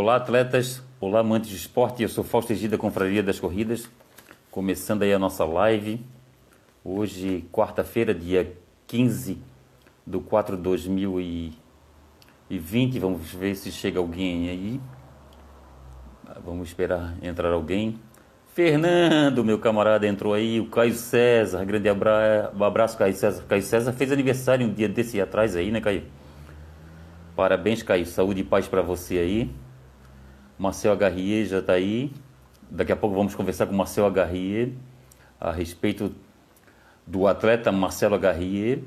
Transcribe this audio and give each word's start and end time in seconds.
Olá, 0.00 0.14
atletas. 0.14 0.80
Olá, 1.00 1.18
amantes 1.18 1.50
de 1.50 1.56
esporte. 1.56 2.04
Eu 2.04 2.08
sou 2.08 2.22
Fausto 2.22 2.52
Egida, 2.52 2.78
Confraria 2.78 3.20
das 3.20 3.40
Corridas. 3.40 3.90
Começando 4.48 5.02
aí 5.02 5.12
a 5.12 5.18
nossa 5.18 5.44
live. 5.44 6.00
Hoje, 6.84 7.44
quarta-feira, 7.50 8.14
dia 8.14 8.56
15 8.86 9.38
do 10.06 10.20
4 10.20 10.56
de 10.56 10.62
2020. 10.62 11.58
Vamos 13.00 13.28
ver 13.32 13.56
se 13.56 13.72
chega 13.72 13.98
alguém 13.98 14.48
aí. 14.48 14.80
Vamos 16.44 16.68
esperar 16.68 17.16
entrar 17.20 17.52
alguém. 17.52 17.98
Fernando, 18.54 19.44
meu 19.44 19.58
camarada, 19.58 20.06
entrou 20.06 20.32
aí. 20.32 20.60
O 20.60 20.66
Caio 20.66 20.94
César, 20.94 21.64
grande 21.64 21.88
abraço, 21.88 22.96
Caio 22.96 23.14
César. 23.14 23.42
Caio 23.48 23.62
César 23.62 23.92
fez 23.92 24.12
aniversário 24.12 24.64
um 24.64 24.72
dia 24.72 24.88
desse 24.88 25.20
atrás 25.20 25.56
aí, 25.56 25.72
né, 25.72 25.80
Caio? 25.80 26.04
Parabéns, 27.34 27.82
Caio. 27.82 28.06
Saúde 28.06 28.42
e 28.42 28.44
paz 28.44 28.68
para 28.68 28.80
você 28.80 29.18
aí. 29.18 29.50
Marcel 30.58 30.92
Agarrier 30.92 31.46
já 31.46 31.60
está 31.60 31.74
aí. 31.74 32.12
Daqui 32.70 32.92
a 32.92 32.96
pouco 32.96 33.16
vamos 33.16 33.34
conversar 33.34 33.66
com 33.66 33.74
Marcel 33.74 34.04
Agarrier 34.04 34.72
a 35.40 35.52
respeito 35.52 36.12
do 37.06 37.26
atleta 37.26 37.72
Marcelo 37.72 38.14
Agarrier 38.14 38.80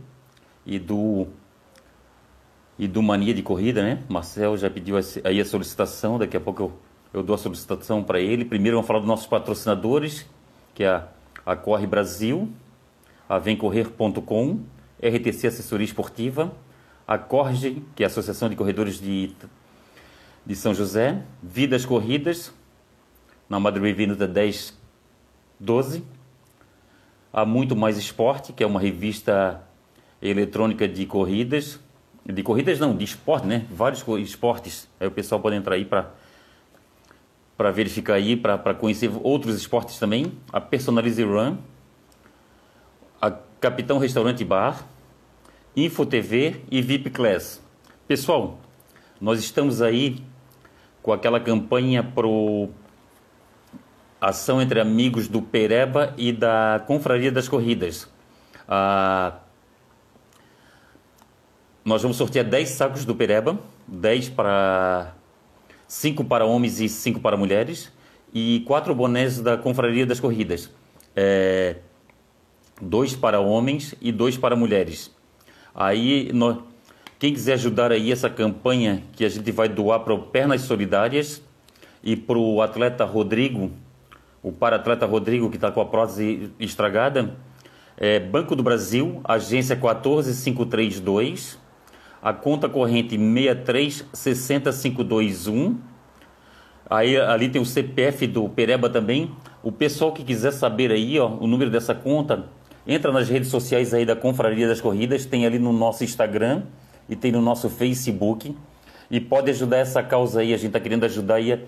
e 0.66 0.78
do 0.78 1.28
e 2.78 2.88
do 2.88 3.02
Mania 3.02 3.34
de 3.34 3.44
Corrida, 3.44 3.82
né? 3.84 4.04
Marcel 4.10 4.58
já 4.58 4.70
pediu 4.70 4.96
aí 5.24 5.40
a 5.40 5.46
solicitação, 5.46 6.18
daqui 6.18 6.36
a 6.36 6.40
pouco 6.40 6.64
eu, 6.64 6.74
eu 7.14 7.24
dou 7.24 7.36
a 7.36 7.38
solicitação 7.38 8.04
para 8.04 8.20
ele. 8.20 8.44
Primeiro 8.44 8.78
vamos 8.78 8.88
falar 8.88 9.00
dos 9.00 9.08
nossos 9.08 9.28
patrocinadores, 9.28 10.28
que 10.74 10.84
é 10.84 10.90
a, 10.90 11.08
a 11.46 11.56
Corre 11.56 11.86
Brasil, 11.86 12.52
a 13.30 13.38
Vemcorrer.com, 13.38 14.62
RTC 15.00 15.48
Assessoria 15.48 15.86
Esportiva, 15.86 16.52
a 17.08 17.18
Corge, 17.18 17.84
que 17.96 18.04
é 18.04 18.06
a 18.06 18.08
Associação 18.08 18.50
de 18.50 18.56
Corredores 18.56 19.00
de 19.00 19.36
de 20.46 20.56
São 20.56 20.74
José, 20.74 21.24
Vidas 21.42 21.86
Corridas, 21.86 22.54
na 23.50 23.60
Madre 23.60 23.94
Vinda 23.94 24.28
10, 24.28 24.78
12. 25.60 26.04
Há 27.34 27.46
Muito 27.46 27.76
Mais 27.76 27.98
Esporte, 27.98 28.54
que 28.54 28.64
é 28.64 28.68
uma 28.68 28.80
revista 28.80 29.62
eletrônica 30.22 30.88
de 30.88 31.06
corridas. 31.06 31.80
De 32.26 32.44
corridas 32.44 32.80
não, 32.80 32.96
de 32.96 33.04
esporte, 33.04 33.48
né? 33.48 33.66
Vários 33.70 34.06
esportes. 34.20 34.88
Aí 35.00 35.08
o 35.08 35.12
pessoal 35.12 35.42
pode 35.42 35.56
entrar 35.56 35.76
aí 35.76 35.86
para 35.86 36.12
para 37.58 37.70
verificar 37.70 38.16
aí, 38.16 38.36
para 38.36 38.74
conhecer 38.74 39.12
outros 39.22 39.56
esportes 39.56 40.00
também. 40.00 40.32
A 40.52 40.60
Personalize 40.60 41.22
Run, 41.24 41.58
a 43.22 43.30
Capitão 43.30 44.00
Restaurante 44.00 44.44
Bar, 44.44 44.84
Info 45.76 46.04
TV 46.04 46.62
e 46.72 46.82
VIP 46.82 47.12
Class. 47.12 47.62
Pessoal, 48.08 48.60
nós 49.20 49.40
estamos 49.40 49.80
aí 49.80 50.24
com 51.02 51.12
aquela 51.12 51.40
campanha 51.40 52.04
pro 52.04 52.70
ação 54.20 54.62
entre 54.62 54.80
amigos 54.80 55.28
do 55.28 55.42
Pereba 55.42 56.14
e 56.18 56.32
da 56.32 56.84
Confraria 56.86 57.32
das 57.32 57.48
Corridas. 57.48 58.08
Ah, 58.68 59.40
nós 61.84 62.02
vamos 62.02 62.18
sortear 62.18 62.46
10 62.46 62.70
sacos 62.70 63.06
do 63.06 63.16
Pereba, 63.16 63.60
10 63.88 64.30
para 64.30 65.16
5 65.88 66.24
para 66.24 66.46
homens 66.46 66.80
e 66.80 66.88
5 66.88 67.20
para 67.20 67.36
mulheres 67.36 67.92
e 68.34 68.64
4 68.68 68.94
bonés 68.94 69.42
da 69.42 69.58
Confraria 69.58 70.06
das 70.06 70.20
Corridas. 70.20 70.70
É, 71.16 71.78
dois 72.82 73.16
para 73.16 73.40
homens 73.40 73.94
e 74.02 74.12
dois 74.12 74.38
para 74.38 74.56
mulheres. 74.56 75.12
Aí 75.74 76.32
nós, 76.34 76.58
quem 77.22 77.34
quiser 77.36 77.54
ajudar 77.54 77.92
aí 77.92 78.12
essa 78.12 78.32
campanha 78.32 79.04
que 79.14 79.24
a 79.24 79.30
gente 79.30 79.52
vai 79.52 79.70
doar 79.70 80.00
para 80.00 80.12
o 80.12 80.24
Pernas 80.24 80.62
Solidárias 80.62 81.40
e 82.04 82.16
para 82.16 82.36
o 82.36 82.64
atleta 82.64 83.06
Rodrigo, 83.06 83.70
o 84.42 84.52
para-atleta 84.52 85.06
Rodrigo 85.06 85.52
que 85.52 85.58
está 85.58 85.70
com 85.70 85.82
a 85.82 85.86
prótese 85.86 86.50
estragada, 86.60 87.36
é 87.96 88.20
Banco 88.20 88.56
do 88.56 88.64
Brasil, 88.64 89.22
agência 89.24 89.76
14532, 89.76 91.60
a 92.24 92.34
conta 92.34 92.68
corrente 92.68 93.16
6360521. 93.16 95.76
Aí 96.90 97.18
ali 97.18 97.50
tem 97.50 97.62
o 97.62 97.66
CPF 97.68 98.26
do 98.26 98.50
Pereba 98.50 98.90
também. 98.90 99.30
O 99.62 99.72
pessoal 99.72 100.12
que 100.12 100.24
quiser 100.24 100.54
saber 100.54 100.92
aí, 100.92 101.20
ó, 101.20 101.28
o 101.28 101.46
número 101.46 101.70
dessa 101.70 101.94
conta, 101.94 102.46
entra 102.88 103.12
nas 103.12 103.30
redes 103.30 103.50
sociais 103.50 103.94
aí 103.94 104.08
da 104.08 104.16
Confraria 104.16 104.68
das 104.68 104.82
Corridas, 104.82 105.24
tem 105.24 105.46
ali 105.46 105.60
no 105.60 105.72
nosso 105.72 106.04
Instagram 106.04 106.64
e 107.12 107.16
tem 107.18 107.30
no 107.30 107.42
nosso 107.42 107.70
Facebook. 107.70 108.58
E 109.12 109.20
pode 109.20 109.52
ajudar 109.52 109.78
essa 109.80 110.02
causa 110.02 110.40
aí. 110.40 110.54
A 110.54 110.58
gente 110.58 110.68
está 110.68 110.80
querendo 110.80 111.04
ajudar 111.04 111.36
aí 111.36 111.62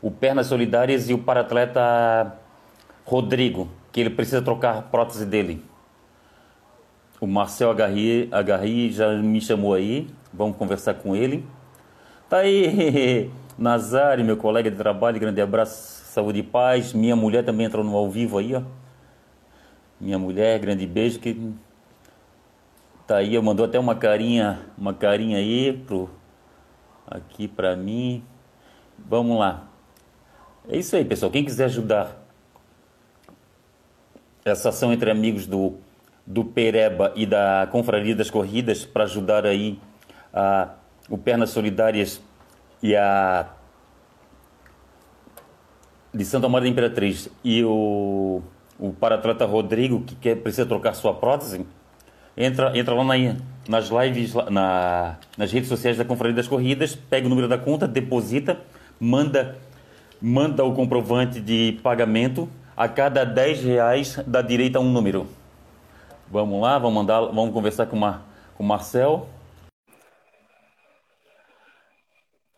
o 0.00 0.10
Pernas 0.10 0.46
Solidárias 0.46 1.10
e 1.10 1.14
o 1.14 1.18
paratleta 1.18 2.34
Rodrigo, 3.04 3.68
que 3.92 4.00
ele 4.00 4.08
precisa 4.08 4.40
trocar 4.40 4.78
a 4.78 4.82
prótese 4.82 5.26
dele. 5.26 5.62
O 7.20 7.26
Marcel 7.26 7.70
Agarri, 7.70 8.28
Agarri 8.32 8.90
já 8.90 9.12
me 9.12 9.42
chamou 9.42 9.74
aí. 9.74 10.08
Vamos 10.32 10.56
conversar 10.56 10.94
com 10.94 11.14
ele. 11.14 11.44
Tá 12.30 12.38
aí, 12.38 13.30
Nazário, 13.58 14.24
meu 14.24 14.38
colega 14.38 14.70
de 14.70 14.76
trabalho. 14.76 15.20
Grande 15.20 15.42
abraço, 15.42 16.02
saúde 16.06 16.38
e 16.38 16.42
paz. 16.42 16.94
Minha 16.94 17.14
mulher 17.14 17.44
também 17.44 17.66
entrou 17.66 17.84
no 17.84 17.94
ao 17.94 18.08
vivo 18.08 18.38
aí, 18.38 18.54
ó. 18.54 18.62
Minha 20.00 20.18
mulher, 20.18 20.58
grande 20.58 20.86
beijo. 20.86 21.18
Que 21.18 21.36
Tá 23.08 23.16
aí, 23.16 23.40
mandou 23.40 23.64
até 23.64 23.78
uma 23.78 23.94
carinha, 23.94 24.66
uma 24.76 24.92
carinha 24.92 25.38
aí 25.38 25.72
pro 25.72 26.10
aqui 27.06 27.48
para 27.48 27.74
mim. 27.74 28.22
Vamos 28.98 29.38
lá. 29.38 29.66
É 30.68 30.76
isso 30.76 30.94
aí, 30.94 31.06
pessoal. 31.06 31.32
Quem 31.32 31.42
quiser 31.42 31.64
ajudar 31.64 32.22
essa 34.44 34.68
ação 34.68 34.92
entre 34.92 35.10
amigos 35.10 35.46
do 35.46 35.78
do 36.26 36.44
Pereba 36.44 37.10
e 37.16 37.24
da 37.24 37.66
Confraria 37.72 38.14
das 38.14 38.28
Corridas 38.28 38.84
para 38.84 39.04
ajudar 39.04 39.46
aí 39.46 39.80
a 40.30 40.74
o 41.08 41.16
Pernas 41.16 41.48
Solidárias 41.48 42.20
e 42.82 42.94
a 42.94 43.48
de 46.12 46.26
Santa 46.26 46.46
Maria 46.46 46.66
da 46.66 46.72
Imperatriz 46.72 47.30
e 47.42 47.64
o 47.64 48.42
o 48.78 48.92
paratleta 48.92 49.46
Rodrigo 49.46 50.02
que 50.02 50.14
quer 50.14 50.36
precisa 50.36 50.66
trocar 50.66 50.92
sua 50.92 51.14
prótese 51.14 51.64
entra, 52.38 52.78
entra 52.78 52.94
lá 52.94 53.04
na, 53.04 53.14
nas 53.68 53.88
lives, 53.88 54.32
na, 54.50 55.18
nas 55.36 55.50
redes 55.50 55.68
sociais 55.68 55.98
da 55.98 56.04
Confraria 56.04 56.36
das 56.36 56.46
Corridas, 56.46 56.94
pega 56.94 57.26
o 57.26 57.28
número 57.28 57.48
da 57.48 57.58
conta, 57.58 57.88
deposita, 57.88 58.60
manda, 59.00 59.58
manda 60.22 60.64
o 60.64 60.72
comprovante 60.72 61.40
de 61.40 61.78
pagamento. 61.82 62.48
A 62.76 62.88
cada 62.88 63.24
10 63.24 63.64
reais 63.64 64.22
dá 64.24 64.40
direito 64.40 64.76
a 64.76 64.80
um 64.80 64.92
número. 64.92 65.26
Vamos 66.28 66.62
lá, 66.62 66.78
vamos 66.78 66.94
mandar, 66.94 67.20
vamos 67.22 67.52
conversar 67.52 67.86
com, 67.86 67.96
uma, 67.96 68.22
com 68.56 68.62
o 68.62 68.66
Marcel. 68.66 69.28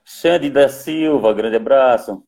Xande 0.04 0.50
da 0.50 0.68
Silva, 0.68 1.32
grande 1.32 1.56
abraço. 1.56 2.22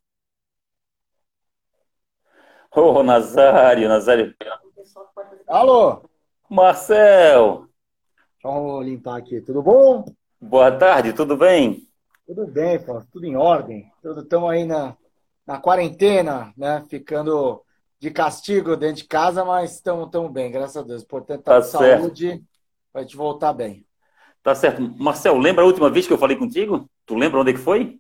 Ô, 2.75 2.81
oh, 2.81 3.03
Nazário, 3.03 3.87
Nazário. 3.89 4.35
Alô? 5.47 6.12
Marcel! 6.53 7.67
Eu 8.45 8.83
limpar 8.83 9.17
aqui. 9.17 9.41
Tudo 9.41 9.63
bom? 9.63 10.05
Boa 10.39 10.71
tarde, 10.71 11.15
tudo 11.15 11.35
bem? 11.35 11.89
Tudo 12.27 12.47
bem, 12.47 12.79
pô. 12.79 13.03
Tudo 13.11 13.25
em 13.25 13.35
ordem. 13.35 13.91
Estamos 14.05 14.51
aí 14.51 14.67
na, 14.67 14.95
na 15.47 15.59
quarentena, 15.59 16.53
né? 16.55 16.85
Ficando 16.91 17.63
de 17.99 18.11
castigo 18.11 18.77
dentro 18.77 18.97
de 18.97 19.05
casa, 19.05 19.47
mas 19.47 19.77
estamos 19.77 20.11
tão 20.11 20.31
bem, 20.31 20.53
graças 20.53 20.77
a 20.77 20.83
Deus. 20.83 21.03
Portanto, 21.03 21.43
tá, 21.43 21.55
tá 21.55 21.63
saúde 21.63 22.45
vai 22.93 23.07
te 23.07 23.17
voltar 23.17 23.55
bem. 23.55 23.87
Tá 24.43 24.55
certo. 24.55 24.83
Marcel, 24.99 25.39
lembra 25.39 25.65
a 25.65 25.67
última 25.67 25.89
vez 25.89 26.07
que 26.07 26.13
eu 26.13 26.19
falei 26.19 26.37
contigo? 26.37 26.87
Tu 27.07 27.15
lembra 27.15 27.41
onde 27.41 27.53
é 27.53 27.55
que 27.55 27.61
foi? 27.61 27.99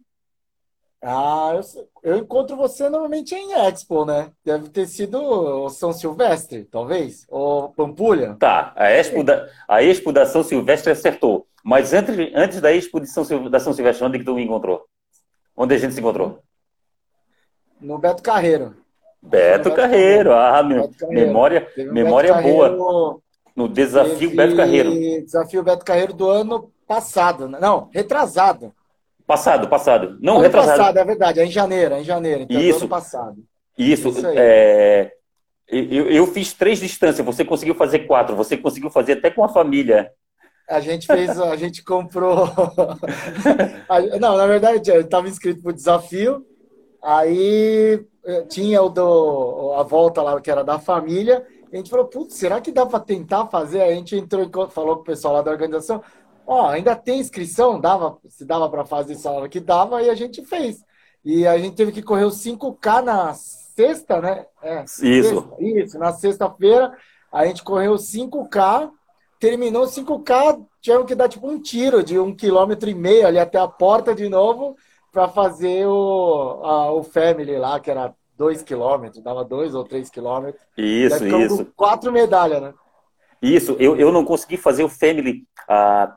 Ah, 1.04 1.50
eu, 1.54 2.12
eu 2.12 2.18
encontro 2.18 2.56
você 2.56 2.88
normalmente 2.88 3.34
em 3.34 3.52
Expo, 3.54 4.04
né? 4.04 4.30
Deve 4.44 4.68
ter 4.68 4.86
sido 4.86 5.68
São 5.70 5.92
Silvestre, 5.92 6.64
talvez? 6.64 7.26
Ou 7.28 7.70
Pampulha? 7.70 8.36
Tá, 8.38 8.72
a 8.76 8.88
Expo 8.88 9.24
da, 9.24 9.48
a 9.66 9.82
Expo 9.82 10.12
da 10.12 10.24
São 10.24 10.44
Silvestre 10.44 10.92
acertou. 10.92 11.46
Mas 11.64 11.92
antes, 11.92 12.14
antes 12.34 12.60
da 12.60 12.72
Expo 12.72 13.00
de 13.00 13.08
São, 13.08 13.24
da 13.50 13.58
São 13.58 13.72
Silvestre, 13.72 14.04
onde 14.04 14.20
que 14.20 14.24
tu 14.24 14.34
me 14.34 14.44
encontrou? 14.44 14.84
Onde 15.56 15.74
a 15.74 15.78
gente 15.78 15.92
se 15.92 16.00
encontrou? 16.00 16.38
No 17.80 17.98
Beto 17.98 18.22
Carreiro. 18.22 18.76
Beto, 19.20 19.70
Beto 19.70 19.76
Carreiro, 19.76 20.30
Carreiro. 20.30 20.32
ah, 20.32 20.62
Beto 20.62 20.98
Carreiro. 20.98 21.26
memória, 21.26 21.68
memória 21.92 22.34
Beto 22.34 22.48
boa. 22.48 22.68
Carreiro, 22.68 23.22
no 23.56 23.68
desafio 23.68 24.30
Beto 24.36 24.56
Carreiro. 24.56 24.90
Desafio 25.24 25.62
Beto 25.64 25.84
Carreiro 25.84 26.12
do 26.12 26.28
ano 26.30 26.72
passado, 26.86 27.48
né? 27.48 27.58
não, 27.60 27.88
retrasado. 27.92 28.72
Passado, 29.26 29.68
passado. 29.68 30.18
Não, 30.20 30.34
ano 30.34 30.42
retrasado. 30.42 30.78
passado, 30.78 30.98
é 30.98 31.04
verdade. 31.04 31.40
É 31.40 31.44
em 31.44 31.50
janeiro, 31.50 31.94
é 31.94 32.00
em 32.00 32.04
janeiro. 32.04 32.42
Então 32.42 32.60
Isso. 32.60 32.80
ano 32.80 32.88
passado. 32.88 33.36
Isso. 33.78 34.08
Isso 34.08 34.26
é... 34.26 35.12
eu, 35.68 36.10
eu 36.10 36.26
fiz 36.26 36.52
três 36.52 36.80
distâncias, 36.80 37.24
você 37.24 37.44
conseguiu 37.44 37.74
fazer 37.74 38.00
quatro. 38.00 38.36
Você 38.36 38.56
conseguiu 38.56 38.90
fazer 38.90 39.14
até 39.14 39.30
com 39.30 39.44
a 39.44 39.48
família. 39.48 40.10
A 40.68 40.80
gente 40.80 41.06
fez, 41.06 41.38
a 41.38 41.56
gente 41.56 41.82
comprou. 41.82 42.48
Não, 44.20 44.36
na 44.36 44.46
verdade, 44.46 44.90
eu 44.90 45.02
estava 45.02 45.28
inscrito 45.28 45.62
para 45.62 45.70
o 45.70 45.74
desafio. 45.74 46.46
Aí 47.02 48.04
eh, 48.24 48.42
tinha 48.42 48.80
o 48.80 48.88
do, 48.88 49.74
a 49.76 49.82
volta 49.82 50.22
lá 50.22 50.40
que 50.40 50.50
era 50.50 50.62
da 50.62 50.78
família. 50.78 51.44
a 51.72 51.76
gente 51.76 51.90
falou, 51.90 52.06
putz, 52.06 52.36
será 52.36 52.60
que 52.60 52.70
dá 52.70 52.86
para 52.86 53.00
tentar 53.00 53.46
fazer? 53.48 53.82
Aí 53.82 53.92
a 53.92 53.96
gente 53.96 54.16
entrou 54.16 54.48
falou 54.70 54.96
com 54.96 55.02
o 55.02 55.04
pessoal 55.04 55.34
lá 55.34 55.42
da 55.42 55.50
organização. 55.50 56.02
Ó, 56.46 56.66
ainda 56.68 56.96
tem 56.96 57.20
inscrição, 57.20 57.80
dava, 57.80 58.18
se 58.28 58.44
dava 58.44 58.68
para 58.68 58.84
fazer 58.84 59.14
isso, 59.14 59.28
hora 59.28 59.48
que 59.48 59.60
dava, 59.60 60.02
e 60.02 60.10
a 60.10 60.14
gente 60.14 60.44
fez. 60.44 60.84
E 61.24 61.46
a 61.46 61.56
gente 61.58 61.76
teve 61.76 61.92
que 61.92 62.02
correr 62.02 62.24
os 62.24 62.36
5K 62.42 63.02
na 63.02 63.34
sexta, 63.34 64.20
né? 64.20 64.46
É, 64.62 64.82
isso. 64.82 65.00
Sexta, 65.00 65.56
isso, 65.60 65.98
na 65.98 66.12
sexta-feira, 66.12 66.92
a 67.32 67.46
gente 67.46 67.62
correu 67.62 67.94
5K 67.94 68.90
terminou 69.42 69.86
5K, 69.86 70.64
tinham 70.80 71.04
que 71.04 71.16
dar 71.16 71.28
tipo 71.28 71.50
um 71.50 71.60
tiro 71.60 72.00
de 72.04 72.16
um 72.16 72.32
quilômetro 72.32 72.88
e 72.88 72.94
meio 72.94 73.26
ali 73.26 73.40
até 73.40 73.58
a 73.58 73.66
porta 73.66 74.14
de 74.14 74.28
novo 74.28 74.76
para 75.10 75.26
fazer 75.26 75.84
o, 75.84 76.60
a, 76.62 76.92
o 76.92 77.02
Family 77.02 77.58
lá, 77.58 77.80
que 77.80 77.90
era 77.90 78.14
dois 78.38 78.62
quilômetros, 78.62 79.20
dava 79.20 79.44
dois 79.44 79.74
ou 79.74 79.82
três 79.82 80.08
quilômetros. 80.08 80.62
Isso, 80.78 81.26
isso. 81.26 81.66
Quatro 81.74 82.12
medalhas, 82.12 82.62
né? 82.62 82.72
Isso, 83.42 83.74
eu, 83.80 83.96
eu 83.96 84.12
não 84.12 84.24
consegui 84.24 84.56
fazer 84.56 84.84
o 84.84 84.88
Family. 84.88 85.42
Ah, 85.68 86.16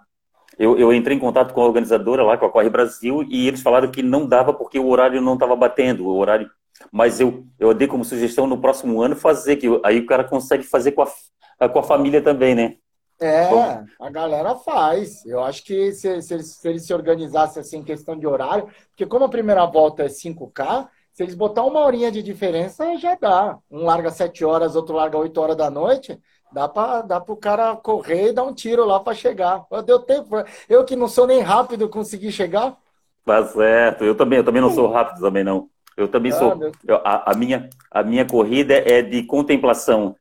eu, 0.57 0.77
eu 0.77 0.93
entrei 0.93 1.17
em 1.17 1.19
contato 1.19 1.53
com 1.53 1.61
a 1.61 1.65
organizadora 1.65 2.23
lá, 2.23 2.37
com 2.37 2.45
a 2.45 2.51
Corre 2.51 2.69
Brasil, 2.69 3.23
e 3.29 3.47
eles 3.47 3.61
falaram 3.61 3.91
que 3.91 4.01
não 4.01 4.27
dava 4.27 4.53
porque 4.53 4.79
o 4.79 4.87
horário 4.87 5.21
não 5.21 5.33
estava 5.33 5.55
batendo, 5.55 6.07
o 6.07 6.17
horário. 6.17 6.49
Mas 6.91 7.19
eu, 7.19 7.45
eu 7.59 7.73
dei 7.73 7.87
como 7.87 8.05
sugestão 8.05 8.47
no 8.47 8.59
próximo 8.59 9.01
ano 9.01 9.15
fazer, 9.15 9.57
que 9.57 9.67
aí 9.83 9.99
o 9.99 10.05
cara 10.05 10.23
consegue 10.23 10.63
fazer 10.63 10.91
com 10.91 11.03
a, 11.03 11.69
com 11.69 11.79
a 11.79 11.83
família 11.83 12.21
também, 12.21 12.55
né? 12.55 12.75
É, 13.19 13.47
Bom. 13.49 13.85
a 13.99 14.09
galera 14.09 14.55
faz. 14.55 15.25
Eu 15.25 15.41
acho 15.43 15.63
que 15.63 15.93
se, 15.93 16.21
se, 16.21 16.33
eles, 16.33 16.47
se 16.47 16.67
eles 16.67 16.85
se 16.85 16.93
organizassem 16.93 17.61
assim 17.61 17.77
em 17.77 17.83
questão 17.83 18.17
de 18.17 18.27
horário, 18.27 18.67
porque 18.89 19.05
como 19.05 19.23
a 19.25 19.29
primeira 19.29 19.65
volta 19.65 20.03
é 20.03 20.07
5K, 20.07 20.89
se 21.13 21.23
eles 21.23 21.33
botar 21.33 21.63
uma 21.63 21.79
horinha 21.79 22.11
de 22.11 22.21
diferença, 22.21 22.97
já 22.97 23.15
dá. 23.15 23.57
Um 23.71 23.85
larga 23.85 24.11
7 24.11 24.43
horas, 24.43 24.75
outro 24.75 24.95
larga 24.95 25.17
8 25.17 25.39
horas 25.39 25.55
da 25.55 25.69
noite, 25.69 26.19
dá 26.55 26.69
para 26.69 27.01
dá 27.01 27.17
o 27.17 27.35
cara 27.35 27.75
correr 27.75 28.29
e 28.29 28.33
dar 28.33 28.43
um 28.43 28.53
tiro 28.53 28.85
lá 28.85 28.97
para 28.97 29.13
chegar. 29.13 29.65
Deu 29.85 29.99
tempo. 29.99 30.37
Eu 30.69 30.85
que 30.85 30.95
não 30.95 31.09
sou 31.09 31.27
nem 31.27 31.41
rápido, 31.41 31.89
consegui 31.89 32.31
chegar. 32.31 32.77
Tá 33.25 33.43
certo. 33.45 34.05
Eu 34.05 34.15
também, 34.15 34.37
eu 34.37 34.43
também 34.45 34.61
não 34.61 34.71
sou 34.71 34.89
rápido 34.89 35.19
também, 35.19 35.43
não. 35.43 35.69
Eu 35.97 36.07
também 36.07 36.31
ah, 36.31 36.35
sou. 36.35 36.71
Eu, 36.87 36.95
a, 37.03 37.31
a, 37.31 37.35
minha, 37.35 37.69
a 37.91 38.03
minha 38.03 38.25
corrida 38.25 38.73
é 38.73 39.01
de 39.01 39.23
contemplação. 39.23 40.15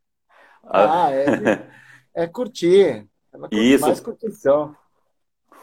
Ah, 0.64 1.08
é. 1.12 1.68
é 2.24 2.26
curtir. 2.26 3.06
É 3.32 3.54
Isso. 3.54 3.86
Mais 3.86 4.00
curtição. 4.00 4.74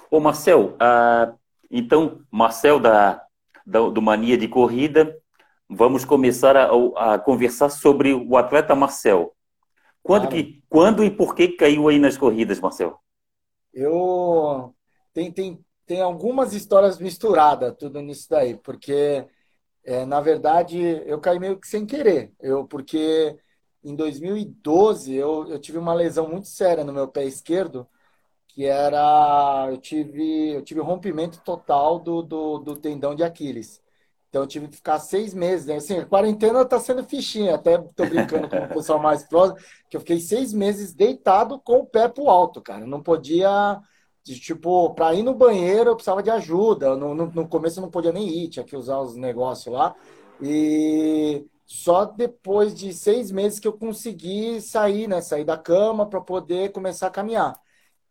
Ô, 0.10 0.22
Marcel, 0.22 0.76
ah, 0.80 1.34
então, 1.70 2.22
Marcel 2.32 2.80
da, 2.80 3.22
da, 3.66 3.90
do 3.90 4.02
Mania 4.02 4.38
de 4.38 4.48
Corrida, 4.48 5.18
vamos 5.70 6.06
começar 6.06 6.56
a, 6.56 6.70
a 6.96 7.20
conversar 7.20 7.70
sobre 7.70 8.14
o 8.14 8.38
atleta 8.38 8.74
Marcel. 8.74 9.34
Quando, 10.04 10.28
claro. 10.28 10.36
que, 10.36 10.64
quando 10.70 11.04
e 11.04 11.12
por 11.12 11.36
que 11.36 11.50
caiu 11.50 11.88
aí 11.88 12.00
nas 12.00 12.18
corridas, 12.18 12.60
Marcel? 12.60 13.00
Eu 13.74 14.76
tem, 15.14 15.32
tem, 15.32 15.66
tem 15.86 16.02
algumas 16.02 16.54
histórias 16.54 17.00
misturadas 17.00 17.76
tudo 17.78 18.02
nisso 18.02 18.28
daí, 18.30 18.58
porque 18.58 19.28
é, 19.84 20.06
na 20.06 20.22
verdade 20.22 20.80
eu 21.06 21.20
caí 21.20 21.40
meio 21.40 21.60
que 21.60 21.68
sem 21.68 21.86
querer. 21.86 22.34
Eu 22.40 22.66
porque 22.68 23.38
em 23.84 23.96
2012 23.96 25.14
eu, 25.16 25.48
eu 25.50 25.60
tive 25.60 25.78
uma 25.78 25.94
lesão 25.94 26.30
muito 26.30 26.48
séria 26.48 26.84
no 26.84 26.94
meu 26.94 27.08
pé 27.08 27.26
esquerdo, 27.26 27.88
que 28.48 28.66
era 28.66 29.68
eu 29.72 29.78
tive 29.78 30.52
eu 30.56 30.64
tive 30.64 30.82
rompimento 30.82 31.42
total 31.44 32.00
do, 32.00 32.22
do, 32.22 32.60
do 32.60 32.76
tendão 32.78 33.16
de 33.16 33.24
Aquiles. 33.24 33.82
Então 34.32 34.44
eu 34.44 34.48
tive 34.48 34.70
que 34.70 34.78
ficar 34.78 34.98
seis 34.98 35.34
meses. 35.34 35.66
Né? 35.66 35.76
Assim, 35.76 35.98
a 36.00 36.06
quarentena 36.06 36.62
está 36.62 36.80
sendo 36.80 37.04
fichinha, 37.04 37.56
até 37.56 37.78
tô 37.78 38.06
brincando 38.06 38.48
com 38.50 38.56
o 38.56 38.68
pessoal 38.70 38.98
mais 38.98 39.24
próximo, 39.24 39.60
que 39.90 39.98
eu 39.98 40.00
fiquei 40.00 40.22
seis 40.22 40.54
meses 40.54 40.94
deitado 40.94 41.60
com 41.60 41.80
o 41.80 41.86
pé 41.86 42.08
pro 42.08 42.30
alto, 42.30 42.62
cara. 42.62 42.88
não 42.88 43.04
podia, 43.04 43.82
tipo, 44.24 44.94
para 44.94 45.14
ir 45.14 45.22
no 45.22 45.34
banheiro 45.34 45.90
eu 45.90 45.96
precisava 45.96 46.24
de 46.24 46.30
ajuda. 46.30 46.96
No, 46.96 47.14
no, 47.14 47.26
no 47.30 47.48
começo 47.48 47.80
eu 47.80 47.84
não 47.84 47.92
podia 47.92 48.14
nem 48.14 48.26
ir, 48.30 48.48
tinha 48.48 48.64
que 48.66 48.76
usar 48.76 49.02
os 49.02 49.18
negócios 49.18 49.74
lá. 49.74 49.94
E 50.42 51.46
só 51.66 52.06
depois 52.06 52.74
de 52.74 52.94
seis 52.94 53.32
meses 53.32 53.60
que 53.60 53.68
eu 53.68 53.74
consegui 53.74 54.62
sair, 54.62 55.08
né? 55.08 55.22
Sair 55.22 55.44
da 55.44 55.58
cama 55.58 56.06
para 56.10 56.22
poder 56.22 56.72
começar 56.72 57.08
a 57.08 57.12
caminhar. 57.12 57.60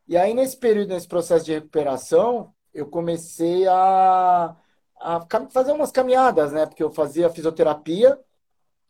E 0.06 0.16
aí, 0.16 0.34
nesse 0.34 0.56
período, 0.58 0.90
nesse 0.90 1.08
processo 1.08 1.44
de 1.46 1.52
recuperação, 1.52 2.52
eu 2.74 2.86
comecei 2.88 3.66
a, 3.68 4.56
a 5.00 5.26
fazer 5.50 5.72
umas 5.72 5.90
caminhadas, 5.90 6.52
né? 6.52 6.66
Porque 6.66 6.82
eu 6.82 6.90
fazia 6.90 7.30
fisioterapia 7.30 8.18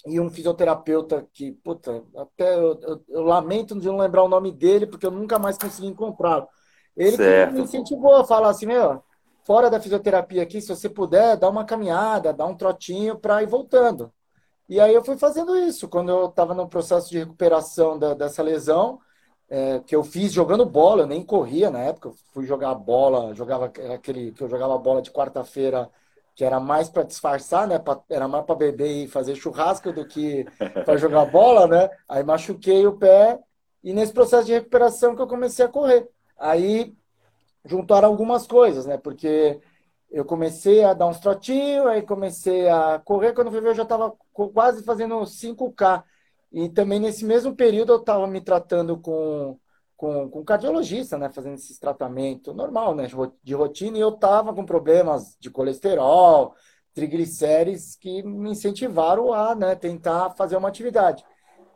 e 0.06 0.18
um 0.18 0.30
fisioterapeuta 0.30 1.26
que, 1.32 1.52
puta, 1.52 2.02
até 2.16 2.54
eu, 2.54 2.80
eu, 2.82 3.04
eu 3.08 3.22
lamento 3.22 3.78
de 3.78 3.86
não 3.86 3.98
lembrar 3.98 4.22
o 4.24 4.28
nome 4.28 4.50
dele, 4.50 4.86
porque 4.86 5.06
eu 5.06 5.10
nunca 5.10 5.38
mais 5.38 5.56
consegui 5.56 5.86
encontrá-lo. 5.88 6.48
Ele 6.96 7.16
me 7.52 7.62
incentivou 7.62 8.16
a 8.16 8.24
falar 8.24 8.50
assim, 8.50 8.66
meu, 8.66 9.02
fora 9.44 9.70
da 9.70 9.80
fisioterapia 9.80 10.42
aqui, 10.42 10.60
se 10.60 10.68
você 10.68 10.88
puder, 10.88 11.36
dá 11.36 11.48
uma 11.48 11.64
caminhada, 11.64 12.32
dá 12.32 12.46
um 12.46 12.56
trotinho 12.56 13.18
para 13.18 13.42
ir 13.42 13.46
voltando. 13.46 14.12
E 14.68 14.80
aí 14.80 14.94
eu 14.94 15.04
fui 15.04 15.16
fazendo 15.16 15.56
isso. 15.56 15.88
Quando 15.88 16.10
eu 16.10 16.26
estava 16.26 16.54
no 16.54 16.68
processo 16.68 17.10
de 17.10 17.18
recuperação 17.18 17.98
da, 17.98 18.14
dessa 18.14 18.42
lesão, 18.42 19.00
é, 19.48 19.80
que 19.80 19.96
eu 19.96 20.04
fiz 20.04 20.32
jogando 20.32 20.64
bola, 20.64 21.02
eu 21.02 21.06
nem 21.06 21.24
corria 21.24 21.70
na 21.70 21.80
época, 21.80 22.08
eu 22.08 22.14
fui 22.32 22.46
jogar 22.46 22.74
bola, 22.74 23.34
jogava 23.34 23.66
aquele 23.66 24.30
que 24.32 24.42
eu 24.42 24.48
jogava 24.48 24.78
bola 24.78 25.02
de 25.02 25.10
quarta-feira, 25.10 25.90
que 26.34 26.44
era 26.44 26.58
mais 26.60 26.88
para 26.88 27.02
disfarçar, 27.02 27.66
né? 27.66 27.78
Pra, 27.78 28.00
era 28.08 28.26
mais 28.28 28.44
para 28.44 28.54
beber 28.54 29.04
e 29.04 29.08
fazer 29.08 29.34
churrasco 29.34 29.92
do 29.92 30.06
que 30.06 30.46
para 30.84 30.96
jogar 30.96 31.26
bola, 31.26 31.66
né? 31.66 31.90
Aí 32.08 32.22
machuquei 32.22 32.86
o 32.86 32.96
pé 32.96 33.38
e 33.82 33.92
nesse 33.92 34.12
processo 34.12 34.46
de 34.46 34.52
recuperação 34.52 35.14
que 35.14 35.22
eu 35.22 35.26
comecei 35.26 35.64
a 35.64 35.68
correr. 35.68 36.08
Aí 36.38 36.94
juntaram 37.64 38.08
algumas 38.08 38.46
coisas, 38.46 38.86
né? 38.86 38.96
Porque 38.96 39.60
eu 40.10 40.24
comecei 40.24 40.82
a 40.84 40.92
dar 40.92 41.06
uns 41.06 41.20
trotinhos, 41.20 41.86
aí 41.86 42.02
comecei 42.02 42.68
a 42.68 43.00
correr. 43.04 43.32
Quando 43.32 43.48
eu 43.48 43.52
ver, 43.52 43.68
eu 43.68 43.74
já 43.74 43.84
estava 43.84 44.12
quase 44.32 44.82
fazendo 44.82 45.24
5K. 45.24 46.04
E 46.52 46.68
também 46.68 46.98
nesse 46.98 47.24
mesmo 47.24 47.54
período 47.54 47.92
eu 47.92 48.00
estava 48.00 48.26
me 48.26 48.40
tratando 48.40 48.98
com, 48.98 49.58
com, 50.00 50.30
com 50.30 50.42
cardiologista, 50.42 51.18
né? 51.18 51.28
Fazendo 51.28 51.56
esses 51.56 51.78
tratamentos 51.78 52.56
normal, 52.56 52.94
né? 52.94 53.06
De 53.44 53.54
rotina. 53.54 53.98
E 53.98 54.00
eu 54.00 54.08
estava 54.08 54.54
com 54.54 54.64
problemas 54.64 55.36
de 55.38 55.50
colesterol, 55.50 56.54
triglicérides, 56.94 57.96
que 57.96 58.22
me 58.22 58.50
incentivaram 58.50 59.30
a 59.30 59.54
né, 59.54 59.74
tentar 59.74 60.30
fazer 60.30 60.56
uma 60.56 60.68
atividade. 60.68 61.22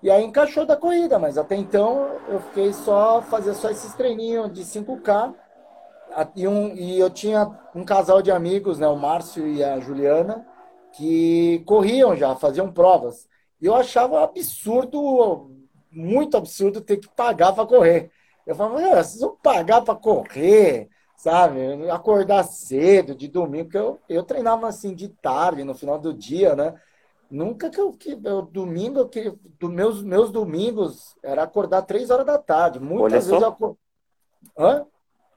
E 0.03 0.11
aí 0.11 0.25
encaixou 0.25 0.65
da 0.65 0.75
corrida, 0.75 1.19
mas 1.19 1.37
até 1.37 1.55
então 1.55 2.19
eu 2.27 2.41
fiquei 2.41 2.73
só, 2.73 3.21
fazer 3.21 3.53
só 3.53 3.69
esses 3.69 3.93
treininhos 3.93 4.51
de 4.55 4.63
5K 4.63 5.35
e, 6.35 6.49
um, 6.49 6.75
e 6.75 6.99
eu 6.99 7.11
tinha 7.11 7.47
um 7.75 7.85
casal 7.85 8.23
de 8.23 8.31
amigos, 8.31 8.79
né, 8.79 8.87
o 8.89 8.97
Márcio 8.97 9.47
e 9.47 9.63
a 9.63 9.79
Juliana, 9.81 10.47
que 10.93 11.63
corriam 11.67 12.17
já, 12.17 12.35
faziam 12.37 12.73
provas. 12.73 13.29
E 13.61 13.67
eu 13.67 13.75
achava 13.75 14.25
absurdo, 14.25 15.51
muito 15.91 16.39
absurdo, 16.39 16.81
ter 16.81 16.97
que 16.97 17.09
pagar 17.15 17.53
para 17.53 17.67
correr. 17.67 18.11
Eu 18.47 18.55
falava, 18.55 19.03
vocês 19.03 19.21
vão 19.21 19.37
pagar 19.43 19.83
para 19.83 19.95
correr, 19.95 20.89
sabe? 21.17 21.91
Acordar 21.91 22.45
cedo, 22.45 23.15
de 23.15 23.29
domingo, 23.29 23.65
porque 23.65 23.79
eu, 23.79 23.99
eu 24.09 24.23
treinava 24.23 24.69
assim 24.69 24.95
de 24.95 25.09
tarde, 25.09 25.65
no 25.65 25.75
final 25.75 25.99
do 25.99 26.13
dia, 26.13 26.55
né? 26.55 26.75
Nunca 27.31 27.71
que 27.71 27.81
eu, 27.81 27.93
que 27.93 28.19
eu 28.23 28.43
domingo, 28.43 29.09
que, 29.09 29.33
do 29.59 29.69
meus, 29.69 30.03
meus 30.03 30.31
domingos, 30.31 31.17
era 31.23 31.43
acordar 31.43 31.83
três 31.83 32.11
horas 32.11 32.27
da 32.27 32.39
tarde. 32.39 32.79
Muitas 32.79 33.03
Olha 33.03 33.21
vezes 33.21 33.31
só. 33.31 33.57
eu 33.61 33.79
Hã? 34.57 34.87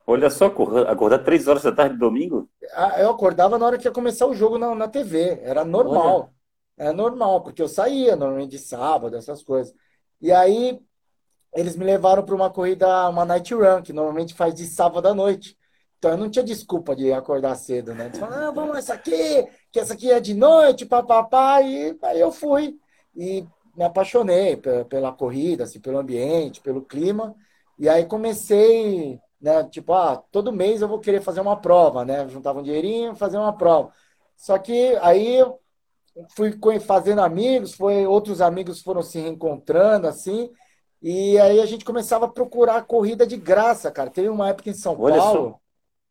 Olha 0.05 0.29
só, 0.29 0.45
acordar 0.45 1.19
três 1.19 1.47
horas 1.47 1.63
da 1.63 1.71
tarde 1.71 1.95
de 1.95 1.99
domingo? 1.99 2.49
Eu 2.97 3.09
acordava 3.09 3.57
na 3.57 3.65
hora 3.65 3.77
que 3.77 3.87
ia 3.87 3.91
começar 3.91 4.25
o 4.25 4.33
jogo 4.33 4.57
na, 4.57 4.73
na 4.73 4.87
TV. 4.87 5.39
Era 5.41 5.65
normal. 5.65 6.19
Olha. 6.19 6.37
É 6.77 6.93
normal, 6.93 7.41
porque 7.41 7.61
eu 7.61 7.67
saía 7.67 8.15
normalmente 8.15 8.51
de 8.51 8.59
sábado, 8.59 9.17
essas 9.17 9.43
coisas. 9.43 9.73
E 10.21 10.31
aí 10.31 10.79
eles 11.55 11.75
me 11.75 11.85
levaram 11.85 12.23
para 12.23 12.35
uma 12.35 12.49
corrida, 12.49 13.09
uma 13.09 13.25
night 13.25 13.53
run, 13.53 13.81
que 13.81 13.93
normalmente 13.93 14.33
faz 14.33 14.53
de 14.53 14.65
sábado 14.65 15.07
à 15.07 15.13
noite. 15.13 15.57
Então 15.97 16.11
eu 16.11 16.17
não 16.17 16.29
tinha 16.29 16.43
desculpa 16.43 16.95
de 16.95 17.11
acordar 17.11 17.55
cedo, 17.55 17.93
né? 17.93 18.05
Eles 18.05 18.19
falaram, 18.19 18.47
ah, 18.47 18.51
vamos 18.51 18.77
essa 18.77 18.93
aqui, 18.93 19.47
que 19.71 19.79
essa 19.79 19.93
aqui 19.93 20.11
é 20.11 20.19
de 20.19 20.33
noite, 20.33 20.85
papapá. 20.85 21.61
E 21.61 21.97
aí 22.03 22.19
eu 22.19 22.31
fui. 22.31 22.77
E 23.15 23.45
me 23.75 23.83
apaixonei 23.83 24.57
pela, 24.57 25.11
corrida, 25.11 25.63
assim, 25.63 25.79
pelo 25.79 25.97
ambiente, 25.97 26.61
pelo 26.61 26.83
clima. 26.83 27.35
E 27.79 27.89
aí 27.89 28.05
comecei 28.05 29.19
né? 29.41 29.63
Tipo, 29.65 29.93
ah, 29.93 30.17
todo 30.31 30.51
mês 30.51 30.81
eu 30.81 30.87
vou 30.87 30.99
querer 30.99 31.21
fazer 31.21 31.41
uma 31.41 31.59
prova, 31.59 32.03
né? 32.03 32.27
Juntava 32.27 32.59
um 32.59 32.63
dinheirinho, 32.63 33.15
fazer 33.15 33.37
uma 33.37 33.55
prova. 33.55 33.91
Só 34.35 34.57
que 34.57 34.95
aí 35.01 35.39
fui 36.35 36.79
fazendo 36.79 37.21
amigos, 37.21 37.73
foi 37.73 38.05
outros 38.07 38.41
amigos 38.41 38.81
foram 38.81 39.03
se 39.03 39.19
reencontrando 39.19 40.07
assim, 40.07 40.49
E 41.01 41.37
aí 41.39 41.59
a 41.59 41.65
gente 41.65 41.85
começava 41.85 42.25
a 42.25 42.29
procurar 42.29 42.83
corrida 42.85 43.25
de 43.25 43.37
graça, 43.37 43.91
cara. 43.91 44.09
Teve 44.09 44.29
uma 44.29 44.49
época 44.49 44.69
em 44.69 44.73
São 44.73 44.99
Olha 44.99 45.17
Paulo, 45.17 45.51
só. 45.51 45.59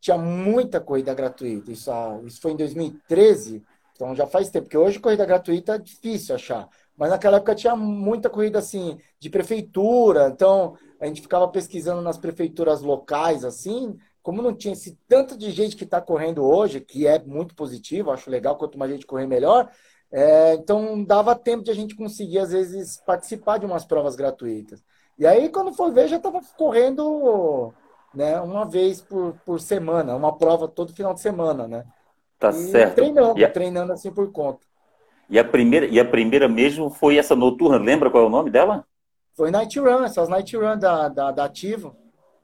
tinha 0.00 0.18
muita 0.18 0.80
corrida 0.80 1.12
gratuita. 1.14 1.72
Isso, 1.72 1.90
ah, 1.90 2.20
isso 2.24 2.40
foi 2.40 2.52
em 2.52 2.56
2013, 2.56 3.64
então 3.92 4.14
já 4.14 4.26
faz 4.26 4.50
tempo, 4.50 4.64
porque 4.66 4.78
hoje 4.78 5.00
corrida 5.00 5.26
gratuita 5.26 5.74
é 5.74 5.78
difícil 5.78 6.34
achar. 6.34 6.68
Mas 6.96 7.10
naquela 7.10 7.36
época 7.36 7.54
tinha 7.54 7.76
muita 7.76 8.30
corrida 8.30 8.58
assim 8.58 8.98
de 9.18 9.28
prefeitura, 9.28 10.28
então 10.28 10.76
a 11.00 11.06
gente 11.06 11.20
ficava 11.20 11.48
pesquisando 11.48 12.00
nas 12.00 12.16
prefeituras 12.16 12.80
locais 12.80 13.44
assim, 13.44 13.96
como 14.22 14.40
não 14.42 14.54
tinha 14.54 14.72
esse 14.72 14.98
tanto 15.06 15.36
de 15.36 15.50
gente 15.50 15.76
que 15.76 15.84
está 15.84 16.00
correndo 16.00 16.44
hoje, 16.44 16.80
que 16.80 17.06
é 17.06 17.18
muito 17.18 17.54
positivo, 17.54 18.10
acho 18.10 18.30
legal, 18.30 18.56
quanto 18.56 18.78
mais 18.78 18.90
gente 18.90 19.06
correr 19.06 19.26
melhor. 19.26 19.70
É, 20.12 20.54
então 20.54 21.02
dava 21.04 21.34
tempo 21.36 21.64
de 21.64 21.70
a 21.70 21.74
gente 21.74 21.96
conseguir 21.96 22.38
às 22.38 22.50
vezes 22.52 22.96
participar 22.98 23.58
de 23.58 23.66
umas 23.66 23.84
provas 23.84 24.16
gratuitas. 24.16 24.82
E 25.18 25.26
aí 25.26 25.48
quando 25.50 25.74
foi 25.74 25.90
ver 25.92 26.08
já 26.08 26.16
estava 26.16 26.40
correndo, 26.56 27.74
né, 28.14 28.40
uma 28.40 28.64
vez 28.68 29.00
por, 29.02 29.34
por 29.44 29.60
semana, 29.60 30.14
uma 30.16 30.36
prova 30.36 30.68
todo 30.68 30.94
final 30.94 31.12
de 31.14 31.20
semana, 31.20 31.66
né? 31.68 31.84
Tá 32.38 32.50
E 32.50 32.52
certo. 32.52 32.92
treinando, 32.94 33.34
E 33.34 33.44
a, 33.44 33.52
treinando 33.52 33.92
assim 33.92 34.12
por 34.12 34.32
conta. 34.32 34.66
e 35.28 35.38
a 35.38 35.44
primeira, 35.44 35.86
e 35.86 36.00
a 36.00 36.04
primeira 36.04 36.48
mesmo 36.48 36.90
foi 36.90 37.16
essa 37.16 37.36
noturna. 37.36 37.78
Lembra 37.78 38.10
qual 38.10 38.24
é 38.24 38.26
o 38.26 38.30
nome 38.30 38.50
dela? 38.50 38.84
Foi 39.34 39.50
Night 39.50 39.78
Run, 39.78 40.04
essas 40.04 40.28
Night 40.28 40.56
Run 40.56 40.78
da, 40.78 41.08
da, 41.08 41.30
da 41.30 41.44
Ativo, 41.44 41.96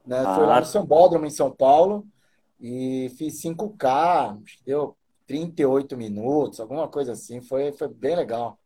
né? 0.05 0.27
Foi 0.27 0.45
lá 0.45 0.59
no 0.59 0.65
Ah, 0.65 0.67
Sambódromo, 0.67 1.25
em 1.25 1.29
São 1.29 1.51
Paulo, 1.55 2.05
e 2.59 3.09
fiz 3.17 3.41
5K, 3.41 4.37
acho 4.43 4.57
que 4.59 4.63
deu 4.65 4.95
38 5.33 5.97
minutos, 5.97 6.59
alguma 6.59 6.87
coisa 6.87 7.13
assim, 7.13 7.41
foi, 7.41 7.71
foi 7.73 7.87
bem 7.87 8.15
legal. 8.15 8.59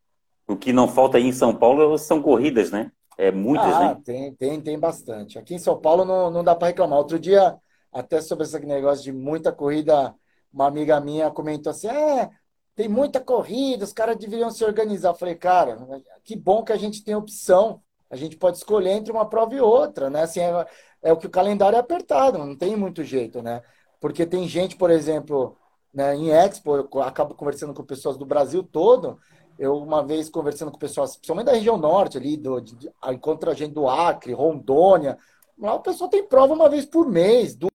o 0.48 0.58
que 0.58 0.74
não 0.74 0.88
falta 0.88 1.18
aí 1.18 1.24
em 1.26 1.32
São 1.32 1.56
Paulo 1.56 1.98
são 1.98 2.22
corridas, 2.22 2.72
né? 2.72 2.92
É 3.18 3.32
muitas, 3.32 3.78
Ah, 3.80 3.80
né? 3.80 3.98
tem, 4.04 4.34
tem, 4.36 4.62
tem 4.62 4.80
bastante. 4.80 5.40
Aqui 5.40 5.56
em 5.56 5.60
São 5.60 5.80
Paulo 5.80 6.06
não, 6.06 6.30
não 6.30 6.44
dá 6.44 6.56
para 6.56 6.68
reclamar. 6.68 7.00
Outro 7.00 7.20
dia, 7.20 7.58
até 7.92 8.22
sobre 8.22 8.46
esse 8.46 8.60
negócio 8.60 9.04
de 9.04 9.12
muita 9.12 9.52
corrida, 9.52 10.14
uma 10.54 10.68
amiga 10.68 11.00
minha 11.00 11.32
comentou 11.32 11.72
assim: 11.72 11.88
é, 11.88 12.30
tem 12.76 12.88
muita 12.88 13.20
corrida, 13.20 13.84
os 13.84 13.94
caras 13.94 14.18
deveriam 14.18 14.52
se 14.52 14.64
organizar. 14.64 15.10
Eu 15.10 15.16
falei, 15.16 15.36
cara, 15.36 15.78
que 16.24 16.36
bom 16.36 16.64
que 16.64 16.72
a 16.72 16.78
gente 16.78 17.04
tem 17.04 17.16
opção. 17.16 17.82
A 18.10 18.16
gente 18.16 18.38
pode 18.38 18.58
escolher 18.58 18.92
entre 18.92 19.12
uma 19.12 19.28
prova 19.28 19.54
e 19.56 19.60
outra, 19.60 20.10
né? 20.10 20.22
Assim, 20.24 20.40
é, 20.40 20.66
é 21.02 21.12
o 21.14 21.18
que 21.18 21.28
o 21.28 21.30
calendário 21.30 21.76
é 21.76 21.80
apertado, 21.80 22.38
não 22.38 22.56
tem 22.56 22.76
muito 22.76 23.04
jeito, 23.04 23.42
né? 23.42 23.62
Porque 24.00 24.26
tem 24.26 24.48
gente, 24.48 24.76
por 24.78 24.90
exemplo, 24.92 25.58
né, 25.98 26.16
em 26.16 26.30
Expo, 26.30 26.76
eu 26.94 27.02
acabo 27.02 27.34
conversando 27.34 27.74
com 27.74 27.84
pessoas 27.84 28.18
do 28.18 28.26
Brasil 28.26 28.62
todo. 28.62 29.20
Eu, 29.58 29.78
uma 29.78 30.06
vez, 30.06 30.30
conversando 30.30 30.72
com 30.72 30.78
pessoas, 30.78 31.16
principalmente 31.16 31.48
da 31.48 31.54
região 31.54 31.76
norte, 31.76 32.20
ali, 32.20 32.38
do, 32.38 32.62
de, 32.62 32.76
de, 32.76 32.92
encontra 33.12 33.56
gente 33.56 33.74
do 33.74 33.90
Acre, 33.90 34.32
Rondônia. 34.32 35.18
Lá 35.58 35.74
o 35.74 35.80
pessoal 35.82 36.08
tem 36.08 36.24
prova 36.24 36.54
uma 36.54 36.70
vez 36.70 36.86
por 36.86 37.10
mês, 37.10 37.56
duas 37.56 37.72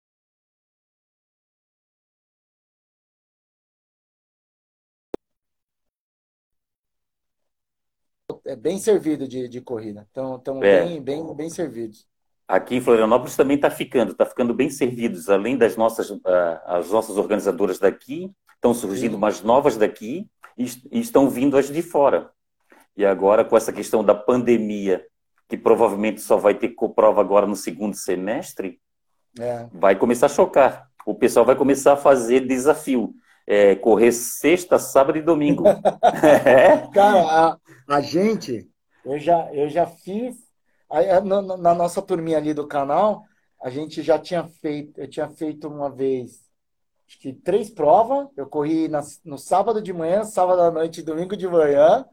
é 8.45 8.55
bem 8.55 8.79
servido 8.79 9.27
de, 9.27 9.49
de 9.49 9.61
corrida. 9.61 10.07
Então, 10.13 10.37
estamos 10.37 10.65
É. 10.65 10.85
bem, 10.85 11.03
bem, 11.03 11.35
bem 11.35 11.51
servidos. 11.51 12.07
Aqui 12.53 12.77
em 12.77 12.83
Florianópolis 12.83 13.35
também 13.35 13.57
está 13.57 13.71
ficando, 13.71 14.13
está 14.13 14.27
ficando 14.27 14.53
bem 14.53 14.69
servidos. 14.69 15.31
Além 15.31 15.57
das 15.57 15.75
nossas, 15.75 16.13
ah, 16.27 16.63
as 16.67 16.91
nossas 16.91 17.17
organizadoras 17.17 17.79
daqui, 17.79 18.31
estão 18.57 18.75
surgindo 18.75 19.13
Sim. 19.13 19.17
umas 19.17 19.41
novas 19.41 19.79
daqui 19.79 20.29
e, 20.59 20.67
e 20.91 21.01
estão 21.01 21.31
vindo 21.31 21.57
as 21.57 21.69
de 21.71 21.81
fora. 21.81 22.31
E 22.95 23.07
agora, 23.07 23.43
com 23.43 23.57
essa 23.57 23.73
questão 23.73 24.05
da 24.05 24.15
pandemia, 24.15 25.03
que 25.49 25.57
provavelmente 25.57 26.21
só 26.21 26.37
vai 26.37 26.53
ter 26.53 26.75
prova 26.95 27.23
agora 27.23 27.47
no 27.47 27.57
segundo 27.57 27.97
semestre, 27.97 28.79
É. 29.41 29.67
vai 29.73 29.97
começar 29.97 30.27
a 30.27 30.29
chocar. 30.29 30.91
O 31.07 31.15
pessoal 31.15 31.47
vai 31.47 31.57
começar 31.57 31.95
a 31.95 31.97
fazer 31.97 32.41
desafio. 32.41 33.15
É, 33.47 33.75
correr 33.77 34.13
sexta, 34.13 34.79
sábado 34.79 35.17
e 35.17 35.23
domingo. 35.23 35.65
É? 36.45 36.87
Cara, 36.93 37.23
a, 37.23 37.59
a 37.89 38.01
gente, 38.03 38.69
eu 39.07 39.19
já, 39.19 39.49
eu 39.55 39.71
já 39.71 39.87
fiz, 39.87 40.37
aí, 40.93 41.11
a- 41.11 41.21
na, 41.21 41.43
na- 41.43 41.75
nossa 41.75 42.03
turminha 42.03 42.39
ali 42.39 42.55
do 42.55 42.67
canal, 42.69 43.25
a 43.63 43.71
gente 43.71 44.03
já 44.03 44.19
tinha 44.19 44.45
feito, 44.49 45.01
eu 45.01 45.09
tinha 45.09 45.29
feito 45.31 45.69
uma 45.69 45.91
vez, 45.91 46.43
acho 47.09 47.19
que 47.21 47.33
três 47.35 47.71
provas, 47.71 48.29
eu 48.37 48.49
corri 48.49 48.89
na- 48.89 49.03
no 49.25 49.39
sábado 49.39 49.83
de 49.83 49.93
manhã, 49.93 50.25
sábado 50.25 50.63
à 50.63 50.71
noite 50.71 51.01
e 51.01 51.05
domingo 51.05 51.37
de 51.37 51.49
manhã, 51.49 52.07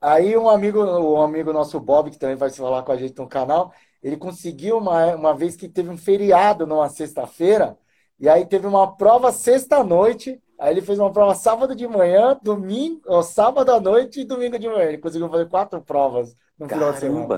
Aí 0.00 0.36
um 0.36 0.48
amigo, 0.48 0.80
um 0.84 1.20
amigo 1.20 1.52
nosso 1.52 1.80
Bob, 1.80 2.10
que 2.10 2.18
também 2.18 2.36
vai 2.36 2.50
se 2.50 2.58
falar 2.58 2.82
com 2.84 2.92
a 2.92 2.96
gente 2.96 3.16
no 3.18 3.28
canal, 3.28 3.72
ele 4.02 4.16
conseguiu 4.16 4.78
uma, 4.78 5.14
uma 5.16 5.34
vez 5.34 5.56
que 5.56 5.68
teve 5.68 5.90
um 5.90 5.96
feriado 5.98 6.66
numa 6.66 6.88
sexta-feira, 6.88 7.76
e 8.18 8.28
aí 8.28 8.46
teve 8.46 8.66
uma 8.66 8.96
prova 8.96 9.32
sexta-noite, 9.32 10.40
aí 10.58 10.72
ele 10.72 10.82
fez 10.82 10.98
uma 10.98 11.12
prova 11.12 11.34
sábado 11.34 11.74
de 11.74 11.86
manhã, 11.88 12.38
domingo, 12.42 13.00
ou 13.06 13.22
sábado 13.22 13.70
à 13.72 13.80
noite 13.80 14.20
e 14.20 14.24
domingo 14.24 14.58
de 14.58 14.68
manhã. 14.68 14.84
Ele 14.88 14.98
conseguiu 14.98 15.28
fazer 15.28 15.48
quatro 15.48 15.80
provas 15.82 16.36
no 16.58 16.68
final 16.68 16.92
de 16.92 16.98
semana. 17.00 17.34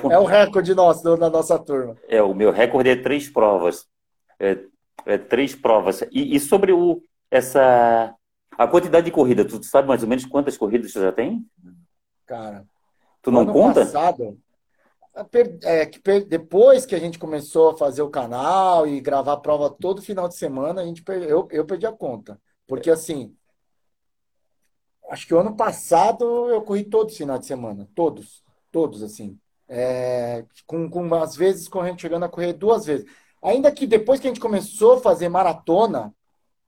Con- 0.00 0.12
É 0.12 0.18
o 0.18 0.24
recorde 0.24 0.74
nosso, 0.74 1.16
da 1.16 1.30
nossa 1.30 1.58
turma. 1.58 1.96
É, 2.08 2.22
o 2.22 2.34
meu 2.34 2.50
recorde 2.50 2.90
é 2.90 2.96
três 2.96 3.28
provas. 3.28 3.86
É, 4.38 4.58
é 5.06 5.18
três 5.18 5.54
provas. 5.54 6.02
E, 6.12 6.34
e 6.36 6.40
sobre 6.40 6.72
o, 6.72 7.02
essa, 7.30 8.14
a 8.56 8.66
quantidade 8.66 9.06
de 9.06 9.12
corrida, 9.12 9.44
tu 9.44 9.62
sabe 9.62 9.88
mais 9.88 10.02
ou 10.02 10.08
menos 10.08 10.24
quantas 10.26 10.56
corridas 10.56 10.92
tu 10.92 11.00
já 11.00 11.12
tem? 11.12 11.44
Cara, 12.26 12.66
Tu 13.22 13.30
não 13.30 13.46
conta? 13.46 13.84
passado, 13.84 14.38
a 15.14 15.26
é, 15.64 15.86
que 15.86 16.00
depois 16.26 16.86
que 16.86 16.94
a 16.94 16.98
gente 16.98 17.18
começou 17.18 17.70
a 17.70 17.76
fazer 17.76 18.02
o 18.02 18.10
canal 18.10 18.86
e 18.86 19.00
gravar 19.00 19.38
prova 19.38 19.70
todo 19.70 20.02
final 20.02 20.28
de 20.28 20.36
semana, 20.36 20.82
a 20.82 20.84
gente 20.86 21.02
per- 21.02 21.22
eu, 21.24 21.48
eu 21.50 21.64
perdi 21.66 21.86
a 21.86 21.92
conta. 21.92 22.40
Porque 22.66 22.90
assim, 22.90 23.34
acho 25.10 25.26
que 25.26 25.34
o 25.34 25.38
ano 25.38 25.56
passado 25.56 26.24
eu 26.50 26.62
corri 26.62 26.84
todos 26.84 27.12
os 27.12 27.18
finais 27.18 27.40
de 27.40 27.46
semana. 27.46 27.88
Todos. 27.94 28.44
Todos, 28.70 29.02
assim. 29.02 29.38
É, 29.68 30.44
com, 30.66 30.88
com 30.88 31.14
às 31.14 31.36
vezes 31.36 31.68
correndo, 31.68 32.00
chegando 32.00 32.24
a 32.24 32.28
correr 32.28 32.52
duas 32.52 32.86
vezes. 32.86 33.06
Ainda 33.42 33.70
que 33.72 33.86
depois 33.86 34.20
que 34.20 34.26
a 34.26 34.30
gente 34.30 34.40
começou 34.40 34.94
a 34.94 35.00
fazer 35.00 35.28
maratona, 35.28 36.14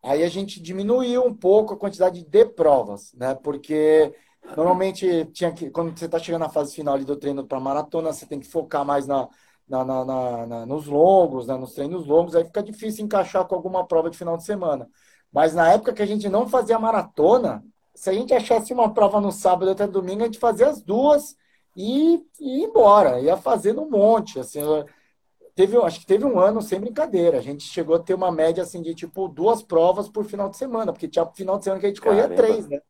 aí 0.03 0.23
a 0.25 0.29
gente 0.29 0.61
diminuiu 0.63 1.25
um 1.25 1.35
pouco 1.35 1.75
a 1.75 1.79
quantidade 1.79 2.25
de 2.25 2.45
provas, 2.47 3.13
né? 3.15 3.35
Porque 3.35 4.15
normalmente 4.57 5.27
tinha 5.27 5.53
que, 5.53 5.71
quando 5.71 5.97
você 5.99 6.07
está 6.07 6.19
chegando 6.19 6.43
na 6.43 6.49
fase 6.51 6.75
final 6.75 6.99
do 6.99 7.17
treino 7.17 7.47
para 7.47 7.61
maratona, 7.61 8.13
você 8.13 8.27
tem 8.27 8.41
que 8.41 8.47
focar 8.49 8.85
mais 8.85 9.07
na, 9.07 9.29
na- 9.69 9.85
na- 9.85 10.47
na- 10.47 10.67
nos 10.67 10.87
longos, 10.87 11.47
né? 11.47 11.57
Nos 11.57 11.75
treinos 11.75 12.07
longos, 12.07 12.35
aí 12.35 12.45
fica 12.45 12.63
difícil 12.63 13.05
encaixar 13.05 13.47
com 13.47 13.55
alguma 13.55 13.87
prova 13.87 14.11
de 14.11 14.17
final 14.19 14.37
de 14.37 14.45
semana. 14.45 14.89
Mas 15.33 15.55
na 15.55 15.73
época 15.73 15.93
que 15.93 16.03
a 16.03 16.07
gente 16.07 16.29
não 16.29 16.49
fazia 16.49 16.79
maratona, 16.79 17.65
se 17.95 18.11
a 18.11 18.13
gente 18.13 18.35
achasse 18.35 18.73
uma 18.73 18.93
prova 18.93 19.21
no 19.21 19.31
sábado 19.31 19.71
até 19.71 19.87
domingo, 19.87 20.23
a 20.23 20.27
gente 20.27 20.39
fazia 20.39 20.69
as 20.69 20.83
duas 20.83 21.37
e, 21.77 22.25
e 22.41 22.65
embora, 22.65 23.21
ia 23.21 23.37
fazendo 23.37 23.83
um 23.83 23.91
monte, 23.91 24.39
assim, 24.39 24.61
Teve, 25.61 25.77
acho 25.77 26.01
que 26.01 26.07
teve 26.07 26.25
um 26.25 26.39
ano 26.39 26.63
sem 26.63 26.81
brincadeira. 26.81 27.39
A 27.39 27.43
gente 27.43 27.65
chegou 27.65 27.97
a 27.97 27.99
ter 27.99 28.15
uma 28.15 28.33
média 28.33 28.63
assim 28.63 28.81
de 28.81 28.95
tipo 28.95 29.29
duas 29.29 29.63
provas 29.63 30.09
por 30.09 30.25
final 30.25 30.49
de 30.49 30.57
semana, 30.57 30.91
porque 30.91 31.07
tinha 31.07 31.27
final 31.27 31.59
de 31.59 31.65
semana 31.65 31.81
que 31.81 31.87
a 31.87 31.89
gente 31.91 32.01
corria 32.01 32.23
Caramba. 32.23 32.43
três, 32.43 32.67
né? 32.67 32.81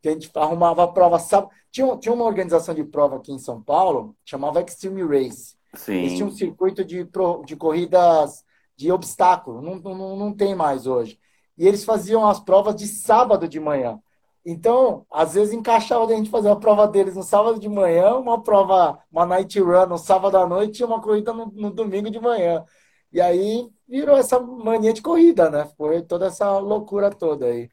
Que 0.00 0.08
a 0.08 0.12
gente 0.12 0.30
arrumava 0.34 0.84
a 0.84 0.88
prova 0.88 1.18
sábado. 1.18 1.52
Tinha, 1.70 1.94
tinha 1.98 2.14
uma 2.14 2.24
organização 2.24 2.74
de 2.74 2.84
prova 2.84 3.16
aqui 3.16 3.32
em 3.32 3.38
São 3.38 3.60
Paulo, 3.60 4.16
chamava 4.24 4.62
Extreme 4.62 5.02
Race. 5.02 5.56
Eles 5.88 6.14
tinham 6.14 6.28
um 6.28 6.30
Sim. 6.30 6.38
circuito 6.38 6.82
de, 6.82 7.06
de 7.44 7.56
corridas 7.56 8.44
de 8.74 8.90
obstáculo, 8.90 9.60
não, 9.60 9.76
não, 9.76 10.16
não 10.16 10.32
tem 10.32 10.54
mais 10.54 10.86
hoje. 10.86 11.18
E 11.58 11.66
eles 11.66 11.84
faziam 11.84 12.26
as 12.26 12.40
provas 12.40 12.76
de 12.76 12.86
sábado 12.86 13.46
de 13.48 13.60
manhã. 13.60 14.00
Então, 14.48 15.04
às 15.10 15.34
vezes 15.34 15.52
encaixava 15.52 16.04
a 16.04 16.14
gente 16.14 16.30
fazer 16.30 16.48
a 16.48 16.54
prova 16.54 16.86
deles 16.86 17.16
no 17.16 17.22
sábado 17.24 17.58
de 17.58 17.68
manhã, 17.68 18.14
uma 18.14 18.40
prova, 18.40 18.96
uma 19.10 19.26
night 19.26 19.58
run 19.58 19.86
no 19.86 19.98
sábado 19.98 20.36
à 20.38 20.46
noite 20.46 20.78
e 20.80 20.84
uma 20.84 21.00
corrida 21.02 21.32
no, 21.32 21.46
no 21.46 21.68
domingo 21.72 22.08
de 22.08 22.20
manhã. 22.20 22.64
E 23.12 23.20
aí 23.20 23.68
virou 23.88 24.16
essa 24.16 24.38
mania 24.38 24.92
de 24.92 25.02
corrida, 25.02 25.50
né? 25.50 25.68
Foi 25.76 26.00
toda 26.02 26.26
essa 26.26 26.58
loucura 26.60 27.10
toda 27.10 27.46
aí. 27.46 27.68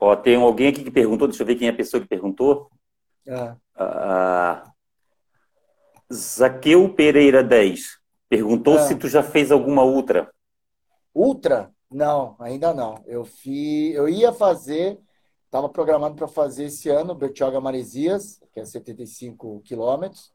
Ó, 0.00 0.16
tem 0.16 0.34
alguém 0.34 0.68
aqui 0.68 0.82
que 0.82 0.90
perguntou, 0.90 1.28
deixa 1.28 1.44
eu 1.44 1.46
ver 1.46 1.54
quem 1.54 1.68
é 1.68 1.70
a 1.70 1.76
pessoa 1.76 2.00
que 2.00 2.08
perguntou. 2.08 2.68
É. 3.24 3.54
Ah, 3.76 4.72
Zaqueu 6.12 6.92
Pereira 6.94 7.44
10 7.44 7.98
perguntou 8.28 8.74
Ah. 8.76 8.82
se 8.82 8.96
tu 8.96 9.06
já 9.08 9.22
fez 9.22 9.52
alguma 9.52 9.84
ultra. 9.84 10.28
Ultra? 11.14 11.70
Não, 11.88 12.34
ainda 12.40 12.74
não. 12.74 13.02
Eu 13.06 13.24
fiz, 13.24 13.94
eu 13.94 14.08
ia 14.08 14.32
fazer, 14.32 14.98
estava 15.48 15.68
programado 15.68 16.14
para 16.14 16.28
fazer 16.28 16.64
esse 16.64 16.90
ano 16.90 17.14
Bertioga 17.14 17.60
Maresias, 17.60 18.38
que 18.52 18.60
é 18.60 18.64
75 18.64 19.60
quilômetros, 19.64 20.30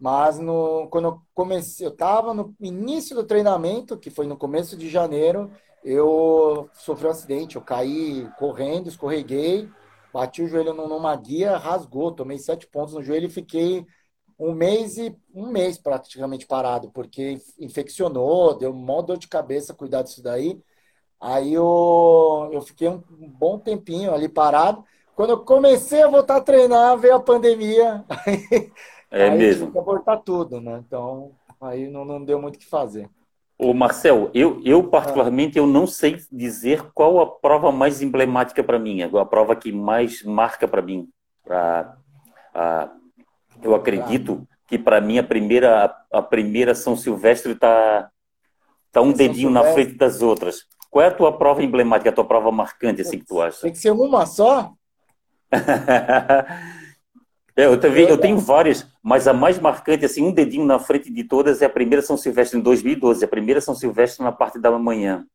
mas 0.00 0.38
no, 0.38 0.88
quando 0.90 1.06
eu 1.06 1.22
comecei, 1.34 1.86
eu 1.86 1.92
estava 1.92 2.34
no 2.34 2.54
início 2.60 3.14
do 3.16 3.24
treinamento, 3.24 3.96
que 3.96 4.10
foi 4.10 4.26
no 4.26 4.36
começo 4.36 4.76
de 4.76 4.88
janeiro, 4.88 5.50
eu 5.84 6.68
sofri 6.74 7.06
um 7.06 7.10
acidente, 7.10 7.56
eu 7.56 7.62
caí 7.62 8.28
correndo, 8.36 8.88
escorreguei, 8.88 9.68
bati 10.12 10.42
o 10.42 10.48
joelho 10.48 10.74
numa 10.74 11.14
guia, 11.16 11.56
rasgou, 11.56 12.12
tomei 12.12 12.38
sete 12.38 12.66
pontos 12.66 12.94
no 12.94 13.02
joelho 13.02 13.26
e 13.26 13.30
fiquei 13.30 13.86
um 14.38 14.52
mês 14.52 14.96
e 14.98 15.16
um 15.34 15.50
mês 15.50 15.78
praticamente 15.78 16.46
parado, 16.46 16.90
porque 16.90 17.38
infeccionou, 17.58 18.56
deu 18.56 18.70
uma 18.72 19.02
dor 19.02 19.18
de 19.18 19.28
cabeça 19.28 19.74
cuidar 19.74 20.02
disso 20.02 20.22
daí. 20.22 20.60
Aí 21.20 21.54
eu, 21.54 22.48
eu 22.52 22.60
fiquei 22.62 22.88
um 22.88 23.02
bom 23.10 23.58
tempinho 23.58 24.14
ali 24.14 24.28
parado. 24.28 24.84
Quando 25.16 25.30
eu 25.30 25.38
comecei 25.40 26.02
a 26.02 26.08
voltar 26.08 26.36
a 26.36 26.40
treinar, 26.40 26.96
veio 26.96 27.16
a 27.16 27.20
pandemia. 27.20 28.04
Aí, 29.10 29.22
é 29.22 29.30
aí 29.30 29.38
mesmo. 29.38 29.62
Tive 29.62 29.72
que 29.72 29.78
abortar 29.78 30.20
tudo, 30.20 30.60
né? 30.60 30.82
Então, 30.86 31.32
aí 31.58 31.88
não, 31.88 32.04
não 32.04 32.22
deu 32.22 32.38
muito 32.40 32.56
o 32.56 32.58
que 32.58 32.66
fazer. 32.66 33.08
Ô 33.58 33.72
Marcel, 33.72 34.30
eu, 34.34 34.60
eu 34.64 34.84
particularmente 34.84 35.56
eu 35.56 35.66
não 35.66 35.86
sei 35.86 36.22
dizer 36.30 36.92
qual 36.92 37.18
a 37.18 37.26
prova 37.26 37.72
mais 37.72 38.02
emblemática 38.02 38.62
para 38.62 38.78
mim, 38.78 39.00
a 39.02 39.24
prova 39.24 39.56
que 39.56 39.72
mais 39.72 40.22
marca 40.22 40.68
para 40.68 40.82
mim. 40.82 41.08
A, 41.48 41.96
a, 42.54 42.88
eu 43.62 43.74
acredito 43.74 44.46
que 44.66 44.78
para 44.78 45.00
mim 45.00 45.18
a 45.18 45.24
primeira 45.24 45.96
a 46.12 46.22
primeira 46.22 46.74
São 46.74 46.94
Silvestre 46.94 47.52
está 47.52 48.10
tá 48.92 49.00
um 49.00 49.12
dedinho 49.12 49.50
na 49.50 49.64
frente 49.64 49.94
das 49.94 50.22
outras. 50.22 50.66
Qual 50.90 51.04
é 51.04 51.08
a 51.08 51.14
tua 51.14 51.36
prova 51.36 51.62
emblemática, 51.62 52.10
a 52.10 52.12
tua 52.12 52.24
prova 52.24 52.50
marcante 52.50 53.02
assim 53.02 53.18
que 53.18 53.26
tu 53.26 53.40
acha? 53.40 53.60
Tem 53.60 53.72
que 53.72 53.78
ser 53.78 53.90
uma 53.90 54.26
só? 54.26 54.72
Eu, 57.58 57.80
também, 57.80 58.08
eu 58.08 58.16
tenho 58.16 58.38
várias, 58.38 58.86
mas 59.02 59.26
a 59.26 59.32
mais 59.32 59.58
marcante, 59.58 60.04
assim, 60.04 60.22
um 60.22 60.32
dedinho 60.32 60.64
na 60.64 60.78
frente 60.78 61.12
de 61.12 61.24
todas, 61.24 61.60
é 61.60 61.64
a 61.64 61.68
primeira 61.68 62.00
São 62.00 62.16
Silvestre 62.16 62.56
em 62.56 62.62
2012, 62.62 63.24
a 63.24 63.26
primeira 63.26 63.60
São 63.60 63.74
Silvestre 63.74 64.22
na 64.22 64.30
parte 64.30 64.60
da 64.60 64.70
manhã. 64.78 65.26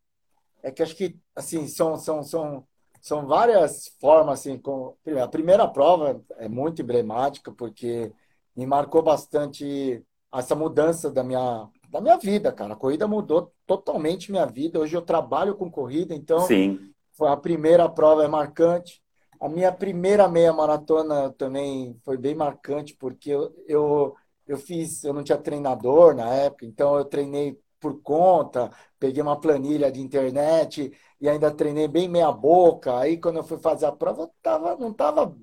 É 0.64 0.72
que 0.72 0.82
acho 0.82 0.96
que, 0.96 1.18
assim, 1.36 1.68
são, 1.68 1.98
são, 1.98 2.24
são, 2.24 2.64
são 3.02 3.28
várias 3.28 3.92
formas, 4.00 4.40
assim, 4.40 4.58
com... 4.58 4.96
a 5.22 5.28
primeira 5.28 5.68
prova 5.68 6.22
é 6.38 6.48
muito 6.48 6.82
emblemática, 6.82 7.52
porque 7.52 8.10
me 8.56 8.66
marcou 8.66 9.04
bastante 9.04 10.02
essa 10.34 10.56
mudança 10.56 11.12
da 11.12 11.26
minha, 11.26 11.68
da 11.94 12.02
minha 12.02 12.18
vida, 12.18 12.52
cara. 12.52 12.74
A 12.74 12.76
corrida 12.76 13.08
mudou 13.08 13.54
totalmente 13.68 14.32
minha 14.32 14.48
vida. 14.48 14.80
Hoje 14.80 14.98
eu 14.98 15.02
trabalho 15.02 15.56
com 15.56 15.70
corrida, 15.70 16.16
então 16.16 16.48
Sim. 16.48 16.80
a 17.22 17.38
primeira 17.38 17.88
prova 17.88 18.24
é 18.26 18.28
marcante. 18.28 19.00
A 19.40 19.48
minha 19.48 19.72
primeira 19.72 20.28
meia 20.28 20.52
maratona 20.52 21.32
também 21.34 21.96
foi 22.04 22.18
bem 22.18 22.34
marcante, 22.34 22.96
porque 22.96 23.30
eu, 23.30 23.54
eu, 23.68 24.16
eu 24.48 24.58
fiz, 24.58 25.04
eu 25.04 25.14
não 25.14 25.24
tinha 25.24 25.38
treinador 25.38 26.16
na 26.16 26.34
época, 26.34 26.66
então 26.66 26.98
eu 26.98 27.06
treinei 27.06 27.60
por 27.80 28.02
conta, 28.02 28.72
peguei 28.98 29.22
uma 29.22 29.40
planilha 29.40 29.92
de 29.92 30.02
internet 30.02 30.92
e 31.22 31.30
ainda 31.30 31.52
treinei 31.52 31.88
bem 31.88 32.08
meia 32.08 32.32
boca. 32.32 32.98
Aí 32.98 33.18
quando 33.20 33.38
eu 33.38 33.44
fui 33.44 33.60
fazer 33.60 33.86
a 33.86 33.92
prova, 33.92 34.24
eu 34.24 34.32
tava, 34.42 34.76
não 34.78 34.90
estava 34.92 35.36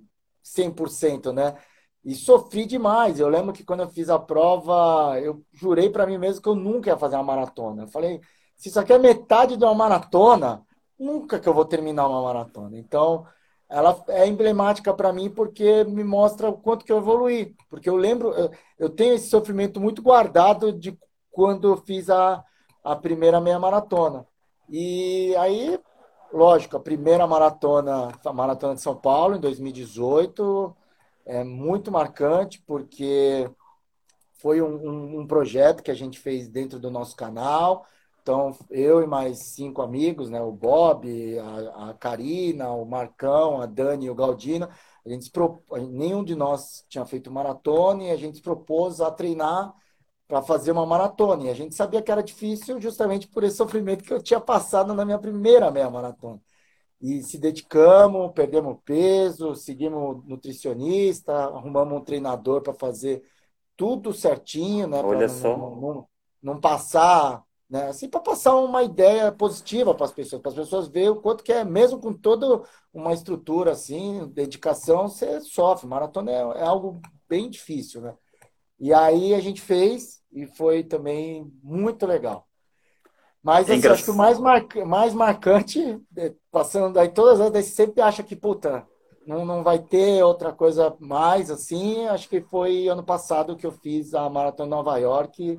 100%, 0.42 1.32
né? 1.32 1.54
E 2.04 2.14
sofri 2.14 2.64
demais. 2.66 3.20
Eu 3.20 3.28
lembro 3.28 3.52
que 3.52 3.64
quando 3.64 3.80
eu 3.80 3.88
fiz 3.88 4.08
a 4.08 4.18
prova, 4.18 5.18
eu 5.20 5.42
jurei 5.52 5.90
para 5.90 6.06
mim 6.06 6.18
mesmo 6.18 6.42
que 6.42 6.48
eu 6.48 6.54
nunca 6.54 6.90
ia 6.90 6.96
fazer 6.96 7.16
uma 7.16 7.24
maratona. 7.24 7.82
Eu 7.82 7.88
falei, 7.88 8.20
se 8.56 8.68
isso 8.68 8.80
aqui 8.80 8.92
é 8.92 8.98
metade 8.98 9.56
de 9.56 9.64
uma 9.64 9.74
maratona, 9.74 10.64
nunca 10.98 11.38
que 11.38 11.48
eu 11.48 11.54
vou 11.54 11.64
terminar 11.64 12.08
uma 12.08 12.22
maratona. 12.22 12.78
Então, 12.78 13.26
ela 13.68 14.02
é 14.08 14.26
emblemática 14.26 14.92
para 14.92 15.12
mim 15.12 15.30
porque 15.30 15.84
me 15.84 16.02
mostra 16.02 16.48
o 16.48 16.58
quanto 16.58 16.84
que 16.84 16.92
eu 16.92 16.98
evoluí. 16.98 17.54
Porque 17.68 17.88
eu 17.88 17.96
lembro, 17.96 18.34
eu 18.78 18.90
tenho 18.90 19.14
esse 19.14 19.28
sofrimento 19.28 19.80
muito 19.80 20.02
guardado 20.02 20.72
de 20.72 20.98
quando 21.30 21.68
eu 21.68 21.76
fiz 21.76 22.10
a, 22.10 22.44
a 22.82 22.96
primeira 22.96 23.40
meia 23.40 23.58
maratona. 23.58 24.26
E 24.68 25.34
aí, 25.36 25.78
lógico, 26.32 26.76
a 26.76 26.80
primeira 26.80 27.26
maratona, 27.26 28.12
a 28.24 28.32
maratona 28.32 28.74
de 28.74 28.80
São 28.80 28.96
Paulo, 28.96 29.36
em 29.36 29.40
2018, 29.40 30.76
é 31.30 31.44
muito 31.44 31.92
marcante 31.92 32.62
porque 32.66 33.50
foi 34.34 34.60
um, 34.62 34.76
um, 34.76 35.20
um 35.20 35.26
projeto 35.26 35.82
que 35.82 35.90
a 35.90 35.94
gente 35.94 36.18
fez 36.18 36.48
dentro 36.48 36.78
do 36.78 36.90
nosso 36.90 37.16
canal 37.16 37.86
então, 38.22 38.56
eu 38.70 39.02
e 39.02 39.06
mais 39.06 39.38
cinco 39.38 39.82
amigos, 39.82 40.30
né? 40.30 40.40
O 40.40 40.52
Bob, 40.52 41.08
a, 41.38 41.90
a 41.90 41.94
Karina, 41.94 42.70
o 42.70 42.84
Marcão, 42.84 43.60
a 43.60 43.66
Dani 43.66 44.06
e 44.06 44.10
o 44.10 44.14
Galdino, 44.14 44.68
a 45.04 45.08
gente 45.08 45.30
nenhum 45.90 46.22
de 46.22 46.34
nós 46.34 46.84
tinha 46.88 47.04
feito 47.06 47.30
maratona 47.30 48.04
e 48.04 48.10
a 48.10 48.16
gente 48.16 48.36
se 48.36 48.42
propôs 48.42 49.00
a 49.00 49.10
treinar 49.10 49.74
para 50.28 50.42
fazer 50.42 50.70
uma 50.72 50.86
maratona. 50.86 51.44
E 51.44 51.50
a 51.50 51.54
gente 51.54 51.74
sabia 51.74 52.02
que 52.02 52.12
era 52.12 52.22
difícil 52.22 52.80
justamente 52.80 53.26
por 53.26 53.42
esse 53.42 53.56
sofrimento 53.56 54.04
que 54.04 54.12
eu 54.12 54.22
tinha 54.22 54.40
passado 54.40 54.94
na 54.94 55.04
minha 55.04 55.18
primeira 55.18 55.70
meia 55.70 55.90
maratona. 55.90 56.40
E 57.00 57.22
se 57.22 57.38
dedicamos, 57.38 58.32
perdemos 58.32 58.78
peso, 58.84 59.54
seguimos 59.54 60.24
nutricionista, 60.26 61.32
arrumamos 61.32 61.98
um 61.98 62.04
treinador 62.04 62.60
para 62.62 62.74
fazer 62.74 63.22
tudo 63.76 64.12
certinho, 64.12 64.86
né? 64.86 65.02
Olha 65.02 65.26
não, 65.26 65.34
só. 65.34 65.56
Não, 65.56 65.76
não, 65.76 66.08
não 66.42 66.60
passar 66.60 67.42
né? 67.70 67.86
Assim, 67.86 68.08
para 68.08 68.20
passar 68.20 68.56
uma 68.56 68.82
ideia 68.82 69.30
positiva 69.30 69.94
para 69.94 70.04
as 70.04 70.12
pessoas, 70.12 70.42
para 70.42 70.50
as 70.50 70.56
pessoas 70.56 70.88
verem 70.88 71.10
o 71.10 71.20
quanto 71.20 71.44
que 71.44 71.52
é, 71.52 71.64
mesmo 71.64 72.00
com 72.00 72.12
toda 72.12 72.64
uma 72.92 73.14
estrutura 73.14 73.70
assim, 73.70 74.26
dedicação, 74.34 75.06
você 75.06 75.40
sofre. 75.40 75.86
Maratona 75.86 76.32
é, 76.32 76.34
é 76.34 76.62
algo 76.64 77.00
bem 77.28 77.48
difícil, 77.48 78.00
né? 78.00 78.14
E 78.78 78.92
aí 78.92 79.34
a 79.34 79.40
gente 79.40 79.60
fez 79.60 80.20
e 80.32 80.46
foi 80.46 80.82
também 80.82 81.48
muito 81.62 82.04
legal. 82.06 82.48
Mas 83.42 83.68
é 83.68 83.74
assim, 83.74 83.88
acho 83.88 84.04
que 84.04 84.10
o 84.10 84.14
mais, 84.14 84.38
mar... 84.38 84.66
mais 84.86 85.14
marcante, 85.14 86.00
é, 86.16 86.34
passando 86.50 86.92
daí 86.92 87.08
todas 87.08 87.40
as 87.40 87.50
vezes, 87.50 87.72
sempre 87.72 88.02
acha 88.02 88.22
que, 88.22 88.36
puta, 88.36 88.86
não, 89.26 89.44
não 89.44 89.62
vai 89.62 89.78
ter 89.78 90.22
outra 90.22 90.52
coisa 90.52 90.94
mais 91.00 91.50
assim. 91.50 92.06
Acho 92.06 92.28
que 92.28 92.40
foi 92.40 92.88
ano 92.88 93.02
passado 93.02 93.56
que 93.56 93.66
eu 93.66 93.72
fiz 93.72 94.14
a 94.14 94.28
Maratona 94.28 94.76
Nova 94.76 94.98
York 94.98 95.58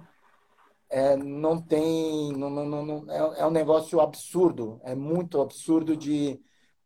é, 0.92 1.16
não 1.16 1.60
tem. 1.60 2.34
Não, 2.34 2.50
não, 2.50 2.86
não, 2.86 3.06
é, 3.10 3.42
é 3.42 3.46
um 3.46 3.52
negócio 3.52 4.00
absurdo, 4.02 4.80
é 4.84 4.94
muito 4.94 5.40
absurdo 5.40 5.96
de, 5.96 6.40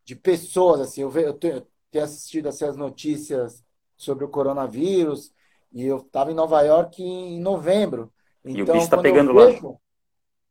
de 0.05 0.15
pessoas. 0.15 0.79
Assim, 0.79 1.01
eu, 1.01 1.11
eu, 1.11 1.33
tenho, 1.33 1.55
eu 1.55 1.67
tenho 1.89 2.05
assistido 2.05 2.47
assim, 2.47 2.65
as 2.65 2.77
notícias 2.77 3.65
sobre 3.97 4.23
o 4.23 4.29
coronavírus 4.29 5.33
e 5.73 5.83
eu 5.83 5.97
estava 5.97 6.31
em 6.31 6.35
Nova 6.35 6.61
York 6.61 7.01
em 7.01 7.39
novembro. 7.39 8.13
Então, 8.45 8.59
e 8.59 8.61
o 8.61 8.65
bicho 8.65 8.85
está 8.85 8.99
pegando 8.99 9.33
lá. 9.33 9.45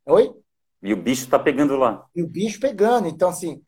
Oi? 0.05 0.31
E 0.83 0.93
o 0.93 0.97
bicho 0.97 1.23
está 1.23 1.39
pegando 1.39 1.75
lá. 1.75 2.05
E 2.15 2.21
o 2.21 2.27
bicho 2.27 2.59
pegando. 2.59 3.07
Então, 3.07 3.29
assim, 3.29 3.63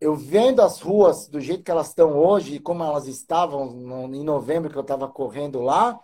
eu 0.00 0.14
vendo 0.14 0.60
as 0.60 0.80
ruas 0.80 1.28
do 1.28 1.40
jeito 1.40 1.64
que 1.64 1.70
elas 1.70 1.88
estão 1.88 2.18
hoje 2.18 2.56
e 2.56 2.60
como 2.60 2.84
elas 2.84 3.06
estavam 3.06 3.72
no, 3.72 4.14
em 4.14 4.22
novembro 4.22 4.70
que 4.70 4.76
eu 4.76 4.82
estava 4.82 5.08
correndo 5.08 5.60
lá, 5.60 5.98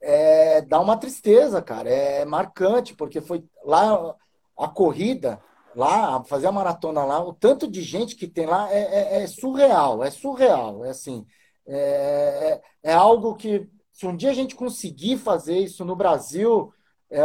é, 0.00 0.60
dá 0.62 0.80
uma 0.80 0.96
tristeza, 0.96 1.60
cara. 1.60 1.88
É 1.88 2.24
marcante, 2.24 2.94
porque 2.94 3.20
foi 3.20 3.44
lá 3.64 4.14
a 4.56 4.68
corrida, 4.68 5.40
lá, 5.74 6.22
fazer 6.24 6.46
a 6.46 6.52
maratona 6.52 7.04
lá, 7.04 7.24
o 7.24 7.32
tanto 7.32 7.68
de 7.68 7.82
gente 7.82 8.16
que 8.16 8.26
tem 8.28 8.46
lá 8.46 8.72
é, 8.72 9.16
é, 9.18 9.22
é 9.22 9.26
surreal, 9.26 10.04
é 10.04 10.10
surreal. 10.10 10.84
É 10.84 10.90
assim, 10.90 11.26
é, 11.66 12.60
é, 12.84 12.90
é 12.90 12.94
algo 12.94 13.34
que, 13.34 13.68
se 13.92 14.06
um 14.06 14.16
dia 14.16 14.30
a 14.30 14.34
gente 14.34 14.54
conseguir 14.54 15.18
fazer 15.18 15.58
isso 15.58 15.84
no 15.84 15.96
Brasil, 15.96 16.72
é 17.10 17.22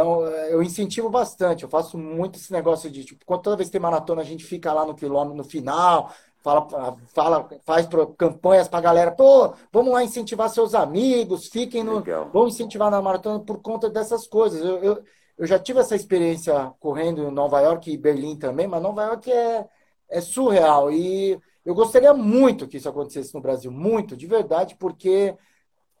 eu 0.52 0.62
incentivo 0.62 1.10
bastante. 1.10 1.62
Eu 1.62 1.68
faço 1.68 1.98
muito 1.98 2.38
esse 2.38 2.52
negócio 2.52 2.90
de, 2.90 3.04
tipo, 3.04 3.24
toda 3.38 3.56
vez 3.56 3.68
que 3.68 3.72
tem 3.72 3.80
maratona, 3.80 4.22
a 4.22 4.24
gente 4.24 4.44
fica 4.44 4.72
lá 4.72 4.84
no 4.86 4.94
quilômetro 4.94 5.36
no 5.36 5.44
final, 5.44 6.12
fala, 6.44 6.96
fala 7.14 7.48
faz 7.64 7.88
campanhas 8.16 8.68
para 8.68 8.78
a 8.78 8.82
galera, 8.82 9.10
pô, 9.10 9.54
vamos 9.72 9.92
lá 9.92 10.04
incentivar 10.04 10.50
seus 10.50 10.74
amigos, 10.74 11.48
fiquem 11.48 11.82
no. 11.82 11.96
Legal. 11.96 12.30
Vamos 12.32 12.54
incentivar 12.54 12.90
na 12.90 13.00
maratona 13.00 13.40
por 13.40 13.60
conta 13.62 13.88
dessas 13.88 14.26
coisas. 14.26 14.62
Eu, 14.62 14.78
eu, 14.78 15.04
eu, 15.38 15.46
já 15.46 15.58
tive 15.58 15.80
essa 15.80 15.96
experiência 15.96 16.72
correndo 16.78 17.22
em 17.22 17.30
Nova 17.30 17.60
York 17.60 17.90
e 17.90 17.96
Berlim 17.96 18.36
também, 18.36 18.66
mas 18.66 18.82
Nova 18.82 19.02
York 19.04 19.32
é, 19.32 19.66
é 20.08 20.20
surreal. 20.20 20.92
E 20.92 21.38
eu 21.64 21.74
gostaria 21.74 22.12
muito 22.12 22.68
que 22.68 22.76
isso 22.76 22.88
acontecesse 22.88 23.34
no 23.34 23.40
Brasil, 23.40 23.72
muito, 23.72 24.16
de 24.16 24.26
verdade, 24.26 24.76
porque 24.76 25.34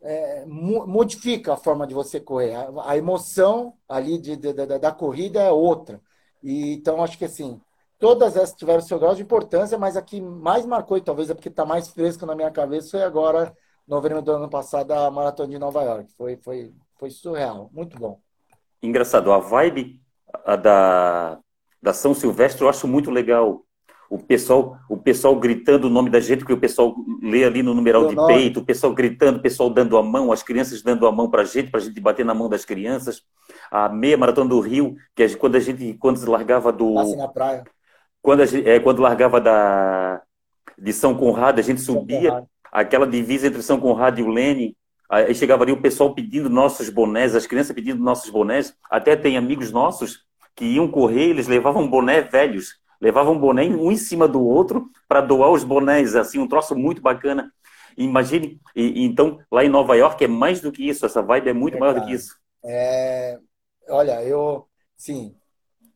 é, 0.04 0.44
modifica 0.46 1.54
a 1.54 1.56
forma 1.56 1.86
de 1.86 1.94
você 1.94 2.20
correr. 2.20 2.54
A, 2.54 2.90
a 2.90 2.96
emoção 2.96 3.74
ali 3.88 4.18
de, 4.18 4.36
de, 4.36 4.52
de, 4.52 4.78
da 4.78 4.92
corrida 4.92 5.40
é 5.42 5.50
outra. 5.50 6.00
E, 6.42 6.74
então, 6.74 7.02
acho 7.02 7.18
que 7.18 7.24
assim 7.24 7.60
Todas 8.04 8.36
essas 8.36 8.54
tiveram 8.54 8.82
seu 8.82 8.98
grau 8.98 9.14
de 9.14 9.22
importância, 9.22 9.78
mas 9.78 9.96
a 9.96 10.02
que 10.02 10.20
mais 10.20 10.66
marcou, 10.66 10.98
e 10.98 11.00
talvez 11.00 11.30
é 11.30 11.34
porque 11.34 11.48
está 11.48 11.64
mais 11.64 11.88
fresco 11.88 12.26
na 12.26 12.34
minha 12.34 12.50
cabeça, 12.50 12.90
foi 12.90 13.02
agora, 13.02 13.56
novembro 13.88 14.20
do 14.20 14.32
ano 14.32 14.50
passado, 14.50 14.92
a 14.92 15.10
Maratona 15.10 15.48
de 15.48 15.58
Nova 15.58 15.82
York. 15.82 16.12
Foi, 16.14 16.36
foi, 16.36 16.70
foi 16.98 17.10
surreal, 17.10 17.70
muito 17.72 17.98
bom. 17.98 18.20
Engraçado, 18.82 19.32
a 19.32 19.38
vibe 19.38 20.02
da, 20.62 21.40
da 21.80 21.92
São 21.94 22.12
Silvestre 22.12 22.62
eu 22.62 22.68
acho 22.68 22.86
muito 22.86 23.10
legal. 23.10 23.63
O 24.14 24.18
pessoal, 24.18 24.78
o 24.88 24.96
pessoal 24.96 25.34
gritando 25.34 25.88
o 25.88 25.90
nome 25.90 26.08
da 26.08 26.20
gente, 26.20 26.44
que 26.44 26.52
o 26.52 26.58
pessoal 26.58 26.94
lê 27.20 27.44
ali 27.44 27.62
no 27.62 27.74
numeral 27.74 28.06
de 28.06 28.14
nome. 28.14 28.32
peito, 28.32 28.60
o 28.60 28.64
pessoal 28.64 28.92
gritando, 28.92 29.38
o 29.38 29.42
pessoal 29.42 29.68
dando 29.68 29.96
a 29.96 30.02
mão, 30.02 30.30
as 30.30 30.42
crianças 30.42 30.82
dando 30.82 31.06
a 31.06 31.12
mão 31.12 31.28
para 31.28 31.42
a 31.42 31.44
gente, 31.44 31.70
para 31.70 31.80
a 31.80 31.82
gente 31.82 32.00
bater 32.00 32.24
na 32.24 32.32
mão 32.32 32.48
das 32.48 32.64
crianças. 32.64 33.22
A 33.70 33.88
meia 33.88 34.16
maratona 34.16 34.48
do 34.48 34.60
Rio, 34.60 34.94
que 35.16 35.26
gente, 35.26 35.38
quando 35.38 35.56
a 35.56 35.60
gente 35.60 35.94
quando 35.94 36.18
se 36.18 36.26
largava 36.26 36.70
do. 36.70 36.94
Na 37.16 37.26
praia 37.26 37.64
quando, 38.22 38.46
gente, 38.46 38.68
é, 38.68 38.80
quando 38.80 39.02
largava 39.02 39.40
da, 39.40 40.22
de 40.78 40.92
São 40.92 41.14
Conrado, 41.14 41.58
a 41.58 41.62
gente 41.62 41.80
subia 41.80 42.44
aquela 42.72 43.06
divisa 43.06 43.48
entre 43.48 43.62
São 43.62 43.78
Conrado 43.78 44.18
e 44.20 44.22
o 44.22 44.28
Lene, 44.28 44.76
Aí 45.10 45.34
chegava 45.34 45.62
ali 45.62 45.72
o 45.72 45.80
pessoal 45.80 46.14
pedindo 46.14 46.48
nossos 46.48 46.88
bonés, 46.88 47.34
as 47.34 47.46
crianças 47.46 47.74
pedindo 47.74 48.02
nossos 48.02 48.30
bonés. 48.30 48.74
Até 48.90 49.14
tem 49.14 49.36
amigos 49.36 49.70
nossos 49.70 50.24
que 50.56 50.64
iam 50.64 50.88
correr, 50.88 51.28
eles 51.28 51.46
levavam 51.46 51.86
boné 51.86 52.22
velhos, 52.22 52.76
levavam 53.04 53.38
boné 53.38 53.64
um 53.64 53.92
em 53.92 53.98
cima 53.98 54.26
do 54.26 54.42
outro 54.42 54.90
para 55.06 55.20
doar 55.20 55.50
os 55.50 55.62
bonés, 55.62 56.16
assim, 56.16 56.38
um 56.38 56.48
troço 56.48 56.74
muito 56.74 57.02
bacana. 57.02 57.52
Imagine, 57.98 58.58
e, 58.74 59.04
então 59.04 59.38
lá 59.52 59.62
em 59.62 59.68
Nova 59.68 59.94
York 59.94 60.24
é 60.24 60.26
mais 60.26 60.62
do 60.62 60.72
que 60.72 60.88
isso, 60.88 61.04
essa 61.04 61.20
vibe 61.20 61.50
é 61.50 61.52
muito 61.52 61.76
é, 61.76 61.80
maior 61.80 62.00
do 62.00 62.06
que 62.06 62.14
isso. 62.14 62.34
É, 62.64 63.38
olha, 63.90 64.22
eu, 64.24 64.66
sim, 64.96 65.36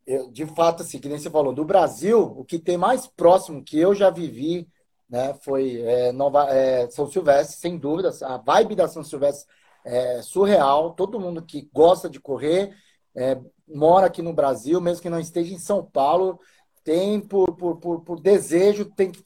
eu, 0.07 0.31
de 0.31 0.45
fato, 0.45 0.83
assim, 0.83 0.99
que 0.99 1.09
nem 1.09 1.19
você 1.19 1.31
falou, 1.31 1.55
do 1.55 1.65
Brasil, 1.65 2.21
o 2.21 2.45
que 2.45 2.59
tem 2.59 2.77
mais 2.77 3.07
próximo 3.07 3.65
que 3.65 3.79
eu 3.79 3.95
já 3.95 4.11
vivi, 4.11 4.69
né, 5.09 5.33
foi 5.43 5.81
é, 5.81 6.13
Nova, 6.13 6.45
é, 6.51 6.91
São 6.91 7.11
Silvestre, 7.11 7.57
sem 7.57 7.79
dúvidas. 7.79 8.23
A 8.23 8.37
vibe 8.37 8.75
da 8.75 8.87
São 8.87 9.03
Silvestre 9.03 9.51
é 9.83 10.21
surreal. 10.21 10.93
Todo 10.93 11.19
mundo 11.19 11.41
que 11.41 11.71
gosta 11.73 12.11
de 12.11 12.21
correr, 12.21 12.77
é, 13.17 13.41
mora 13.67 14.09
aqui 14.09 14.21
no 14.21 14.35
Brasil, 14.35 14.79
mesmo 14.79 15.01
que 15.01 15.09
não 15.09 15.19
esteja 15.19 15.55
em 15.55 15.59
São 15.59 15.83
Paulo, 15.83 16.39
tem 16.83 17.21
por, 17.21 17.55
por, 17.57 17.77
por, 17.77 18.01
por 18.01 18.21
desejo, 18.21 18.85
tem 18.85 19.11
que 19.11 19.23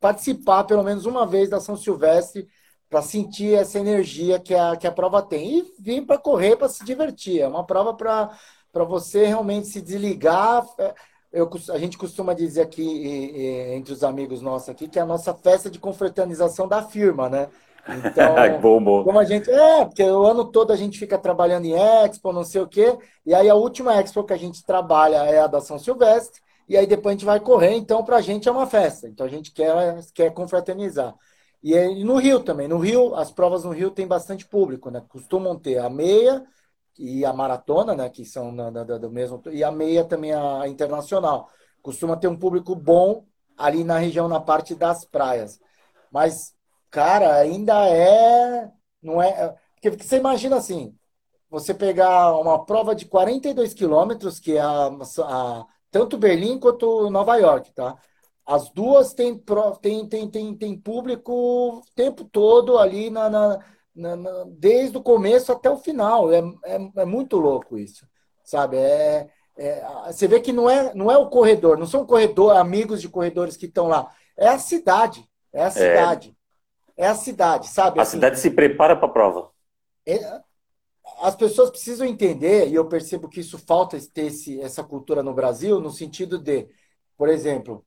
participar 0.00 0.64
pelo 0.64 0.82
menos 0.82 1.06
uma 1.06 1.26
vez 1.26 1.48
da 1.48 1.60
São 1.60 1.76
Silvestre 1.76 2.46
para 2.90 3.02
sentir 3.02 3.54
essa 3.54 3.78
energia 3.78 4.38
que 4.38 4.54
a, 4.54 4.76
que 4.76 4.86
a 4.86 4.92
prova 4.92 5.22
tem. 5.22 5.58
E 5.58 5.74
vir 5.80 6.06
para 6.06 6.18
correr 6.18 6.56
para 6.56 6.68
se 6.68 6.84
divertir. 6.84 7.40
É 7.40 7.48
uma 7.48 7.64
prova 7.64 7.94
para 7.94 8.84
você 8.84 9.26
realmente 9.26 9.68
se 9.68 9.80
desligar. 9.80 10.64
É, 10.78 10.94
eu, 11.32 11.50
a 11.70 11.78
gente 11.78 11.98
costuma 11.98 12.34
dizer 12.34 12.62
aqui, 12.62 12.84
entre 13.74 13.92
os 13.92 14.04
amigos 14.04 14.40
nossos 14.40 14.68
aqui, 14.68 14.88
que 14.88 14.98
é 14.98 15.02
a 15.02 15.06
nossa 15.06 15.34
festa 15.34 15.68
de 15.68 15.80
confraternização 15.80 16.68
da 16.68 16.82
firma, 16.82 17.28
né? 17.28 17.48
Então, 17.88 18.34
bom, 18.60 18.82
bom. 18.82 19.04
como 19.04 19.18
a 19.18 19.24
gente. 19.24 19.50
É, 19.50 19.84
porque 19.84 20.02
o 20.02 20.24
ano 20.24 20.44
todo 20.44 20.72
a 20.72 20.76
gente 20.76 20.98
fica 20.98 21.18
trabalhando 21.18 21.66
em 21.66 21.74
Expo, 21.74 22.32
não 22.32 22.44
sei 22.44 22.60
o 22.60 22.68
quê. 22.68 22.96
E 23.24 23.34
aí 23.34 23.48
a 23.48 23.54
última 23.54 23.94
Expo 24.00 24.24
que 24.24 24.32
a 24.32 24.38
gente 24.38 24.64
trabalha 24.64 25.16
é 25.24 25.40
a 25.40 25.46
da 25.46 25.60
São 25.60 25.78
Silvestre. 25.78 26.42
E 26.68 26.76
aí 26.76 26.86
depois 26.86 27.12
a 27.12 27.16
gente 27.16 27.26
vai 27.26 27.40
correr, 27.40 27.74
então 27.74 28.02
para 28.04 28.16
a 28.16 28.20
gente 28.20 28.48
é 28.48 28.52
uma 28.52 28.66
festa. 28.66 29.06
Então 29.06 29.26
a 29.26 29.28
gente 29.28 29.52
quer, 29.52 30.00
quer 30.14 30.32
confraternizar. 30.32 31.14
E, 31.62 31.74
e 31.74 32.04
no 32.04 32.16
Rio 32.16 32.40
também. 32.40 32.68
No 32.68 32.78
Rio, 32.78 33.14
as 33.14 33.30
provas 33.30 33.64
no 33.64 33.70
Rio 33.70 33.90
tem 33.90 34.06
bastante 34.06 34.46
público, 34.46 34.90
né? 34.90 35.02
Costumam 35.08 35.58
ter 35.58 35.78
a 35.78 35.90
meia 35.90 36.44
e 36.98 37.24
a 37.24 37.32
maratona, 37.32 37.94
né? 37.94 38.08
Que 38.08 38.24
são 38.24 38.52
na, 38.52 38.70
na, 38.70 38.84
do 38.84 39.10
mesmo. 39.10 39.42
E 39.50 39.64
a 39.64 39.70
meia 39.70 40.04
também 40.04 40.32
a 40.32 40.66
internacional. 40.68 41.48
Costuma 41.82 42.16
ter 42.16 42.28
um 42.28 42.36
público 42.36 42.74
bom 42.74 43.24
ali 43.56 43.84
na 43.84 43.98
região, 43.98 44.28
na 44.28 44.40
parte 44.40 44.74
das 44.74 45.04
praias. 45.04 45.60
Mas 46.10 46.53
cara, 46.94 47.34
ainda 47.36 47.88
é. 47.88 48.70
Não 49.02 49.20
é. 49.20 49.54
Porque 49.74 49.90
você 49.90 50.16
imagina 50.16 50.56
assim: 50.56 50.96
você 51.50 51.74
pegar 51.74 52.36
uma 52.36 52.64
prova 52.64 52.94
de 52.94 53.06
42 53.06 53.74
quilômetros, 53.74 54.38
que 54.38 54.52
é 54.56 54.60
a, 54.60 54.86
a, 55.24 55.66
tanto 55.90 56.16
Berlim 56.16 56.58
quanto 56.60 57.10
Nova 57.10 57.36
York, 57.36 57.72
tá? 57.72 57.96
As 58.46 58.70
duas 58.70 59.12
têm, 59.14 59.42
tem, 59.82 60.08
tem, 60.08 60.30
tem, 60.30 60.56
tem 60.56 60.78
público 60.78 61.32
o 61.32 61.82
tempo 61.96 62.24
todo 62.24 62.78
ali, 62.78 63.10
na, 63.10 63.28
na, 63.30 63.58
na, 63.94 64.44
desde 64.48 64.96
o 64.98 65.02
começo 65.02 65.50
até 65.50 65.70
o 65.70 65.78
final. 65.78 66.32
É, 66.32 66.38
é, 66.64 66.78
é 66.98 67.04
muito 67.04 67.38
louco 67.38 67.78
isso, 67.78 68.06
sabe? 68.44 68.76
É, 68.76 69.28
é, 69.56 69.84
você 70.06 70.28
vê 70.28 70.40
que 70.40 70.52
não 70.52 70.70
é, 70.70 70.94
não 70.94 71.10
é 71.10 71.18
o 71.18 71.28
corredor, 71.30 71.78
não 71.78 71.86
são 71.86 72.06
corredor, 72.06 72.56
amigos 72.56 73.00
de 73.00 73.08
corredores 73.08 73.56
que 73.56 73.66
estão 73.66 73.88
lá. 73.88 74.10
É 74.36 74.48
a 74.48 74.58
cidade. 74.58 75.28
É 75.52 75.62
a 75.62 75.66
é. 75.66 75.70
cidade 75.70 76.36
é 76.96 77.06
a 77.06 77.14
cidade, 77.14 77.68
sabe? 77.68 77.98
A 77.98 78.02
assim, 78.02 78.12
cidade 78.12 78.38
se 78.38 78.50
prepara 78.50 78.96
para 78.96 79.06
a 79.06 79.12
prova. 79.12 79.50
É, 80.06 80.40
as 81.20 81.34
pessoas 81.34 81.70
precisam 81.70 82.06
entender, 82.06 82.68
e 82.68 82.74
eu 82.74 82.86
percebo 82.86 83.28
que 83.28 83.40
isso 83.40 83.58
falta 83.58 83.98
ter 84.12 84.26
esse, 84.26 84.60
essa 84.60 84.82
cultura 84.82 85.22
no 85.22 85.34
Brasil, 85.34 85.80
no 85.80 85.90
sentido 85.90 86.38
de, 86.38 86.68
por 87.16 87.28
exemplo, 87.28 87.84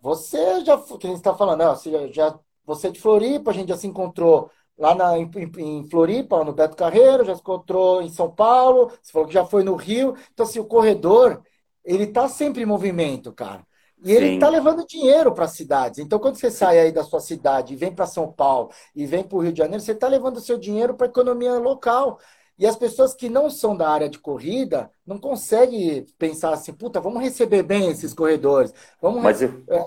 você 0.00 0.64
já, 0.64 0.78
que 0.78 1.06
a 1.06 1.10
gente 1.10 1.18
está 1.18 1.34
falando, 1.34 1.60
né, 1.60 1.68
você, 1.68 2.12
já, 2.12 2.38
você 2.64 2.88
é 2.88 2.90
de 2.90 3.00
Floripa, 3.00 3.50
a 3.50 3.54
gente 3.54 3.68
já 3.68 3.76
se 3.76 3.86
encontrou 3.86 4.50
lá 4.76 4.94
na, 4.94 5.18
em, 5.18 5.28
em, 5.58 5.88
Floripa, 5.88 6.44
no 6.44 6.52
Beto 6.52 6.76
Carreiro, 6.76 7.24
já 7.24 7.34
se 7.34 7.40
encontrou 7.40 8.00
em 8.00 8.08
São 8.10 8.30
Paulo, 8.30 8.92
você 9.02 9.12
falou 9.12 9.26
que 9.26 9.34
já 9.34 9.44
foi 9.44 9.64
no 9.64 9.74
Rio. 9.74 10.16
Então, 10.32 10.46
assim, 10.46 10.60
o 10.60 10.64
corredor, 10.64 11.42
ele 11.84 12.04
está 12.04 12.28
sempre 12.28 12.62
em 12.62 12.66
movimento, 12.66 13.32
cara. 13.32 13.66
E 14.04 14.12
ele 14.12 14.34
está 14.34 14.48
levando 14.48 14.86
dinheiro 14.86 15.32
para 15.32 15.44
as 15.44 15.52
cidades. 15.52 15.98
Então, 15.98 16.18
quando 16.18 16.36
você 16.36 16.50
sai 16.50 16.78
aí 16.78 16.92
da 16.92 17.02
sua 17.02 17.20
cidade 17.20 17.72
e 17.72 17.76
vem 17.76 17.92
para 17.92 18.06
São 18.06 18.30
Paulo 18.30 18.70
e 18.94 19.04
vem 19.06 19.24
para 19.24 19.36
o 19.36 19.40
Rio 19.40 19.52
de 19.52 19.58
Janeiro, 19.58 19.82
você 19.82 19.92
está 19.92 20.06
levando 20.06 20.36
o 20.36 20.40
seu 20.40 20.56
dinheiro 20.58 20.94
para 20.94 21.06
a 21.06 21.10
economia 21.10 21.54
local. 21.54 22.18
E 22.58 22.66
as 22.66 22.76
pessoas 22.76 23.14
que 23.14 23.28
não 23.28 23.48
são 23.48 23.76
da 23.76 23.88
área 23.88 24.08
de 24.08 24.18
corrida 24.18 24.90
não 25.06 25.18
conseguem 25.18 26.04
pensar 26.18 26.52
assim, 26.52 26.72
puta, 26.72 27.00
vamos 27.00 27.22
receber 27.22 27.62
bem 27.62 27.88
esses 27.88 28.12
corredores. 28.12 28.72
Vamos 29.00 29.22
Mas 29.22 29.42
eu... 29.42 29.62
É, 29.68 29.84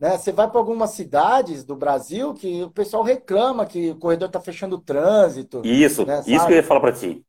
né? 0.00 0.16
Você 0.16 0.32
vai 0.32 0.48
para 0.48 0.58
algumas 0.58 0.90
cidades 0.90 1.62
do 1.62 1.76
Brasil 1.76 2.32
que 2.34 2.62
o 2.62 2.70
pessoal 2.70 3.02
reclama 3.02 3.66
que 3.66 3.90
o 3.90 3.96
corredor 3.96 4.26
está 4.26 4.40
fechando 4.40 4.76
o 4.76 4.80
trânsito. 4.80 5.60
Isso, 5.64 6.06
né, 6.06 6.22
isso 6.26 6.46
que 6.46 6.52
eu 6.52 6.56
ia 6.56 6.62
falar 6.62 6.80
para 6.80 6.92
ti. 6.92 7.24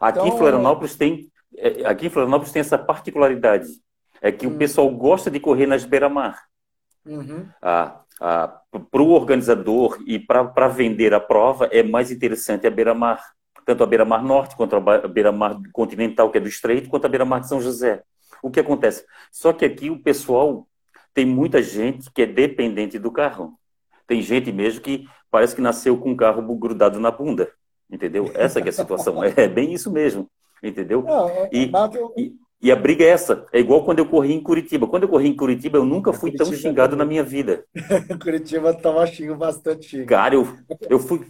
Aqui 0.00 0.18
então, 0.20 0.28
em 0.28 0.38
Florianópolis 0.38 0.94
tem, 0.96 1.30
é, 1.56 1.84
aqui 1.84 2.06
em 2.06 2.10
Florianópolis 2.10 2.52
tem 2.52 2.60
essa 2.60 2.78
particularidade 2.78 3.66
é 4.22 4.30
que 4.30 4.46
hum. 4.46 4.54
o 4.54 4.56
pessoal 4.56 4.88
gosta 4.88 5.30
de 5.30 5.40
correr 5.40 5.66
nas 5.66 5.84
beira-mar. 5.84 6.44
Uhum. 7.04 7.48
Ah, 7.60 8.00
ah, 8.20 8.60
para 8.90 9.02
o 9.02 9.10
organizador 9.10 9.98
e 10.06 10.18
para 10.18 10.68
vender 10.68 11.12
a 11.12 11.18
prova, 11.18 11.66
é 11.72 11.82
mais 11.82 12.12
interessante 12.12 12.66
a 12.66 12.70
beira-mar. 12.70 13.20
Tanto 13.66 13.82
a 13.82 13.86
beira-mar 13.86 14.22
norte, 14.22 14.56
quanto 14.56 14.76
a 14.76 15.08
beira-mar 15.08 15.60
continental, 15.72 16.30
que 16.30 16.38
é 16.38 16.40
do 16.40 16.48
Estreito, 16.48 16.88
quanto 16.88 17.04
a 17.04 17.08
beira-mar 17.08 17.40
de 17.40 17.48
São 17.48 17.60
José. 17.60 18.02
O 18.42 18.50
que 18.50 18.60
acontece? 18.60 19.04
Só 19.30 19.52
que 19.52 19.64
aqui 19.64 19.90
o 19.90 20.00
pessoal 20.00 20.66
tem 21.12 21.26
muita 21.26 21.62
gente 21.62 22.10
que 22.10 22.22
é 22.22 22.26
dependente 22.26 22.98
do 22.98 23.10
carro. 23.10 23.58
Tem 24.06 24.22
gente 24.22 24.50
mesmo 24.52 24.80
que 24.80 25.06
parece 25.30 25.54
que 25.54 25.60
nasceu 25.60 25.96
com 25.96 26.12
o 26.12 26.16
carro 26.16 26.42
grudado 26.56 26.98
na 26.98 27.10
bunda. 27.10 27.52
Entendeu? 27.90 28.30
Essa 28.34 28.60
é 28.60 28.68
a 28.68 28.72
situação. 28.72 29.22
É 29.36 29.48
bem 29.48 29.72
isso 29.72 29.92
mesmo. 29.92 30.28
Entendeu? 30.62 31.02
Não, 31.02 31.28
é, 31.28 31.50
e, 31.52 31.70
e, 32.16 32.36
e 32.62 32.70
a 32.70 32.76
briga 32.76 33.04
é 33.04 33.08
essa. 33.08 33.44
É 33.52 33.58
igual 33.58 33.84
quando 33.84 33.98
eu 33.98 34.06
corri 34.06 34.32
em 34.32 34.40
Curitiba. 34.40 34.86
Quando 34.86 35.02
eu 35.02 35.08
corri 35.08 35.28
em 35.28 35.34
Curitiba, 35.34 35.78
eu 35.78 35.84
nunca 35.84 36.12
fui 36.12 36.30
Curitiba 36.30 36.44
tão 36.44 36.54
xingado 36.54 36.94
na 36.94 37.04
minha 37.04 37.24
vida. 37.24 37.64
Curitiba 38.22 38.72
tava 38.72 39.04
xingo 39.06 39.34
bastante 39.34 39.88
xingo. 39.88 40.06
Cara, 40.06 40.36
eu, 40.36 40.46
eu 40.88 41.00
fui. 41.00 41.26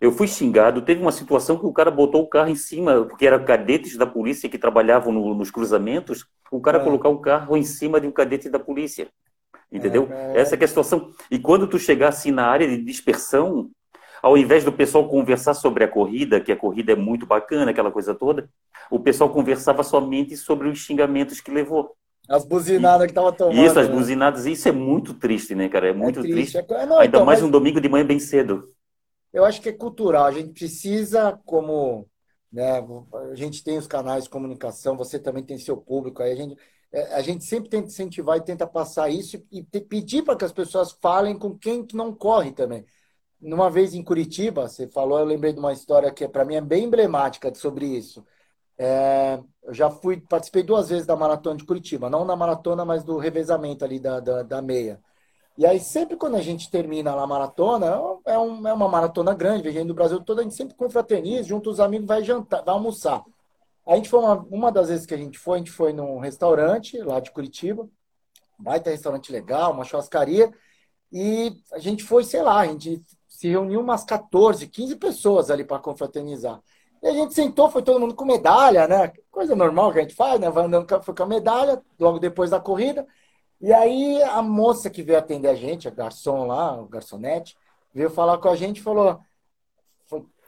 Eu 0.00 0.10
fui 0.10 0.26
xingado. 0.26 0.80
Teve 0.80 1.02
uma 1.02 1.12
situação 1.12 1.58
que 1.58 1.66
o 1.66 1.72
cara 1.72 1.90
botou 1.90 2.22
o 2.22 2.26
carro 2.26 2.48
em 2.48 2.54
cima, 2.54 3.04
porque 3.04 3.26
eram 3.26 3.44
cadetes 3.44 3.98
da 3.98 4.06
polícia 4.06 4.48
que 4.48 4.58
trabalhavam 4.58 5.12
no, 5.12 5.34
nos 5.34 5.50
cruzamentos. 5.50 6.26
O 6.50 6.60
cara 6.60 6.78
é. 6.78 6.84
colocar 6.84 7.10
o 7.10 7.18
carro 7.18 7.56
em 7.58 7.62
cima 7.62 8.00
de 8.00 8.06
um 8.06 8.12
cadete 8.12 8.48
da 8.48 8.58
polícia. 8.58 9.08
Entendeu? 9.70 10.08
É, 10.10 10.38
é. 10.38 10.40
Essa 10.40 10.56
é 10.56 10.64
a 10.64 10.68
situação. 10.68 11.10
E 11.30 11.38
quando 11.38 11.66
tu 11.66 11.78
chegar 11.78 12.08
assim 12.08 12.30
na 12.30 12.46
área 12.46 12.66
de 12.66 12.82
dispersão, 12.82 13.70
ao 14.24 14.38
invés 14.38 14.64
do 14.64 14.72
pessoal 14.72 15.06
conversar 15.06 15.52
sobre 15.52 15.84
a 15.84 15.88
corrida, 15.88 16.40
que 16.40 16.50
a 16.50 16.56
corrida 16.56 16.92
é 16.92 16.96
muito 16.96 17.26
bacana, 17.26 17.70
aquela 17.70 17.92
coisa 17.92 18.14
toda, 18.14 18.48
o 18.90 18.98
pessoal 18.98 19.28
conversava 19.28 19.82
somente 19.82 20.34
sobre 20.34 20.66
os 20.66 20.78
xingamentos 20.78 21.42
que 21.42 21.50
levou. 21.50 21.94
As 22.26 22.42
buzinadas 22.42 23.04
e, 23.04 23.08
que 23.08 23.12
tava 23.12 23.30
tomando. 23.32 23.62
Isso, 23.62 23.78
as 23.78 23.86
né? 23.86 23.94
buzinadas, 23.94 24.46
isso 24.46 24.66
é 24.66 24.72
muito 24.72 25.12
triste, 25.12 25.54
né, 25.54 25.68
cara? 25.68 25.88
É, 25.88 25.90
é 25.90 25.92
muito 25.92 26.20
é 26.20 26.22
triste. 26.22 26.52
triste. 26.52 26.72
É... 26.72 26.86
Não, 26.86 27.00
Ainda 27.00 27.18
então, 27.18 27.26
mais 27.26 27.40
mas... 27.40 27.48
um 27.48 27.50
domingo 27.50 27.78
de 27.82 27.86
manhã 27.86 28.06
bem 28.06 28.18
cedo. 28.18 28.72
Eu 29.30 29.44
acho 29.44 29.60
que 29.60 29.68
é 29.68 29.72
cultural. 29.72 30.24
A 30.24 30.32
gente 30.32 30.54
precisa, 30.54 31.38
como 31.44 32.08
né, 32.50 32.82
a 33.30 33.34
gente 33.34 33.62
tem 33.62 33.76
os 33.76 33.86
canais 33.86 34.24
de 34.24 34.30
comunicação, 34.30 34.96
você 34.96 35.18
também 35.18 35.44
tem 35.44 35.58
seu 35.58 35.76
público, 35.76 36.22
aí 36.22 36.32
a 36.32 36.36
gente, 36.36 36.56
é, 36.90 37.14
a 37.14 37.20
gente 37.20 37.44
sempre 37.44 37.68
tenta 37.68 37.88
incentivar 37.88 38.38
e 38.38 38.42
tenta 38.42 38.66
passar 38.66 39.10
isso 39.10 39.36
e, 39.52 39.66
e 39.70 39.80
pedir 39.82 40.22
para 40.22 40.34
que 40.34 40.46
as 40.46 40.52
pessoas 40.52 40.96
falem 41.02 41.38
com 41.38 41.58
quem 41.58 41.86
não 41.92 42.10
corre 42.10 42.50
também 42.50 42.86
numa 43.44 43.70
vez 43.70 43.94
em 43.94 44.02
Curitiba, 44.02 44.68
você 44.68 44.88
falou, 44.88 45.18
eu 45.18 45.24
lembrei 45.24 45.52
de 45.52 45.58
uma 45.58 45.72
história 45.72 46.10
que 46.10 46.26
para 46.26 46.44
mim 46.44 46.56
é 46.56 46.60
bem 46.60 46.84
emblemática 46.84 47.54
sobre 47.54 47.86
isso. 47.86 48.24
É, 48.78 49.38
eu 49.62 49.74
já 49.74 49.90
fui, 49.90 50.20
participei 50.20 50.62
duas 50.62 50.88
vezes 50.88 51.06
da 51.06 51.14
maratona 51.14 51.56
de 51.56 51.64
Curitiba, 51.64 52.10
não 52.10 52.24
na 52.24 52.34
maratona, 52.34 52.84
mas 52.84 53.04
do 53.04 53.18
revezamento 53.18 53.84
ali 53.84 54.00
da, 54.00 54.18
da, 54.20 54.42
da 54.42 54.62
meia. 54.62 55.00
E 55.56 55.64
aí, 55.66 55.78
sempre 55.78 56.16
quando 56.16 56.36
a 56.36 56.40
gente 56.40 56.70
termina 56.70 57.14
lá 57.14 57.22
a 57.22 57.26
maratona, 57.26 57.86
é, 58.26 58.36
um, 58.38 58.66
é 58.66 58.72
uma 58.72 58.88
maratona 58.88 59.34
grande, 59.34 59.70
vem 59.70 59.86
do 59.86 59.94
Brasil 59.94 60.20
todo, 60.20 60.40
a 60.40 60.42
gente 60.42 60.54
sempre 60.54 60.74
confraterniza, 60.74 61.48
junto 61.48 61.70
os 61.70 61.78
amigos, 61.78 62.08
vai 62.08 62.24
jantar, 62.24 62.64
vai 62.64 62.74
almoçar. 62.74 63.22
A 63.86 63.94
gente 63.96 64.08
foi 64.08 64.20
uma, 64.20 64.34
uma 64.50 64.72
das 64.72 64.88
vezes 64.88 65.06
que 65.06 65.14
a 65.14 65.18
gente 65.18 65.38
foi, 65.38 65.56
a 65.56 65.58
gente 65.58 65.70
foi 65.70 65.92
num 65.92 66.18
restaurante 66.18 66.98
lá 66.98 67.20
de 67.20 67.30
Curitiba, 67.30 67.88
vai 68.58 68.80
ter 68.80 68.90
restaurante 68.90 69.30
legal, 69.30 69.72
uma 69.72 69.84
churrascaria, 69.84 70.50
e 71.12 71.52
a 71.72 71.78
gente 71.78 72.02
foi, 72.02 72.24
sei 72.24 72.42
lá, 72.42 72.60
a 72.60 72.66
gente 72.66 73.00
se 73.44 73.48
reuniu 73.50 73.80
umas 73.80 74.04
14, 74.04 74.66
15 74.66 74.96
pessoas 74.96 75.50
ali 75.50 75.64
para 75.64 75.78
confraternizar. 75.78 76.62
E 77.02 77.06
a 77.06 77.12
gente 77.12 77.34
sentou, 77.34 77.70
foi 77.70 77.82
todo 77.82 78.00
mundo 78.00 78.14
com 78.14 78.24
medalha, 78.24 78.88
né? 78.88 79.12
Coisa 79.30 79.54
normal 79.54 79.92
que 79.92 79.98
a 79.98 80.02
gente 80.02 80.14
faz, 80.14 80.40
né? 80.40 80.48
Vai 80.48 80.64
andando 80.64 80.88
foi 81.02 81.14
com 81.14 81.22
a 81.24 81.26
medalha, 81.26 81.82
logo 82.00 82.18
depois 82.18 82.48
da 82.48 82.58
corrida. 82.58 83.06
E 83.60 83.70
aí 83.70 84.22
a 84.22 84.40
moça 84.40 84.88
que 84.88 85.02
veio 85.02 85.18
atender 85.18 85.48
a 85.48 85.54
gente, 85.54 85.86
a 85.86 85.90
garçom 85.90 86.46
lá, 86.46 86.80
o 86.80 86.86
garçonete, 86.88 87.54
veio 87.92 88.08
falar 88.08 88.38
com 88.38 88.48
a 88.48 88.56
gente 88.56 88.78
e 88.78 88.82
falou: 88.82 89.20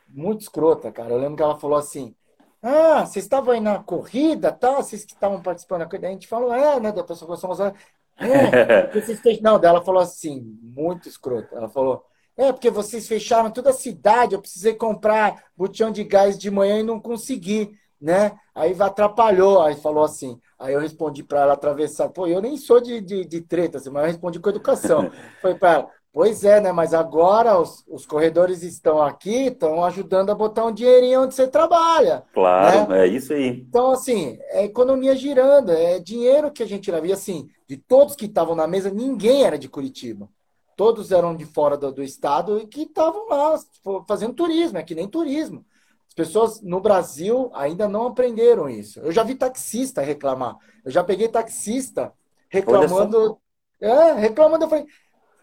muito 0.09 0.41
escrota, 0.41 0.91
cara. 0.91 1.13
Eu 1.13 1.19
lembro 1.19 1.37
que 1.37 1.43
ela 1.43 1.59
falou 1.59 1.77
assim: 1.77 2.15
Ah, 2.63 3.05
vocês 3.05 3.27
estavam 3.27 3.53
aí 3.53 3.61
na 3.61 3.83
corrida, 3.83 4.53
tá? 4.53 4.77
Vocês 4.77 5.05
que 5.05 5.13
estavam 5.13 5.43
participando 5.43 5.81
da 5.81 5.87
corrida. 5.87 6.09
A 6.09 6.13
gente 6.13 6.29
falou, 6.29 6.55
é, 6.55 6.81
né? 6.81 6.93
Da 6.93 7.05
pessoa 7.05 7.27
começou 7.27 7.49
a 7.49 7.51
mostrar. 7.51 7.75
É, 8.17 8.87
vocês 8.99 9.43
Não, 9.43 9.59
dela 9.59 9.85
falou 9.85 10.01
assim, 10.01 10.41
muito 10.63 11.11
escrota. 11.11 11.55
Ela 11.55 11.69
falou: 11.69 12.03
É, 12.37 12.53
porque 12.53 12.71
vocês 12.71 13.09
fecharam 13.09 13.51
toda 13.51 13.71
a 13.71 13.75
cidade, 13.75 14.35
eu 14.35 14.41
precisei 14.41 14.75
comprar 14.75 15.43
botão 15.57 15.91
de 15.91 16.05
gás 16.05 16.39
de 16.39 16.51
manhã 16.51 16.81
e 16.81 16.83
não 16.83 17.01
consegui, 17.01 17.71
né? 18.01 18.33
Aí 18.55 18.77
atrapalhou, 18.79 19.63
aí 19.63 19.75
falou 19.75 20.05
assim. 20.05 20.39
Aí 20.59 20.75
eu 20.75 20.81
respondi 20.81 21.23
para 21.23 21.43
ela 21.43 21.53
atravessar. 21.55 22.09
Pô, 22.11 22.27
eu 22.27 22.41
nem 22.41 22.57
sou 22.57 22.81
de, 22.81 23.01
de, 23.01 23.25
de 23.25 23.41
treta, 23.41 23.79
assim, 23.79 23.91
mas 23.91 24.03
eu 24.03 24.09
respondi 24.09 24.39
com 24.39 24.51
educação. 24.51 25.11
Foi 25.41 25.55
para 25.55 25.73
ela: 25.73 25.91
Pois 26.17 26.45
é, 26.45 26.63
né? 26.63 26.73
Mas 26.73 26.95
agora 26.95 27.61
os, 27.61 27.85
os 27.87 28.07
corredores 28.07 28.63
estão 28.63 29.03
aqui, 29.03 29.49
estão 29.49 29.85
ajudando 29.85 30.31
a 30.31 30.35
botar 30.35 30.65
um 30.65 30.73
dinheirinho 30.73 31.25
onde 31.25 31.35
você 31.35 31.47
trabalha. 31.47 32.25
Claro, 32.33 32.89
né? 32.89 33.05
é 33.05 33.07
isso 33.07 33.35
aí. 33.35 33.49
Então, 33.69 33.91
assim, 33.91 34.39
é 34.45 34.65
economia 34.65 35.15
girando, 35.15 35.73
é 35.73 35.99
dinheiro 35.99 36.51
que 36.51 36.63
a 36.63 36.67
gente 36.67 36.91
leva. 36.91 37.07
E 37.07 37.13
assim, 37.13 37.47
de 37.69 37.77
todos 37.77 38.17
que 38.17 38.25
estavam 38.25 38.55
na 38.55 38.67
mesa, 38.67 38.89
ninguém 38.89 39.45
era 39.45 39.59
de 39.59 39.69
Curitiba. 39.69 40.27
Todos 40.77 41.11
eram 41.11 41.35
de 41.35 41.47
fora 41.47 41.77
do, 41.77 41.91
do 41.91 42.03
estado 42.03 42.59
e 42.59 42.67
que 42.67 42.83
estavam 42.83 43.29
lá 43.29 43.59
fazendo 44.07 44.35
turismo, 44.35 44.77
é 44.77 44.83
que 44.83 44.95
nem 44.95 45.09
turismo. 45.09 45.65
As 46.07 46.15
pessoas 46.15 46.61
no 46.61 46.81
Brasil 46.81 47.51
ainda 47.55 47.89
não 47.89 48.07
aprenderam 48.07 48.69
isso. 48.69 49.01
Eu 49.01 49.11
já 49.11 49.23
vi 49.23 49.35
taxista 49.35 50.03
reclamar. 50.03 50.57
Eu 50.85 50.91
já 50.91 51.03
peguei 51.03 51.29
taxista 51.29 52.13
reclamando. 52.49 53.39
É, 53.81 54.13
reclamando. 54.13 54.65
Eu 54.65 54.69
falei, 54.69 54.87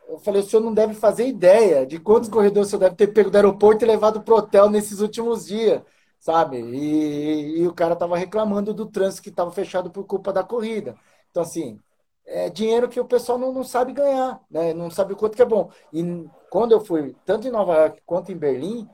eu 0.07 0.19
falei, 0.19 0.41
o 0.41 0.45
senhor 0.45 0.61
não 0.61 0.73
deve 0.73 0.93
fazer 0.93 1.27
ideia 1.27 1.85
de 1.85 1.99
quantos 1.99 2.29
corredores 2.29 2.67
o 2.67 2.69
senhor 2.69 2.81
deve 2.81 2.95
ter 2.95 3.07
pego 3.07 3.31
do 3.31 3.35
aeroporto 3.35 3.83
e 3.83 3.87
levado 3.87 4.21
para 4.21 4.33
o 4.33 4.37
hotel 4.37 4.69
nesses 4.69 4.99
últimos 4.99 5.45
dias, 5.45 5.81
sabe? 6.19 6.59
E, 6.59 7.61
e 7.61 7.67
o 7.67 7.73
cara 7.73 7.93
estava 7.93 8.17
reclamando 8.17 8.73
do 8.73 8.85
trânsito 8.85 9.23
que 9.23 9.29
estava 9.29 9.51
fechado 9.51 9.89
por 9.89 10.05
culpa 10.05 10.31
da 10.31 10.43
corrida. 10.43 10.95
Então, 11.31 11.41
assim, 11.43 11.79
é 12.25 12.49
dinheiro 12.49 12.89
que 12.89 12.99
o 12.99 13.05
pessoal 13.05 13.37
não, 13.37 13.51
não 13.51 13.63
sabe 13.63 13.93
ganhar, 13.93 14.41
né? 14.49 14.73
não 14.73 14.89
sabe 14.89 15.13
o 15.13 15.15
quanto 15.15 15.35
que 15.35 15.41
é 15.41 15.45
bom. 15.45 15.69
E 15.91 16.25
quando 16.49 16.71
eu 16.71 16.79
fui, 16.79 17.15
tanto 17.25 17.47
em 17.47 17.51
Nova 17.51 17.75
York 17.75 18.01
quanto 18.05 18.31
em 18.31 18.37
Berlim, 18.37 18.87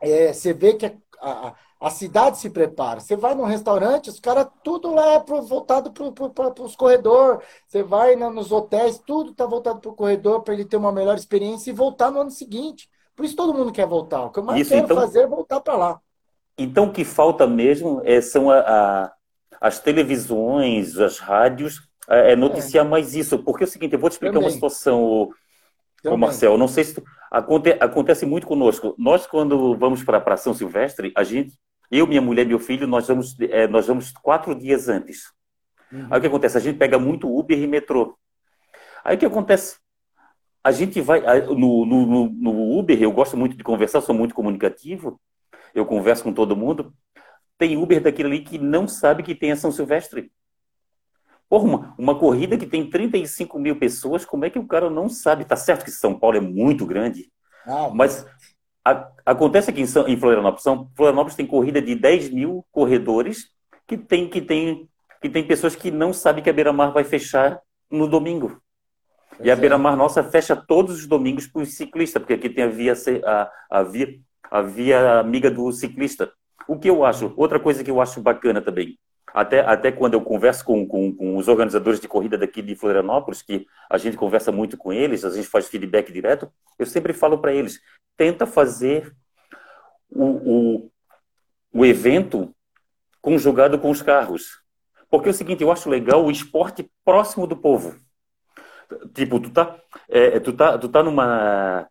é, 0.00 0.32
você 0.32 0.52
vê 0.52 0.74
que 0.74 0.86
a, 0.86 0.94
a, 1.20 1.54
a 1.80 1.90
cidade 1.90 2.38
se 2.38 2.50
prepara. 2.50 3.00
Você 3.00 3.16
vai 3.16 3.34
num 3.34 3.44
restaurante, 3.44 4.10
os 4.10 4.20
caras, 4.20 4.48
tudo 4.62 4.94
lá 4.94 5.14
é 5.14 5.20
pro, 5.20 5.42
voltado 5.42 5.92
para 5.92 6.62
os 6.62 6.76
corredores. 6.76 7.44
Você 7.66 7.82
vai 7.82 8.16
nos 8.16 8.52
hotéis, 8.52 8.98
tudo 8.98 9.32
está 9.32 9.46
voltado 9.46 9.80
para 9.80 9.90
o 9.90 9.96
corredor 9.96 10.42
para 10.42 10.54
ele 10.54 10.64
ter 10.64 10.76
uma 10.76 10.92
melhor 10.92 11.16
experiência 11.16 11.70
e 11.70 11.74
voltar 11.74 12.10
no 12.10 12.20
ano 12.20 12.30
seguinte. 12.30 12.88
Por 13.14 13.24
isso 13.24 13.36
todo 13.36 13.54
mundo 13.54 13.72
quer 13.72 13.86
voltar. 13.86 14.24
O 14.24 14.30
que 14.30 14.38
eu 14.38 14.44
mais 14.44 14.60
isso, 14.60 14.70
quero 14.70 14.84
então, 14.84 14.96
fazer 14.96 15.20
é 15.20 15.26
voltar 15.26 15.60
para 15.60 15.76
lá. 15.76 16.00
Então 16.58 16.84
o 16.86 16.92
que 16.92 17.04
falta 17.04 17.46
mesmo 17.46 18.00
é, 18.04 18.20
são 18.20 18.50
a, 18.50 18.58
a, 18.58 19.12
as 19.60 19.78
televisões, 19.78 20.98
as 20.98 21.18
rádios, 21.18 21.85
é, 22.08 22.32
é 22.32 22.36
noticiar 22.36 22.84
é. 22.84 22.88
mais 22.88 23.14
isso. 23.14 23.38
Porque 23.38 23.64
é 23.64 23.66
o 23.66 23.70
seguinte, 23.70 23.92
eu 23.92 23.98
vou 23.98 24.10
te 24.10 24.14
explicar 24.14 24.34
Também. 24.34 24.48
uma 24.48 24.54
situação, 24.54 25.30
o, 26.04 26.16
Marcel. 26.16 26.56
Não 26.56 26.68
sei 26.68 26.84
se 26.84 26.94
tu, 26.94 27.04
aconte, 27.30 27.76
acontece 27.80 28.24
muito 28.24 28.46
conosco. 28.46 28.94
Nós, 28.98 29.26
quando 29.26 29.76
vamos 29.76 30.04
para 30.04 30.36
São 30.36 30.54
Silvestre, 30.54 31.12
a 31.16 31.24
gente 31.24 31.54
eu, 31.90 32.06
minha 32.06 32.20
mulher, 32.20 32.44
meu 32.46 32.58
filho, 32.58 32.86
nós 32.86 33.06
vamos, 33.06 33.38
é, 33.40 33.66
nós 33.68 33.86
vamos 33.86 34.12
quatro 34.12 34.54
dias 34.54 34.88
antes. 34.88 35.32
Uhum. 35.92 36.08
Aí 36.10 36.18
o 36.18 36.20
que 36.20 36.26
acontece? 36.26 36.56
A 36.56 36.60
gente 36.60 36.78
pega 36.78 36.98
muito 36.98 37.32
Uber 37.32 37.58
e 37.58 37.66
metrô. 37.66 38.18
Aí 39.04 39.16
o 39.16 39.18
que 39.18 39.26
acontece? 39.26 39.78
A 40.64 40.72
gente 40.72 41.00
vai. 41.00 41.20
No, 41.46 41.86
no, 41.86 42.28
no 42.28 42.78
Uber, 42.78 43.00
eu 43.00 43.12
gosto 43.12 43.36
muito 43.36 43.56
de 43.56 43.62
conversar, 43.62 44.00
sou 44.00 44.14
muito 44.14 44.34
comunicativo, 44.34 45.20
eu 45.72 45.86
converso 45.86 46.24
com 46.24 46.32
todo 46.32 46.56
mundo. 46.56 46.92
Tem 47.56 47.76
Uber 47.76 48.02
daquele 48.02 48.28
ali 48.28 48.40
que 48.40 48.58
não 48.58 48.88
sabe 48.88 49.22
que 49.22 49.34
tem 49.34 49.52
a 49.52 49.56
São 49.56 49.70
Silvestre. 49.70 50.30
Porra, 51.48 51.64
uma, 51.64 51.94
uma 51.96 52.18
corrida 52.18 52.56
que 52.56 52.66
tem 52.66 52.88
35 52.88 53.58
mil 53.58 53.76
pessoas, 53.76 54.24
como 54.24 54.44
é 54.44 54.50
que 54.50 54.58
o 54.58 54.66
cara 54.66 54.90
não 54.90 55.08
sabe? 55.08 55.44
Tá 55.44 55.56
certo 55.56 55.84
que 55.84 55.90
São 55.90 56.18
Paulo 56.18 56.36
é 56.36 56.40
muito 56.40 56.84
grande, 56.84 57.30
ah, 57.64 57.90
mas 57.92 58.26
a, 58.84 59.10
acontece 59.24 59.70
aqui 59.70 59.80
em, 59.80 59.86
São, 59.86 60.06
em 60.06 60.16
Florianópolis. 60.16 60.62
São, 60.62 60.90
Florianópolis 60.96 61.36
tem 61.36 61.46
corrida 61.46 61.82
de 61.82 61.94
10 61.94 62.30
mil 62.30 62.64
corredores 62.70 63.50
que 63.86 63.96
tem, 63.96 64.28
que 64.28 64.40
tem, 64.40 64.88
que 65.20 65.28
tem 65.28 65.44
pessoas 65.44 65.74
que 65.74 65.90
não 65.90 66.12
sabem 66.12 66.42
que 66.42 66.50
a 66.50 66.52
Beira-Mar 66.52 66.92
vai 66.92 67.04
fechar 67.04 67.60
no 67.90 68.08
domingo. 68.08 68.60
e 69.40 69.50
a 69.50 69.54
é. 69.54 69.56
Beira-Mar 69.56 69.96
nossa 69.96 70.22
fecha 70.22 70.56
todos 70.56 70.98
os 71.00 71.06
domingos 71.06 71.46
para 71.46 71.62
o 71.62 71.66
ciclista, 71.66 72.20
porque 72.20 72.34
aqui 72.34 72.48
tem 72.48 72.64
a 72.64 72.68
via, 72.68 72.94
a, 73.24 73.50
a, 73.70 73.82
via, 73.82 74.18
a 74.50 74.62
via 74.62 75.20
amiga 75.20 75.50
do 75.50 75.70
ciclista. 75.72 76.32
O 76.68 76.78
que 76.78 76.90
eu 76.90 77.04
acho, 77.04 77.32
outra 77.36 77.60
coisa 77.60 77.84
que 77.84 77.90
eu 77.90 78.00
acho 78.00 78.20
bacana 78.20 78.60
também, 78.60 78.98
até, 79.32 79.60
até 79.60 79.92
quando 79.92 80.14
eu 80.14 80.22
converso 80.22 80.64
com, 80.64 80.86
com, 80.86 81.14
com, 81.14 81.36
os 81.36 81.48
organizadores 81.48 82.00
de 82.00 82.08
corrida 82.08 82.38
daqui 82.38 82.62
de 82.62 82.74
Florianópolis, 82.74 83.42
que 83.42 83.66
a 83.90 83.98
gente 83.98 84.16
conversa 84.16 84.50
muito 84.50 84.76
com 84.76 84.92
eles, 84.92 85.24
a 85.24 85.30
gente 85.30 85.48
faz 85.48 85.68
feedback 85.68 86.12
direto, 86.12 86.50
eu 86.78 86.86
sempre 86.86 87.12
falo 87.12 87.38
para 87.38 87.52
eles, 87.52 87.80
tenta 88.16 88.46
fazer 88.46 89.14
o, 90.10 90.24
o, 90.24 90.90
o 91.72 91.84
evento 91.84 92.54
conjugado 93.20 93.78
com 93.78 93.90
os 93.90 94.02
carros. 94.02 94.62
Porque 95.10 95.28
é 95.28 95.32
o 95.32 95.34
seguinte, 95.34 95.62
eu 95.62 95.70
acho 95.70 95.88
legal 95.88 96.24
o 96.24 96.30
esporte 96.30 96.90
próximo 97.04 97.46
do 97.46 97.56
povo. 97.56 97.96
Tipo, 99.14 99.40
tu 99.40 99.50
tá, 99.50 99.78
é, 100.08 100.38
tu 100.40 100.52
tá, 100.52 100.78
tu 100.78 100.88
tá 100.88 101.02
numa 101.02 101.88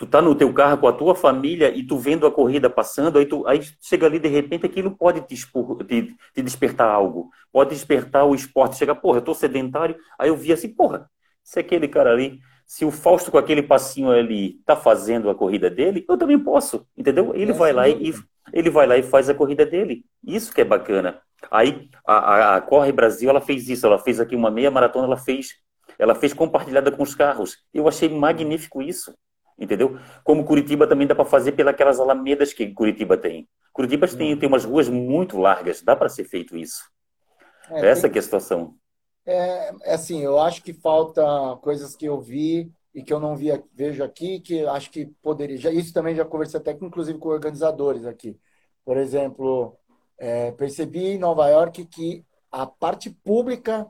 tu 0.00 0.06
tá 0.06 0.22
no 0.22 0.34
teu 0.34 0.50
carro 0.50 0.78
com 0.78 0.88
a 0.88 0.94
tua 0.94 1.14
família 1.14 1.70
e 1.76 1.82
tu 1.82 1.98
vendo 1.98 2.26
a 2.26 2.32
corrida 2.32 2.70
passando, 2.70 3.18
aí, 3.18 3.26
tu, 3.26 3.46
aí 3.46 3.60
chega 3.82 4.06
ali 4.06 4.18
de 4.18 4.28
repente 4.28 4.64
aquilo 4.64 4.96
pode 4.96 5.20
te, 5.20 5.34
expor, 5.34 5.76
te, 5.84 6.16
te, 6.34 6.40
despertar 6.42 6.88
algo, 6.88 7.28
pode 7.52 7.74
despertar 7.74 8.24
o 8.24 8.34
esporte. 8.34 8.78
Chega, 8.78 8.94
porra, 8.94 9.18
eu 9.18 9.22
tô 9.22 9.34
sedentário, 9.34 9.94
aí 10.18 10.30
eu 10.30 10.36
vi 10.38 10.54
assim, 10.54 10.70
porra, 10.70 11.06
se 11.44 11.60
aquele 11.60 11.86
cara 11.86 12.12
ali, 12.12 12.40
se 12.66 12.82
o 12.82 12.90
Fausto 12.90 13.30
com 13.30 13.36
aquele 13.36 13.62
passinho 13.62 14.10
ali 14.10 14.54
tá 14.64 14.74
fazendo 14.74 15.28
a 15.28 15.34
corrida 15.34 15.68
dele, 15.68 16.02
eu 16.08 16.16
também 16.16 16.38
posso, 16.38 16.86
entendeu? 16.96 17.34
Ele 17.34 17.50
é, 17.50 17.54
vai 17.54 17.70
lá 17.70 17.86
e 17.86 18.14
ele 18.54 18.70
vai 18.70 18.86
lá 18.86 18.96
e 18.96 19.02
faz 19.02 19.28
a 19.28 19.34
corrida 19.34 19.66
dele. 19.66 20.02
Isso 20.26 20.50
que 20.50 20.62
é 20.62 20.64
bacana. 20.64 21.20
Aí 21.50 21.90
a, 22.06 22.14
a, 22.14 22.56
a 22.56 22.60
Corre 22.62 22.90
Brasil 22.90 23.28
ela 23.28 23.42
fez 23.42 23.68
isso, 23.68 23.86
ela 23.86 23.98
fez 23.98 24.18
aqui 24.18 24.34
uma 24.34 24.50
meia 24.50 24.70
maratona, 24.70 25.04
ela 25.04 25.18
fez 25.18 25.56
ela 25.98 26.14
fez 26.14 26.32
compartilhada 26.32 26.90
com 26.90 27.02
os 27.02 27.14
carros. 27.14 27.58
Eu 27.74 27.86
achei 27.86 28.08
magnífico 28.08 28.80
isso 28.80 29.14
entendeu? 29.60 29.98
Como 30.24 30.44
Curitiba 30.44 30.86
também 30.86 31.06
dá 31.06 31.14
para 31.14 31.24
fazer 31.24 31.52
pelas 31.52 32.00
alamedas 32.00 32.52
que 32.52 32.72
Curitiba 32.72 33.16
tem. 33.16 33.46
Curitiba 33.72 34.08
tem, 34.08 34.36
tem 34.36 34.48
umas 34.48 34.64
ruas 34.64 34.88
muito 34.88 35.38
largas, 35.38 35.82
dá 35.82 35.94
para 35.94 36.08
ser 36.08 36.24
feito 36.24 36.56
isso. 36.56 36.82
É, 37.70 37.86
Essa 37.88 38.02
tem... 38.02 38.12
que 38.12 38.18
é 38.18 38.20
a 38.20 38.22
situação. 38.22 38.74
É, 39.26 39.70
é, 39.84 39.94
assim, 39.94 40.22
eu 40.22 40.40
acho 40.40 40.62
que 40.62 40.72
falta 40.72 41.22
coisas 41.62 41.94
que 41.94 42.06
eu 42.06 42.20
vi 42.20 42.72
e 42.94 43.02
que 43.02 43.12
eu 43.12 43.20
não 43.20 43.36
vi, 43.36 43.48
vejo 43.72 44.02
aqui, 44.02 44.40
que 44.40 44.66
acho 44.66 44.90
que 44.90 45.06
poderia. 45.22 45.56
Já, 45.56 45.70
isso 45.70 45.92
também 45.92 46.14
já 46.14 46.24
conversei 46.24 46.58
até, 46.58 46.72
inclusive, 46.72 47.18
com 47.18 47.28
organizadores 47.28 48.06
aqui. 48.06 48.36
Por 48.84 48.96
exemplo, 48.96 49.76
é, 50.18 50.50
percebi 50.52 51.10
em 51.10 51.18
Nova 51.18 51.48
York 51.48 51.84
que 51.86 52.24
a 52.50 52.66
parte 52.66 53.10
pública 53.10 53.86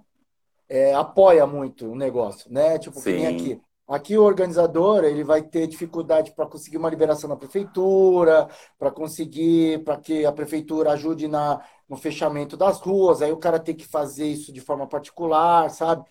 é, 0.69 0.95
apoia 0.95 1.47
muito 1.47 1.91
o 1.91 1.97
negócio, 1.97 2.53
né? 2.53 2.79
Tipo, 2.79 3.01
Sim. 3.01 3.03
que 3.03 3.17
nem 3.17 3.27
aqui. 3.27 3.61
Aqui 3.91 4.17
o 4.17 4.23
organizador 4.23 5.03
ele 5.03 5.25
vai 5.25 5.43
ter 5.43 5.67
dificuldade 5.67 6.31
para 6.31 6.47
conseguir 6.47 6.77
uma 6.77 6.89
liberação 6.89 7.29
da 7.29 7.35
prefeitura, 7.35 8.49
para 8.79 8.89
conseguir, 8.89 9.83
para 9.83 9.97
que 9.97 10.25
a 10.25 10.31
prefeitura 10.31 10.93
ajude 10.93 11.27
na, 11.27 11.61
no 11.89 11.97
fechamento 11.97 12.57
das 12.57 12.81
ruas. 12.81 13.21
Aí 13.21 13.33
o 13.33 13.37
cara 13.37 13.59
tem 13.59 13.75
que 13.75 13.85
fazer 13.85 14.29
isso 14.29 14.53
de 14.53 14.61
forma 14.61 14.87
particular, 14.87 15.69
sabe? 15.71 16.05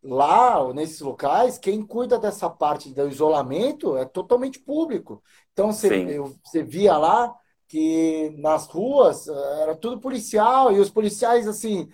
Lá, 0.00 0.72
nesses 0.72 1.00
locais, 1.00 1.58
quem 1.58 1.84
cuida 1.84 2.20
dessa 2.20 2.48
parte 2.48 2.94
do 2.94 3.08
isolamento 3.08 3.96
é 3.96 4.04
totalmente 4.04 4.60
público. 4.60 5.20
Então 5.52 5.72
você, 5.72 6.20
você 6.44 6.62
via 6.62 6.96
lá 6.96 7.34
que 7.66 8.32
nas 8.38 8.68
ruas 8.68 9.26
eh, 9.26 9.62
era 9.62 9.74
tudo 9.74 10.00
policial 10.00 10.72
e 10.72 10.78
os 10.78 10.88
policiais 10.88 11.48
assim 11.48 11.88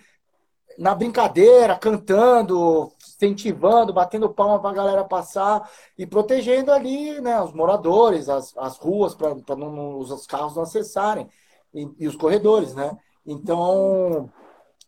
na 0.79 0.95
brincadeira, 0.95 1.77
cantando, 1.79 2.93
incentivando, 3.27 3.93
batendo 3.93 4.33
palma 4.33 4.61
para 4.61 4.71
a 4.71 4.75
galera 4.75 5.05
passar 5.05 5.69
e 5.97 6.07
protegendo 6.07 6.73
ali 6.73 7.21
né, 7.21 7.41
os 7.41 7.53
moradores, 7.53 8.29
as, 8.29 8.57
as 8.57 8.77
ruas, 8.79 9.15
para 9.15 9.35
os 9.35 10.27
carros 10.27 10.57
não 10.57 10.63
acessarem, 10.63 11.29
e, 11.73 11.89
e, 11.99 12.07
os 12.07 12.17
corredores, 12.17 12.75
né? 12.75 12.97
Então, 13.27 14.31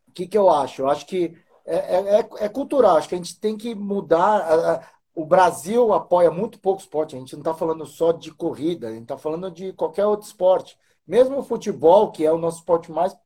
o 0.09 0.12
que, 0.14 0.27
que 0.27 0.38
eu 0.38 0.49
acho? 0.51 0.83
Eu 0.83 0.88
acho 0.88 1.07
que 1.07 1.35
é, 1.64 1.77
é, 1.77 2.20
é, 2.20 2.29
é 2.44 2.49
cultural, 2.49 2.96
acho 2.96 3.09
que 3.09 3.14
a 3.14 3.18
gente 3.18 3.40
tem 3.40 3.57
que 3.57 3.75
mudar. 3.75 4.88
O 5.14 5.25
Brasil 5.25 5.92
apoia 5.92 6.31
muito 6.31 6.61
pouco 6.61 6.81
esporte, 6.81 7.16
a 7.16 7.18
gente 7.18 7.33
não 7.33 7.40
está 7.40 7.55
falando 7.55 7.85
só 7.87 8.12
de 8.12 8.31
corrida, 8.33 8.88
a 8.88 8.92
gente 8.92 9.03
está 9.03 9.18
falando 9.18 9.51
de 9.51 9.72
qualquer 9.72 10.07
outro 10.07 10.27
esporte. 10.27 10.79
Mesmo 11.07 11.38
o 11.38 11.42
futebol, 11.42 12.12
que 12.12 12.25
é 12.25 12.33
o 12.33 12.38
nosso 12.38 12.59
esporte 12.59 12.92
mais 12.92 13.16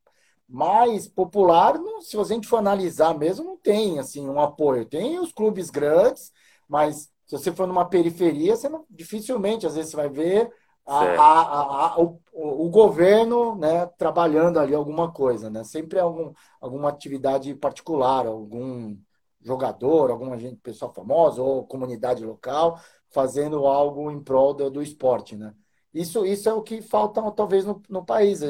mais 0.51 1.07
popular, 1.07 1.79
não, 1.79 2.01
se 2.01 2.17
a 2.19 2.23
gente 2.23 2.47
for 2.47 2.57
analisar 2.57 3.17
mesmo, 3.17 3.45
não 3.45 3.57
tem 3.57 3.99
assim 3.99 4.27
um 4.29 4.39
apoio. 4.39 4.85
Tem 4.85 5.19
os 5.19 5.31
clubes 5.31 5.69
grandes, 5.69 6.31
mas 6.67 7.09
se 7.25 7.37
você 7.37 7.51
for 7.51 7.67
numa 7.67 7.85
periferia, 7.85 8.55
você 8.55 8.67
não, 8.67 8.85
dificilmente, 8.89 9.65
às 9.65 9.75
vezes, 9.75 9.91
você 9.91 9.97
vai 9.97 10.09
ver 10.09 10.51
a, 10.85 10.99
a, 10.99 11.93
a, 11.93 12.01
o, 12.01 12.19
o, 12.33 12.69
governo 12.69 13.55
né, 13.55 13.85
trabalhando 13.97 14.59
ali 14.59 14.75
alguma 14.75 15.11
coisa, 15.11 15.49
né? 15.49 15.63
Sempre 15.63 15.99
algum, 15.99 16.33
alguma 16.59 16.89
atividade 16.89 17.53
particular, 17.55 18.25
algum 18.27 18.97
jogador, 19.41 20.11
alguma 20.11 20.37
gente, 20.37 20.57
pessoa 20.57 20.93
famosa 20.93 21.41
ou 21.41 21.65
comunidade 21.65 22.25
local 22.25 22.79
fazendo 23.09 23.65
algo 23.65 24.11
em 24.11 24.21
prol 24.21 24.53
do, 24.53 24.69
do 24.69 24.81
esporte, 24.81 25.35
né? 25.35 25.53
Isso, 25.93 26.25
isso 26.25 26.49
é 26.49 26.53
o 26.53 26.61
que 26.61 26.81
falta 26.81 27.21
talvez 27.31 27.65
no, 27.65 27.81
no 27.89 28.05
país. 28.05 28.41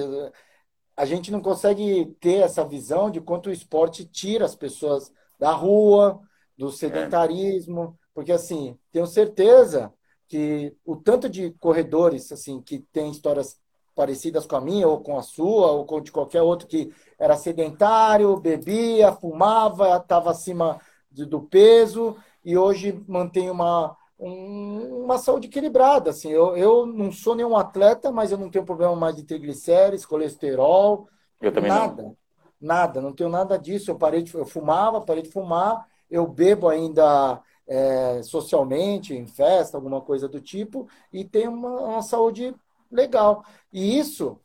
A 1.02 1.06
gente 1.06 1.32
não 1.32 1.42
consegue 1.42 2.16
ter 2.20 2.44
essa 2.44 2.64
visão 2.64 3.10
de 3.10 3.20
quanto 3.20 3.50
o 3.50 3.52
esporte 3.52 4.06
tira 4.06 4.46
as 4.46 4.54
pessoas 4.54 5.12
da 5.40 5.52
rua, 5.52 6.22
do 6.56 6.70
sedentarismo, 6.70 7.98
porque 8.14 8.32
assim, 8.32 8.78
tenho 8.92 9.08
certeza 9.08 9.92
que 10.28 10.78
o 10.86 10.96
tanto 10.96 11.28
de 11.28 11.50
corredores 11.54 12.32
assim 12.32 12.62
que 12.62 12.78
tem 12.94 13.10
histórias 13.10 13.60
parecidas 13.96 14.46
com 14.46 14.56
a 14.56 14.62
minha 14.62 14.88
ou 14.88 15.02
com 15.02 15.18
a 15.18 15.24
sua 15.24 15.72
ou 15.72 15.86
com 15.86 16.00
de 16.00 16.12
qualquer 16.12 16.44
outro 16.44 16.68
que 16.68 16.94
era 17.18 17.36
sedentário, 17.36 18.38
bebia, 18.38 19.12
fumava, 19.12 19.98
estava 19.98 20.30
acima 20.30 20.80
do 21.10 21.42
peso 21.42 22.16
e 22.46 22.56
hoje 22.56 23.04
mantém 23.08 23.50
uma 23.50 23.98
um, 24.22 25.04
uma 25.04 25.18
saúde 25.18 25.48
equilibrada. 25.48 26.12
Assim, 26.12 26.30
eu, 26.30 26.56
eu 26.56 26.86
não 26.86 27.12
sou 27.12 27.36
nenhum 27.36 27.58
atleta, 27.58 28.12
mas 28.12 28.32
eu 28.32 28.38
não 28.38 28.50
tenho 28.50 28.64
problema 28.64 28.96
mais 28.96 29.16
de 29.16 29.24
triglicérides, 29.24 30.06
colesterol, 30.06 31.10
eu 31.42 31.52
também 31.52 31.72
nada, 31.72 32.04
não. 32.04 32.18
nada, 32.62 33.02
não 33.02 33.12
tenho 33.12 33.30
nada 33.30 33.58
disso. 33.58 33.90
Eu 33.90 33.98
parei 33.98 34.22
de, 34.22 34.34
eu 34.36 34.46
fumava, 34.46 35.02
parei 35.02 35.24
de 35.24 35.32
fumar, 35.32 35.88
eu 36.10 36.28
bebo 36.28 36.70
ainda 36.70 37.42
é, 37.68 38.22
socialmente, 38.22 39.16
em 39.16 39.26
festa, 39.26 39.76
alguma 39.76 40.02
coisa 40.02 40.30
do 40.30 40.40
tipo, 40.40 40.88
e 41.12 41.26
tem 41.26 41.48
uma, 41.48 41.70
uma 41.70 42.02
saúde 42.04 42.56
legal. 42.92 43.44
E 43.74 43.98
isso, 43.98 44.40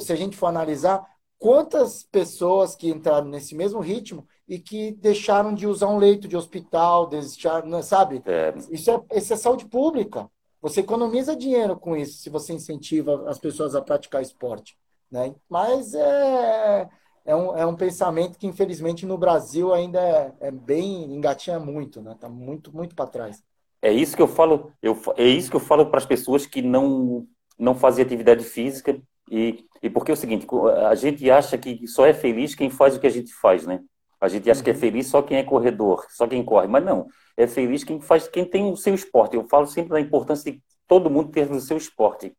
se 0.00 0.12
a 0.12 0.16
gente 0.16 0.36
for 0.36 0.46
analisar, 0.46 1.06
quantas 1.38 2.02
pessoas 2.02 2.74
que 2.74 2.90
entraram 2.90 3.28
nesse 3.28 3.54
mesmo 3.54 3.78
ritmo 3.80 4.26
e 4.48 4.58
que 4.58 4.92
deixaram 4.92 5.54
de 5.54 5.66
usar 5.66 5.88
um 5.88 5.98
leito 5.98 6.28
de 6.28 6.36
hospital, 6.36 7.06
deixaram, 7.06 7.68
né, 7.68 7.82
sabe? 7.82 8.22
É. 8.26 8.54
Isso, 8.70 8.90
é, 8.90 9.18
isso 9.18 9.32
é 9.32 9.36
saúde 9.36 9.66
pública. 9.66 10.28
Você 10.60 10.80
economiza 10.80 11.34
dinheiro 11.34 11.76
com 11.76 11.96
isso, 11.96 12.18
se 12.18 12.30
você 12.30 12.52
incentiva 12.52 13.28
as 13.28 13.38
pessoas 13.38 13.74
a 13.74 13.82
praticar 13.82 14.22
esporte. 14.22 14.76
Né? 15.10 15.34
Mas 15.48 15.92
é, 15.94 16.88
é 17.24 17.36
um, 17.36 17.56
é 17.56 17.66
um 17.66 17.76
pensamento 17.76 18.38
que, 18.38 18.46
infelizmente, 18.46 19.04
no 19.04 19.18
Brasil 19.18 19.74
ainda 19.74 20.00
é, 20.00 20.32
é 20.40 20.50
bem 20.50 21.04
engatinha 21.14 21.58
muito, 21.58 22.00
né? 22.00 22.12
Está 22.12 22.28
muito, 22.28 22.74
muito 22.74 22.94
para 22.94 23.06
trás. 23.06 23.42
É 23.82 23.92
isso 23.92 24.16
que 24.16 24.22
eu 24.22 24.28
falo, 24.28 24.72
eu, 24.80 24.96
é 25.16 25.26
isso 25.26 25.50
que 25.50 25.56
eu 25.56 25.60
falo 25.60 25.86
para 25.86 25.98
as 25.98 26.06
pessoas 26.06 26.46
que 26.46 26.62
não, 26.62 27.26
não 27.58 27.74
fazem 27.74 28.04
atividade 28.04 28.44
física 28.44 28.96
e, 29.30 29.66
e 29.82 29.90
porque 29.90 30.12
é 30.12 30.14
o 30.14 30.16
seguinte, 30.16 30.46
a 30.86 30.94
gente 30.94 31.28
acha 31.30 31.58
que 31.58 31.86
só 31.88 32.06
é 32.06 32.14
feliz 32.14 32.54
quem 32.54 32.70
faz 32.70 32.96
o 32.96 33.00
que 33.00 33.06
a 33.06 33.10
gente 33.10 33.34
faz, 33.34 33.66
né? 33.66 33.80
A 34.22 34.28
gente 34.28 34.48
acha 34.48 34.62
que 34.62 34.70
é 34.70 34.72
uhum. 34.72 34.78
feliz 34.78 35.08
só 35.08 35.20
quem 35.20 35.36
é 35.36 35.42
corredor, 35.42 36.06
só 36.10 36.28
quem 36.28 36.44
corre, 36.44 36.68
mas 36.68 36.84
não. 36.84 37.08
É 37.36 37.44
feliz 37.48 37.82
quem 37.82 38.00
faz, 38.00 38.28
quem 38.28 38.44
tem 38.44 38.70
o 38.70 38.76
seu 38.76 38.94
esporte. 38.94 39.34
Eu 39.34 39.42
falo 39.48 39.66
sempre 39.66 39.90
da 39.90 40.00
importância 40.00 40.52
de 40.52 40.62
todo 40.86 41.10
mundo 41.10 41.32
ter 41.32 41.50
o 41.50 41.60
seu 41.60 41.76
esporte. 41.76 42.32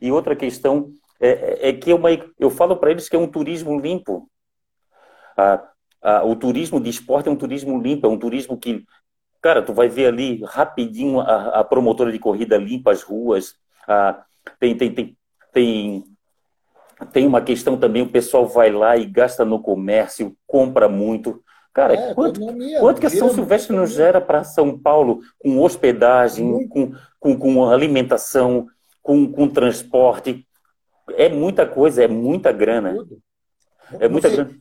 E 0.00 0.12
outra 0.12 0.36
questão 0.36 0.92
é, 1.20 1.28
é, 1.28 1.68
é 1.70 1.72
que 1.72 1.90
é 1.90 1.94
uma, 1.96 2.10
eu 2.38 2.48
falo 2.48 2.76
para 2.76 2.92
eles 2.92 3.08
que 3.08 3.16
é 3.16 3.18
um 3.18 3.26
turismo 3.26 3.76
limpo. 3.80 4.30
Ah, 5.36 5.68
ah, 6.00 6.24
o 6.24 6.36
turismo 6.36 6.80
de 6.80 6.90
esporte 6.90 7.28
é 7.28 7.32
um 7.32 7.36
turismo 7.36 7.82
limpo, 7.82 8.06
é 8.06 8.08
um 8.08 8.18
turismo 8.18 8.56
que, 8.56 8.84
cara, 9.42 9.62
tu 9.62 9.74
vai 9.74 9.88
ver 9.88 10.06
ali 10.06 10.44
rapidinho 10.44 11.18
a, 11.18 11.60
a 11.60 11.64
promotora 11.64 12.12
de 12.12 12.20
corrida 12.20 12.56
limpa 12.56 12.92
as 12.92 13.02
ruas, 13.02 13.56
ah, 13.88 14.24
tem, 14.60 14.76
tem, 14.76 14.94
tem, 14.94 15.18
tem, 15.52 16.04
tem 17.12 17.26
uma 17.26 17.42
questão 17.42 17.76
também, 17.76 18.02
o 18.02 18.10
pessoal 18.10 18.46
vai 18.46 18.70
lá 18.70 18.96
e 18.96 19.04
gasta 19.04 19.44
no 19.44 19.60
comércio, 19.60 20.36
compra 20.46 20.88
muito. 20.88 21.42
Cara, 21.72 21.92
é, 21.92 22.14
quanto, 22.14 22.40
economia, 22.40 22.80
quanto 22.80 23.00
que 23.00 23.06
a 23.06 23.10
São 23.10 23.28
Silvestre 23.28 23.76
nos 23.76 23.92
gera 23.92 24.18
para 24.18 24.44
São 24.44 24.78
Paulo 24.78 25.20
com 25.38 25.60
hospedagem, 25.60 26.66
com, 26.68 26.92
com, 27.20 27.38
com 27.38 27.68
alimentação, 27.68 28.66
com, 29.02 29.30
com 29.30 29.46
transporte? 29.46 30.48
É 31.10 31.28
muita 31.28 31.66
coisa, 31.66 32.02
é 32.02 32.08
muita 32.08 32.50
grana. 32.50 32.94
Tudo. 32.94 33.18
É 34.00 34.08
muita 34.08 34.30
você, 34.30 34.36
grana. 34.36 34.58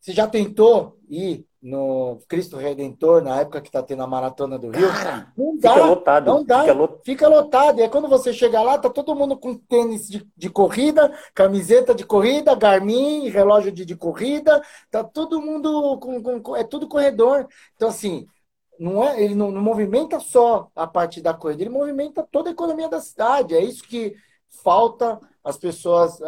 Você 0.00 0.12
já 0.12 0.28
tentou 0.28 0.96
ir 1.10 1.44
no 1.60 2.18
Cristo 2.28 2.56
Redentor, 2.56 3.22
na 3.22 3.40
época 3.40 3.60
que 3.60 3.68
está 3.68 3.82
tendo 3.82 4.02
a 4.02 4.06
Maratona 4.06 4.58
do 4.58 4.70
Rio? 4.70 4.88
Cara, 4.88 5.32
não 5.36 5.56
dá. 5.56 5.72
Fica 5.74 5.84
lotado. 5.84 6.26
Não 6.26 6.44
dá. 6.44 6.62
Fica, 6.62 6.88
fica 7.04 7.28
lotado. 7.28 7.78
E 7.78 7.82
aí 7.82 7.88
quando 7.88 8.08
você 8.08 8.32
chega 8.32 8.62
lá, 8.62 8.78
tá 8.78 8.88
todo 8.88 9.14
mundo 9.14 9.36
com 9.36 9.56
tênis 9.56 10.08
de, 10.08 10.26
de 10.36 10.48
corrida, 10.48 11.12
camiseta 11.34 11.94
de 11.94 12.04
corrida, 12.04 12.54
Garmin, 12.54 13.28
relógio 13.28 13.72
de, 13.72 13.84
de 13.84 13.96
corrida. 13.96 14.62
Tá 14.90 15.02
todo 15.02 15.42
mundo 15.42 15.98
com, 15.98 16.40
com, 16.40 16.56
É 16.56 16.62
tudo 16.62 16.88
corredor. 16.88 17.46
Então, 17.74 17.88
assim, 17.88 18.26
não 18.78 19.02
é, 19.02 19.20
ele 19.20 19.34
não, 19.34 19.50
não 19.50 19.60
movimenta 19.60 20.20
só 20.20 20.70
a 20.76 20.86
parte 20.86 21.20
da 21.20 21.34
corrida, 21.34 21.62
ele 21.62 21.70
movimenta 21.70 22.26
toda 22.30 22.50
a 22.50 22.52
economia 22.52 22.88
da 22.88 23.00
cidade. 23.00 23.54
É 23.54 23.60
isso 23.60 23.82
que 23.82 24.14
falta 24.62 25.18
as 25.48 25.56
pessoas, 25.56 26.20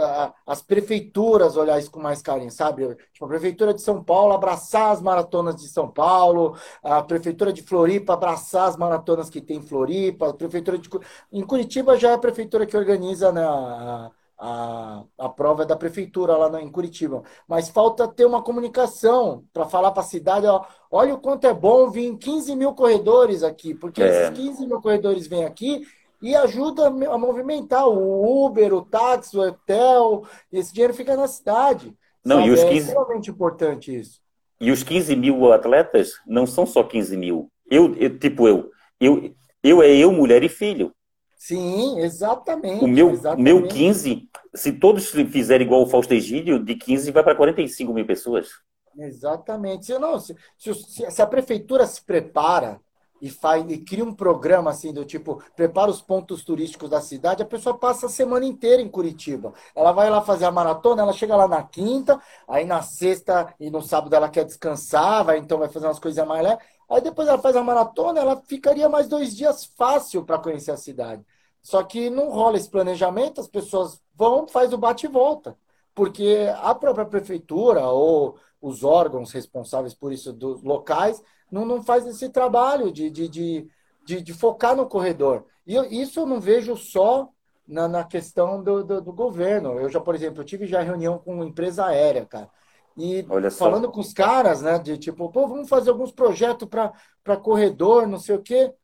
as 0.47 0.63
prefeituras 0.63 1.55
olhar 1.55 1.79
isso 1.79 1.91
com 1.91 2.01
mais 2.01 2.23
carinho, 2.23 2.51
sabe? 2.51 2.97
Tipo, 3.13 3.27
a 3.27 3.29
prefeitura 3.29 3.75
de 3.75 3.83
São 3.83 4.03
Paulo 4.03 4.33
abraçar 4.33 4.93
as 4.93 5.03
maratonas 5.03 5.57
de 5.57 5.69
São 5.69 5.91
Paulo, 5.91 6.57
a 6.83 7.03
prefeitura 7.03 7.53
de 7.53 7.63
Floripa 7.63 8.15
abraçar 8.15 8.67
as 8.67 8.79
maratonas 8.79 9.29
que 9.29 9.43
tem 9.43 9.59
em 9.59 9.63
Floripa, 9.63 10.31
a 10.31 10.35
prefeitura 10.35 10.79
de 10.79 10.89
em 11.31 11.45
Curitiba 11.45 11.99
já 11.99 12.11
é 12.11 12.15
a 12.15 12.19
prefeitura 12.19 12.65
que 12.65 12.75
organiza 12.75 13.31
né, 13.31 13.45
a, 13.45 14.11
a, 14.39 15.05
a 15.19 15.29
prova 15.29 15.65
é 15.65 15.67
da 15.67 15.77
prefeitura 15.77 16.35
lá 16.39 16.63
em 16.63 16.71
Curitiba, 16.71 17.23
mas 17.47 17.69
falta 17.69 18.09
ter 18.09 18.25
uma 18.25 18.43
comunicação 18.43 19.45
para 19.53 19.67
falar 19.67 19.91
para 19.93 20.03
a 20.03 20.07
cidade, 20.07 20.47
ó, 20.47 20.65
olha 20.91 21.15
o 21.15 21.19
quanto 21.19 21.47
é 21.47 21.53
bom 21.53 21.91
vir 21.91 22.17
15 22.17 22.57
mil 22.57 22.73
corredores 22.73 23.43
aqui, 23.43 23.75
porque 23.75 24.03
é. 24.03 24.29
esses 24.29 24.39
15 24.39 24.67
mil 24.67 24.81
corredores 24.81 25.27
vêm 25.27 25.45
aqui 25.45 25.87
e 26.21 26.35
ajuda 26.37 26.87
a 26.87 27.19
movimentar 27.19 27.89
o 27.89 28.47
Uber, 28.47 28.75
o 28.75 28.83
táxi, 28.83 29.37
o 29.37 29.41
hotel. 29.41 30.25
Esse 30.53 30.73
dinheiro 30.73 30.95
fica 30.95 31.17
na 31.17 31.27
cidade. 31.27 31.97
Não, 32.25 32.37
sabe? 32.37 32.49
e 32.49 32.53
os 32.53 32.65
15... 32.65 32.73
É 32.73 32.77
extremamente 32.77 33.31
importante 33.31 33.99
isso. 33.99 34.21
E 34.61 34.71
os 34.71 34.83
15 34.83 35.17
mil 35.17 35.53
atletas 35.53 36.13
não 36.27 36.47
são 36.47 36.67
só 36.67 36.83
15 36.83 37.17
mil. 37.17 37.51
Eu, 37.71 37.95
eu 37.97 38.19
tipo, 38.19 38.47
eu, 38.47 38.71
eu, 39.01 39.35
eu 39.63 39.83
é 39.83 39.89
eu, 39.97 40.13
mulher 40.13 40.43
e 40.43 40.49
filho. 40.49 40.93
Sim, 41.35 41.99
exatamente. 42.01 42.85
O 42.85 42.89
meu, 42.89 43.11
exatamente. 43.11 43.43
meu 43.43 43.67
15, 43.67 44.29
se 44.55 44.73
todos 44.73 45.09
fizerem 45.09 45.67
igual 45.67 45.83
o 45.83 45.87
Fausto 45.87 46.13
Egídio, 46.13 46.63
de 46.63 46.75
15 46.75 47.11
vai 47.11 47.23
para 47.23 47.35
45 47.35 47.95
mil 47.95 48.05
pessoas. 48.05 48.51
Exatamente. 48.99 49.87
Se, 49.87 49.99
não, 49.99 50.19
se, 50.19 50.37
se, 50.59 51.11
se 51.11 51.23
a 51.23 51.27
prefeitura 51.27 51.87
se 51.87 52.03
prepara 52.05 52.79
e, 53.21 53.31
faz, 53.31 53.65
e 53.71 53.79
cria 53.79 54.05
um 54.05 54.15
programa 54.15 54.71
assim 54.71 54.93
do 54.93 55.05
tipo, 55.05 55.43
prepara 55.55 55.91
os 55.91 56.01
pontos 56.01 56.45
turísticos 56.45 56.89
da 56.91 57.01
cidade, 57.01 57.43
a 57.43 57.47
pessoa 57.47 57.77
passa 57.77 58.07
a 58.07 58.09
semana 58.09 58.45
inteira 58.47 58.81
em 58.81 58.89
Curitiba. 58.89 59.53
Ela 59.75 59.93
vai 59.93 60.09
lá 60.11 60.23
fazer 60.23 60.45
a 60.47 60.51
maratona, 60.51 61.03
ela 61.03 61.13
chega 61.13 61.37
lá 61.37 61.47
na 61.47 61.63
quinta, 61.63 62.21
aí 62.49 62.65
na 62.65 62.83
sexta 62.83 63.55
e 63.61 63.71
no 63.71 63.83
sábado 63.83 64.15
ela 64.15 64.29
quer 64.29 64.45
descansar, 64.45 65.25
vai 65.25 65.39
então 65.39 65.59
vai 65.59 65.69
fazer 65.69 65.87
umas 65.87 65.99
coisas 65.99 66.27
mais 66.27 66.43
leves. 66.43 66.65
Aí 66.89 67.01
depois 67.01 67.29
ela 67.29 67.39
faz 67.39 67.55
a 67.55 67.63
maratona, 67.63 68.21
ela 68.21 68.37
ficaria 68.47 68.89
mais 68.89 69.07
dois 69.09 69.37
dias 69.37 69.65
fácil 69.65 70.25
para 70.25 70.39
conhecer 70.39 70.73
a 70.73 70.77
cidade. 70.77 71.25
Só 71.63 71.83
que 71.83 72.11
não 72.11 72.31
rola 72.31 72.57
esse 72.57 72.69
planejamento, 72.69 73.41
as 73.41 73.49
pessoas 73.49 74.03
vão, 74.15 74.49
faz 74.49 74.73
o 74.73 74.79
bate 74.79 75.07
e 75.07 75.09
volta. 75.09 75.57
Porque 75.95 76.49
a 76.63 76.75
própria 76.75 77.05
prefeitura 77.05 77.87
ou 77.87 78.37
os 78.61 78.85
órgãos 78.85 79.33
responsáveis 79.33 79.95
por 79.95 80.13
isso 80.13 80.33
dos 80.33 80.63
locais 80.63 81.23
não, 81.51 81.65
não 81.65 81.83
faz 81.83 82.07
esse 82.07 82.29
trabalho 82.29 82.93
de, 82.93 83.11
de, 83.11 83.29
de, 83.29 83.69
de, 84.05 84.23
de 84.23 84.33
focar 84.35 84.77
no 84.77 84.87
corredor. 84.87 85.47
E 85.67 85.75
eu, 85.75 85.85
isso 85.85 86.21
eu 86.21 86.27
não 86.27 86.41
vejo 86.41 86.77
só 86.77 87.29
na, 87.67 87.89
na 87.89 88.05
questão 88.05 88.63
do, 88.63 88.85
do, 88.85 89.01
do, 89.01 89.13
governo. 89.13 89.79
Eu 89.79 89.89
já, 89.89 90.01
por 90.01 90.15
exemplo, 90.15 90.41
eu 90.41 90.45
tive 90.45 90.67
já 90.67 90.81
reunião 90.81 91.19
com 91.19 91.45
empresa 91.45 91.87
aérea, 91.87 92.27
cara. 92.27 92.51
E 92.97 93.25
falando 93.57 93.91
com 93.91 94.01
os 94.01 94.13
caras, 94.13 94.61
né, 94.63 94.79
de 94.79 94.99
tipo, 94.99 95.31
pô, 95.31 95.47
vamos 95.47 95.69
fazer 95.69 95.91
alguns 95.91 96.13
projetos 96.13 96.69
para 96.69 97.37
corredor, 97.37 98.07
não 98.07 98.19
sei 98.19 98.37
o 98.37 98.43
quê. 98.43 98.75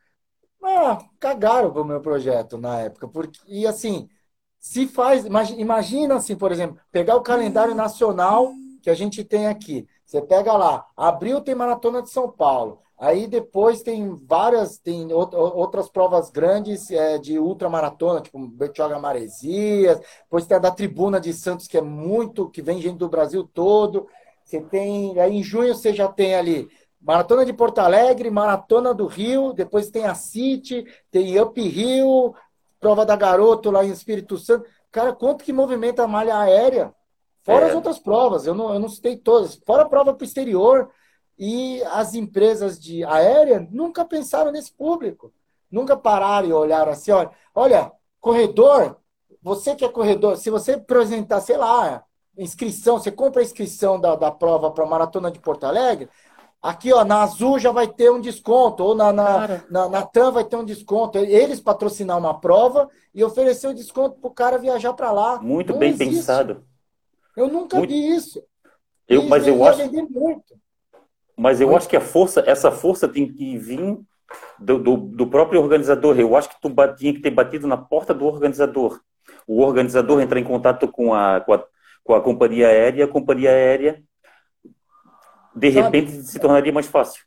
Ah, 0.62 0.98
cagaram 1.20 1.70
o 1.70 1.84
meu 1.84 2.00
projeto 2.00 2.56
na 2.56 2.80
época. 2.80 3.08
Porque, 3.08 3.38
e 3.46 3.66
assim, 3.66 4.08
se 4.58 4.86
faz, 4.86 5.24
imagina 5.56 6.16
assim, 6.16 6.36
por 6.36 6.50
exemplo, 6.50 6.80
pegar 6.90 7.16
o 7.16 7.22
calendário 7.22 7.74
nacional 7.74 8.52
que 8.82 8.90
a 8.90 8.94
gente 8.94 9.24
tem 9.24 9.48
aqui. 9.48 9.86
Você 10.06 10.22
pega 10.22 10.52
lá, 10.56 10.86
abril 10.96 11.40
tem 11.40 11.54
Maratona 11.54 12.00
de 12.00 12.10
São 12.10 12.30
Paulo. 12.30 12.80
Aí 12.98 13.26
depois 13.26 13.82
tem 13.82 14.14
várias, 14.14 14.78
tem 14.78 15.12
outras 15.12 15.88
provas 15.88 16.30
grandes 16.30 16.90
é, 16.90 17.18
de 17.18 17.38
ultramaratona, 17.38 18.22
tipo 18.22 18.38
Betioga 18.48 18.98
Maresias. 18.98 20.00
Depois 20.22 20.46
tem 20.46 20.56
a 20.56 20.60
da 20.60 20.70
Tribuna 20.70 21.20
de 21.20 21.32
Santos, 21.34 21.66
que 21.66 21.76
é 21.76 21.82
muito, 21.82 22.48
que 22.48 22.62
vem 22.62 22.80
gente 22.80 22.96
do 22.96 23.08
Brasil 23.08 23.44
todo. 23.52 24.06
Você 24.44 24.62
tem, 24.62 25.18
aí 25.20 25.34
em 25.34 25.42
junho 25.42 25.74
você 25.74 25.92
já 25.92 26.08
tem 26.08 26.36
ali 26.36 26.68
Maratona 27.00 27.44
de 27.44 27.52
Porto 27.52 27.80
Alegre, 27.80 28.30
Maratona 28.30 28.94
do 28.94 29.06
Rio, 29.06 29.52
depois 29.52 29.90
tem 29.90 30.06
a 30.06 30.14
City, 30.14 30.84
tem 31.10 31.38
Up 31.40 31.60
Rio, 31.60 32.34
prova 32.80 33.04
da 33.04 33.14
Garoto 33.16 33.70
lá 33.70 33.84
em 33.84 33.90
Espírito 33.90 34.38
Santo. 34.38 34.66
Cara, 34.90 35.12
quanto 35.12 35.44
que 35.44 35.52
movimenta 35.52 36.04
a 36.04 36.08
malha 36.08 36.38
aérea? 36.38 36.94
Fora 37.46 37.66
é. 37.66 37.68
as 37.68 37.74
outras 37.76 37.96
provas, 38.00 38.44
eu 38.44 38.56
não, 38.56 38.74
eu 38.74 38.80
não 38.80 38.88
citei 38.88 39.16
todas. 39.16 39.54
Fora 39.64 39.82
a 39.82 39.88
prova 39.88 40.12
para 40.12 40.24
o 40.24 40.26
exterior. 40.26 40.90
E 41.38 41.80
as 41.92 42.14
empresas 42.14 42.76
de 42.78 43.04
aérea 43.04 43.66
nunca 43.70 44.04
pensaram 44.04 44.50
nesse 44.50 44.72
público. 44.72 45.32
Nunca 45.70 45.96
pararam 45.96 46.48
e 46.48 46.52
olharam 46.52 46.90
assim, 46.90 47.12
olha, 47.12 47.30
olha, 47.54 47.92
corredor, 48.20 48.96
você 49.40 49.76
que 49.76 49.84
é 49.84 49.88
corredor, 49.88 50.36
se 50.36 50.50
você 50.50 50.72
apresentar, 50.72 51.40
sei 51.40 51.56
lá, 51.56 52.02
inscrição, 52.36 52.98
você 52.98 53.12
compra 53.12 53.42
a 53.42 53.44
inscrição 53.44 54.00
da, 54.00 54.16
da 54.16 54.30
prova 54.30 54.72
para 54.72 54.84
a 54.84 54.88
Maratona 54.88 55.30
de 55.30 55.38
Porto 55.38 55.64
Alegre, 55.64 56.08
aqui 56.60 56.92
ó, 56.92 57.04
na 57.04 57.22
Azul 57.22 57.58
já 57.58 57.70
vai 57.70 57.86
ter 57.86 58.10
um 58.10 58.20
desconto, 58.20 58.82
ou 58.82 58.94
na, 58.94 59.12
na, 59.12 59.62
na, 59.70 59.88
na 59.88 60.02
TAM 60.02 60.32
vai 60.32 60.44
ter 60.44 60.56
um 60.56 60.64
desconto. 60.64 61.18
Eles 61.18 61.60
patrocinar 61.60 62.18
uma 62.18 62.40
prova 62.40 62.88
e 63.14 63.22
oferecer 63.22 63.68
o 63.68 63.70
um 63.70 63.74
desconto 63.74 64.18
para 64.18 64.28
o 64.28 64.34
cara 64.34 64.58
viajar 64.58 64.94
para 64.94 65.12
lá. 65.12 65.40
Muito 65.40 65.72
Não 65.72 65.78
bem 65.78 65.90
existe. 65.90 66.14
pensado. 66.16 66.64
Eu 67.36 67.48
nunca 67.48 67.76
Muito... 67.76 67.90
vi 67.90 68.16
isso. 68.16 68.42
Eu, 69.08 69.24
mas 69.24 69.46
eu 69.46 69.62
acho. 69.64 69.78
Mas 71.36 71.60
eu 71.60 71.68
Muito. 71.68 71.78
acho 71.78 71.88
que 71.88 71.96
a 71.96 72.00
força, 72.00 72.42
essa 72.46 72.72
força 72.72 73.06
tem 73.06 73.30
que 73.30 73.58
vir 73.58 73.98
do, 74.58 74.78
do, 74.78 74.96
do, 74.96 75.26
próprio 75.26 75.60
organizador. 75.60 76.18
Eu 76.18 76.34
acho 76.34 76.48
que 76.48 76.60
tu 76.60 76.74
tinha 76.96 77.12
que 77.12 77.20
ter 77.20 77.30
batido 77.30 77.66
na 77.66 77.76
porta 77.76 78.14
do 78.14 78.24
organizador. 78.24 79.00
O 79.46 79.60
organizador 79.60 80.20
entrar 80.20 80.40
em 80.40 80.44
contato 80.44 80.88
com 80.88 81.14
a, 81.14 81.40
com 81.40 81.52
a, 81.52 81.64
com 82.02 82.14
a 82.14 82.22
companhia 82.22 82.68
aérea, 82.68 83.04
a 83.04 83.08
companhia 83.08 83.50
aérea 83.50 84.02
de 85.56 85.70
repente 85.70 86.12
Sabe? 86.12 86.24
se 86.24 86.38
tornaria 86.38 86.72
mais 86.72 86.86
fácil. 86.86 87.24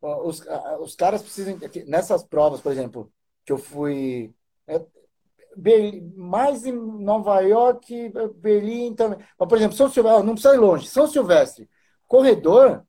Os, 0.00 0.44
os 0.80 0.94
caras 0.96 1.22
precisam. 1.22 1.58
Nessas 1.86 2.24
provas, 2.24 2.60
por 2.60 2.72
exemplo, 2.72 3.12
que 3.44 3.52
eu 3.52 3.58
fui. 3.58 4.32
É, 4.66 4.84
mais 6.16 6.64
em 6.64 6.72
Nova 6.72 7.40
York, 7.40 8.12
Berlim 8.36 8.94
também. 8.94 9.18
Mas, 9.38 9.48
por 9.48 9.56
exemplo, 9.56 9.76
São 9.76 9.90
Silvestre, 9.90 10.26
não 10.26 10.34
precisa 10.34 10.54
ir 10.54 10.58
longe. 10.58 10.86
São 10.86 11.06
Silvestre, 11.06 11.68
corredor, 12.06 12.82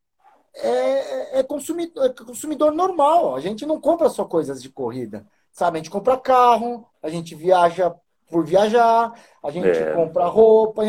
é, 0.56 1.40
é, 1.40 1.44
consumidor, 1.44 2.06
é 2.06 2.10
consumidor 2.10 2.72
normal. 2.72 3.36
A 3.36 3.40
gente 3.40 3.66
não 3.66 3.80
compra 3.80 4.10
só 4.10 4.26
coisas 4.26 4.62
de 4.62 4.70
corrida. 4.70 5.26
Sabe? 5.52 5.78
A 5.78 5.82
gente 5.82 5.92
compra 5.92 6.18
carro, 6.18 6.86
a 7.02 7.10
gente 7.10 7.36
viaja 7.36 7.94
por 8.30 8.46
viajar, 8.46 9.12
a 9.44 9.52
gente 9.52 9.68
é. 9.68 9.94
compra 9.94 10.26
roupa. 10.26 10.84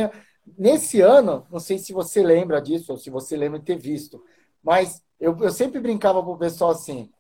Nesse 0.59 1.01
ano, 1.01 1.47
não 1.51 1.59
sei 1.59 1.79
se 1.79 1.93
você 1.93 2.23
lembra 2.23 2.61
disso, 2.61 2.93
ou 2.93 2.99
se 2.99 3.09
você 3.09 3.37
lembra 3.37 3.59
de 3.59 3.65
ter 3.65 3.79
visto, 3.79 4.23
mas 4.63 5.03
eu, 5.19 5.37
eu 5.41 5.51
sempre 5.51 5.81
brincava 5.81 6.23
com 6.23 6.33
o 6.33 6.39
pessoal 6.39 6.71
assim, 6.71 7.11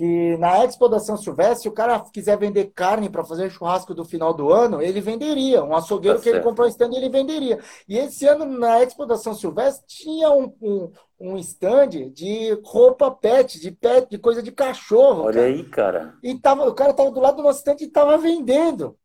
que 0.00 0.34
na 0.38 0.64
Expo 0.64 0.88
da 0.88 0.98
São 0.98 1.14
Silvestre, 1.14 1.60
se 1.60 1.68
o 1.68 1.72
cara 1.72 2.00
quiser 2.10 2.38
vender 2.38 2.72
carne 2.74 3.10
para 3.10 3.22
fazer 3.22 3.50
churrasco 3.50 3.94
do 3.94 4.02
final 4.02 4.32
do 4.32 4.50
ano, 4.50 4.80
ele 4.80 4.98
venderia. 4.98 5.62
Um 5.62 5.76
açougueiro 5.76 6.16
tá 6.16 6.22
que 6.22 6.30
ele 6.30 6.40
comprou 6.40 6.66
um 6.66 6.70
stand, 6.70 6.94
ele 6.94 7.10
venderia. 7.10 7.58
E 7.86 7.98
esse 7.98 8.26
ano, 8.26 8.46
na 8.46 8.80
Expo 8.80 9.04
da 9.04 9.18
São 9.18 9.34
Silvestre, 9.34 9.84
tinha 9.86 10.30
um, 10.30 10.56
um, 10.62 10.90
um 11.20 11.36
stand 11.36 12.10
de 12.14 12.58
roupa 12.64 13.10
pet, 13.10 13.60
de 13.60 13.70
pet, 13.70 14.08
de 14.08 14.16
coisa 14.16 14.42
de 14.42 14.50
cachorro. 14.50 15.24
Olha 15.24 15.34
cara. 15.34 15.46
aí, 15.46 15.64
cara. 15.64 16.14
E 16.22 16.34
tava, 16.34 16.66
o 16.66 16.72
cara 16.72 16.94
tava 16.94 17.10
do 17.10 17.20
lado 17.20 17.36
do 17.36 17.42
nosso 17.42 17.58
stand 17.58 17.76
e 17.80 17.86
tava 17.86 18.16
vendendo. 18.16 18.96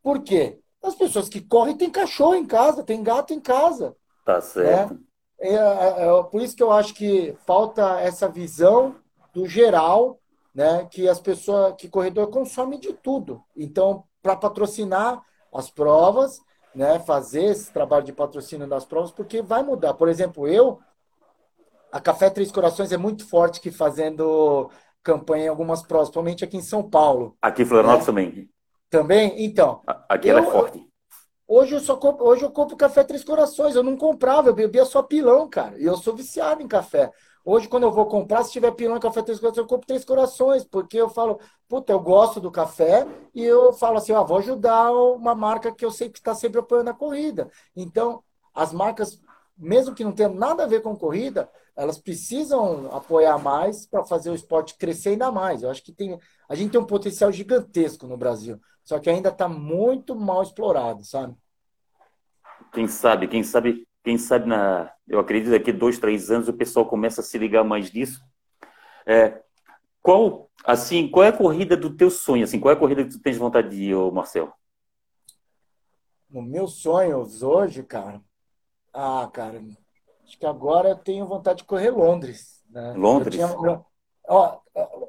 Por 0.00 0.22
quê? 0.22 0.60
As 0.80 0.94
pessoas 0.94 1.28
que 1.28 1.40
correm 1.40 1.76
têm 1.76 1.90
cachorro 1.90 2.36
em 2.36 2.46
casa, 2.46 2.84
tem 2.84 3.02
gato 3.02 3.34
em 3.34 3.40
casa. 3.40 3.96
Tá 4.24 4.40
certo. 4.40 4.94
Né? 4.94 5.00
É, 5.40 5.54
é, 5.56 6.06
é, 6.06 6.22
por 6.30 6.40
isso 6.40 6.54
que 6.54 6.62
eu 6.62 6.70
acho 6.70 6.94
que 6.94 7.34
falta 7.44 7.98
essa 7.98 8.28
visão 8.28 8.94
do 9.34 9.44
geral 9.48 10.20
né, 10.56 10.88
que 10.90 11.06
as 11.06 11.20
pessoas, 11.20 11.74
que 11.76 11.86
corredor 11.86 12.28
consome 12.28 12.78
de 12.78 12.94
tudo. 12.94 13.44
Então, 13.54 14.04
para 14.22 14.34
patrocinar 14.34 15.22
as 15.52 15.70
provas, 15.70 16.40
né, 16.74 16.98
fazer 16.98 17.44
esse 17.44 17.70
trabalho 17.70 18.06
de 18.06 18.12
patrocínio 18.14 18.66
das 18.66 18.86
provas, 18.86 19.10
porque 19.10 19.42
vai 19.42 19.62
mudar. 19.62 19.92
Por 19.92 20.08
exemplo, 20.08 20.48
eu, 20.48 20.80
a 21.92 22.00
Café 22.00 22.30
Três 22.30 22.50
Corações 22.50 22.90
é 22.90 22.96
muito 22.96 23.28
forte 23.28 23.60
que 23.60 23.70
fazendo 23.70 24.70
campanha 25.02 25.44
em 25.44 25.48
algumas 25.48 25.82
provas, 25.82 26.08
principalmente 26.08 26.42
aqui 26.42 26.56
em 26.56 26.62
São 26.62 26.82
Paulo. 26.88 27.36
Aqui 27.42 27.60
em 27.60 27.66
Florianópolis 27.66 28.06
né? 28.06 28.12
também. 28.12 28.50
Também? 28.88 29.44
Então. 29.44 29.82
Aqui 30.08 30.30
ela 30.30 30.40
é 30.40 30.50
forte. 30.50 30.86
Hoje 31.46 31.74
eu 31.74 31.80
só 31.80 31.96
compro, 31.96 32.26
hoje 32.26 32.42
eu 32.42 32.50
compro 32.50 32.78
café 32.78 33.04
Três 33.04 33.22
Corações. 33.22 33.76
Eu 33.76 33.82
não 33.82 33.94
comprava, 33.94 34.48
eu 34.48 34.54
bebia 34.54 34.86
só 34.86 35.02
pilão, 35.02 35.48
cara. 35.50 35.78
E 35.78 35.84
eu 35.84 35.98
sou 35.98 36.16
viciado 36.16 36.62
em 36.62 36.66
café. 36.66 37.12
Hoje, 37.48 37.68
quando 37.68 37.84
eu 37.84 37.92
vou 37.92 38.06
comprar, 38.06 38.42
se 38.42 38.50
tiver 38.50 38.72
pilão 38.72 38.98
café 38.98 39.22
três 39.22 39.38
corações, 39.38 39.58
eu 39.58 39.66
compro 39.68 39.86
três 39.86 40.04
corações, 40.04 40.64
porque 40.64 40.96
eu 40.96 41.08
falo, 41.08 41.38
puta, 41.68 41.92
eu 41.92 42.00
gosto 42.00 42.40
do 42.40 42.50
café 42.50 43.06
e 43.32 43.44
eu 43.44 43.72
falo 43.72 43.98
assim, 43.98 44.10
ó, 44.10 44.24
vou 44.24 44.38
ajudar 44.38 44.90
uma 44.90 45.32
marca 45.32 45.72
que 45.72 45.84
eu 45.84 45.92
sei 45.92 46.10
que 46.10 46.18
está 46.18 46.34
sempre 46.34 46.58
apoiando 46.58 46.90
a 46.90 46.94
corrida. 46.94 47.48
Então, 47.76 48.20
as 48.52 48.72
marcas, 48.72 49.20
mesmo 49.56 49.94
que 49.94 50.02
não 50.02 50.10
tenham 50.10 50.34
nada 50.34 50.64
a 50.64 50.66
ver 50.66 50.82
com 50.82 50.96
corrida, 50.96 51.48
elas 51.76 51.98
precisam 51.98 52.92
apoiar 52.92 53.38
mais 53.38 53.86
para 53.86 54.02
fazer 54.02 54.30
o 54.30 54.34
esporte 54.34 54.76
crescer 54.76 55.10
ainda 55.10 55.30
mais. 55.30 55.62
Eu 55.62 55.70
acho 55.70 55.84
que 55.84 55.92
tem, 55.92 56.18
a 56.48 56.54
gente 56.56 56.72
tem 56.72 56.80
um 56.80 56.84
potencial 56.84 57.30
gigantesco 57.30 58.08
no 58.08 58.16
Brasil, 58.16 58.60
só 58.82 58.98
que 58.98 59.08
ainda 59.08 59.28
está 59.28 59.48
muito 59.48 60.16
mal 60.16 60.42
explorado, 60.42 61.04
sabe? 61.04 61.36
Quem 62.72 62.88
sabe, 62.88 63.28
quem 63.28 63.44
sabe 63.44 63.86
quem 64.06 64.16
sabe, 64.16 64.46
na, 64.46 64.92
eu 65.08 65.18
acredito 65.18 65.50
daqui 65.50 65.72
dois, 65.72 65.98
três 65.98 66.30
anos 66.30 66.46
o 66.46 66.52
pessoal 66.52 66.86
começa 66.86 67.20
a 67.20 67.24
se 67.24 67.36
ligar 67.36 67.64
mais 67.64 67.90
disso. 67.90 68.22
É, 69.04 69.42
qual, 70.00 70.48
assim, 70.64 71.08
qual 71.08 71.24
é 71.24 71.28
a 71.30 71.36
corrida 71.36 71.76
do 71.76 71.90
teu 71.96 72.08
sonho? 72.08 72.44
Assim, 72.44 72.60
qual 72.60 72.70
é 72.70 72.76
a 72.76 72.78
corrida 72.78 73.02
que 73.02 73.10
tu 73.10 73.20
tens 73.20 73.36
vontade 73.36 73.70
de 73.70 73.90
ir, 73.90 74.12
Marcel? 74.12 74.52
No 76.30 76.40
meu 76.40 76.68
sonho 76.68 77.26
hoje, 77.42 77.82
cara, 77.82 78.22
ah, 78.94 79.28
cara, 79.32 79.60
acho 80.22 80.38
que 80.38 80.46
agora 80.46 80.90
eu 80.90 80.96
tenho 80.96 81.26
vontade 81.26 81.58
de 81.58 81.64
correr 81.64 81.90
Londres. 81.90 82.62
Né? 82.70 82.94
Londres? 82.96 83.40
Eu, 83.40 83.48
tinha, 83.48 83.84
ó, 84.28 84.60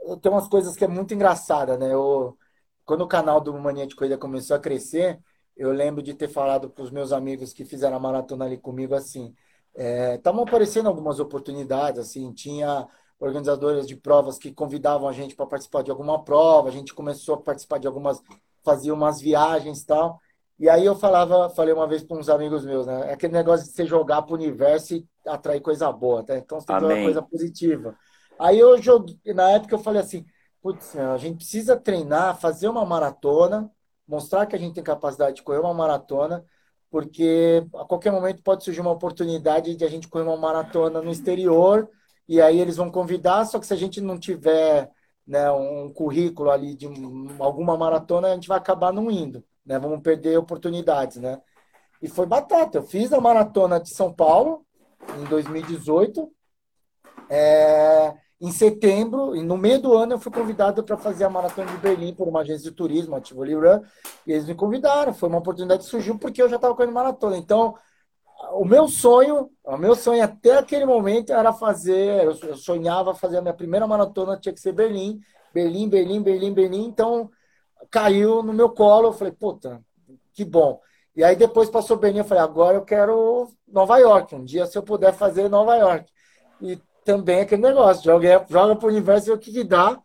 eu 0.07 0.17
tenho 0.17 0.33
umas 0.33 0.47
coisas 0.47 0.75
que 0.75 0.83
é 0.83 0.87
muito 0.87 1.13
engraçada, 1.13 1.77
né? 1.77 1.93
Eu, 1.93 2.35
quando 2.83 3.01
o 3.01 3.07
canal 3.07 3.39
do 3.39 3.53
Mania 3.53 3.85
de 3.85 3.95
Corrida 3.95 4.17
começou 4.17 4.57
a 4.57 4.59
crescer, 4.59 5.19
eu 5.57 5.71
lembro 5.71 6.01
de 6.01 6.13
ter 6.13 6.27
falado 6.27 6.69
para 6.69 6.83
os 6.83 6.91
meus 6.91 7.11
amigos 7.11 7.51
que 7.51 7.65
fizeram 7.65 7.97
a 7.97 7.99
maratona 7.99 8.45
ali 8.45 8.57
comigo 8.57 8.93
assim. 8.93 9.33
Estavam 10.15 10.41
é, 10.41 10.47
aparecendo 10.47 10.87
algumas 10.87 11.19
oportunidades, 11.19 11.99
assim, 11.99 12.31
tinha 12.31 12.87
organizadoras 13.19 13.87
de 13.87 13.95
provas 13.95 14.37
que 14.37 14.51
convidavam 14.51 15.09
a 15.09 15.11
gente 15.11 15.35
para 15.35 15.47
participar 15.47 15.83
de 15.83 15.89
alguma 15.91 16.23
prova, 16.23 16.69
a 16.69 16.71
gente 16.71 16.93
começou 16.93 17.35
a 17.35 17.41
participar 17.41 17.79
de 17.79 17.87
algumas, 17.87 18.21
fazia 18.63 18.93
umas 18.93 19.19
viagens 19.19 19.81
e 19.81 19.85
tal. 19.85 20.19
E 20.59 20.69
aí 20.69 20.85
eu 20.85 20.95
falava, 20.95 21.49
falei 21.49 21.73
uma 21.73 21.87
vez 21.87 22.03
para 22.03 22.17
uns 22.17 22.29
amigos 22.29 22.65
meus, 22.65 22.87
né? 22.87 23.09
É 23.09 23.13
aquele 23.13 23.33
negócio 23.33 23.65
de 23.65 23.71
você 23.71 23.85
jogar 23.85 24.23
para 24.23 24.33
o 24.33 24.35
universo 24.35 24.95
e 24.95 25.07
atrair 25.25 25.61
coisa 25.61 25.91
boa, 25.91 26.23
tá? 26.23 26.37
Então 26.37 26.59
você 26.59 26.65
tem 26.67 26.75
que 26.75 26.81
jogar 26.81 27.03
coisa 27.03 27.21
positiva. 27.21 27.95
Aí 28.39 28.57
eu 28.57 28.81
joguei, 28.81 29.17
na 29.33 29.51
época 29.51 29.75
eu 29.75 29.79
falei 29.79 30.01
assim, 30.01 30.25
putz, 30.61 30.95
a 30.95 31.17
gente 31.17 31.37
precisa 31.37 31.75
treinar, 31.77 32.39
fazer 32.39 32.67
uma 32.67 32.85
maratona, 32.85 33.71
mostrar 34.07 34.45
que 34.45 34.55
a 34.55 34.59
gente 34.59 34.75
tem 34.75 34.83
capacidade 34.83 35.37
de 35.37 35.43
correr 35.43 35.59
uma 35.59 35.73
maratona, 35.73 36.45
porque 36.89 37.65
a 37.75 37.85
qualquer 37.85 38.11
momento 38.11 38.41
pode 38.41 38.63
surgir 38.63 38.81
uma 38.81 38.91
oportunidade 38.91 39.75
de 39.75 39.83
a 39.83 39.89
gente 39.89 40.07
correr 40.07 40.23
uma 40.23 40.37
maratona 40.37 41.01
no 41.01 41.11
exterior, 41.11 41.89
e 42.27 42.41
aí 42.41 42.59
eles 42.59 42.77
vão 42.77 42.91
convidar, 42.91 43.45
só 43.45 43.59
que 43.59 43.67
se 43.67 43.73
a 43.73 43.77
gente 43.77 44.01
não 44.01 44.19
tiver 44.19 44.89
né, 45.25 45.51
um 45.51 45.91
currículo 45.91 46.49
ali 46.49 46.75
de 46.75 46.87
alguma 47.39 47.77
maratona, 47.77 48.29
a 48.29 48.33
gente 48.33 48.47
vai 48.47 48.57
acabar 48.57 48.93
não 48.93 49.11
indo, 49.11 49.43
né? 49.65 49.77
Vamos 49.77 50.01
perder 50.01 50.37
oportunidades, 50.37 51.17
né? 51.17 51.41
E 52.01 52.07
foi 52.07 52.25
batata. 52.25 52.77
Eu 52.77 52.83
fiz 52.83 53.11
a 53.11 53.19
maratona 53.19 53.79
de 53.79 53.89
São 53.89 54.13
Paulo 54.13 54.65
em 55.19 55.25
2018. 55.25 56.31
É, 57.29 58.13
em 58.39 58.51
setembro, 58.51 59.33
no 59.43 59.57
meio 59.57 59.81
do 59.81 59.97
ano, 59.97 60.13
eu 60.13 60.19
fui 60.19 60.31
convidado 60.31 60.83
para 60.83 60.95
fazer 60.95 61.23
a 61.23 61.29
maratona 61.29 61.71
de 61.71 61.77
Berlim 61.77 62.13
por 62.13 62.27
uma 62.27 62.41
agência 62.41 62.69
de 62.69 62.75
turismo, 62.75 63.15
a 63.15 63.21
Tivoli 63.21 63.55
Run, 63.55 63.81
e 64.27 64.31
eles 64.31 64.45
me 64.45 64.53
convidaram. 64.53 65.13
Foi 65.13 65.27
uma 65.27 65.39
oportunidade 65.39 65.83
que 65.83 65.89
surgiu 65.89 66.19
porque 66.19 66.41
eu 66.41 66.49
já 66.49 66.57
estava 66.57 66.75
correndo 66.75 66.93
maratona. 66.93 67.35
Então, 67.35 67.75
o 68.51 68.63
meu 68.63 68.87
sonho, 68.87 69.49
o 69.63 69.77
meu 69.77 69.95
sonho 69.95 70.23
até 70.23 70.59
aquele 70.59 70.85
momento 70.85 71.33
era 71.33 71.51
fazer, 71.51 72.23
eu 72.23 72.55
sonhava 72.55 73.15
fazer 73.15 73.37
a 73.37 73.41
minha 73.41 73.53
primeira 73.53 73.87
maratona, 73.87 74.37
tinha 74.37 74.53
que 74.53 74.61
ser 74.61 74.71
Berlim, 74.71 75.19
Berlim, 75.51 75.89
Berlim, 75.89 76.21
Berlim, 76.21 76.53
Berlim. 76.53 76.85
Então, 76.85 77.31
caiu 77.89 78.43
no 78.43 78.53
meu 78.53 78.69
colo. 78.69 79.07
Eu 79.07 79.13
falei, 79.13 79.33
puta, 79.33 79.81
que 80.33 80.45
bom. 80.45 80.79
E 81.15 81.23
aí 81.23 81.35
depois 81.35 81.69
passou 81.69 81.97
Berlim, 81.97 82.19
eu 82.19 82.25
falei, 82.25 82.43
agora 82.43 82.77
eu 82.77 82.85
quero 82.85 83.49
Nova 83.67 83.97
York. 83.97 84.35
Um 84.35 84.45
dia, 84.45 84.67
se 84.67 84.77
eu 84.77 84.83
puder 84.83 85.13
fazer 85.13 85.49
Nova 85.49 85.75
York. 85.75 86.11
E 86.61 86.79
também 87.07 87.39
aquele 87.39 87.61
negócio, 87.61 88.03
joga, 88.03 88.45
joga 88.49 88.75
para 88.75 88.85
o 88.85 88.89
universo 88.91 89.29
e 89.29 89.31
o 89.31 89.37
que, 89.37 89.49
que 89.49 89.63
dá. 89.63 89.97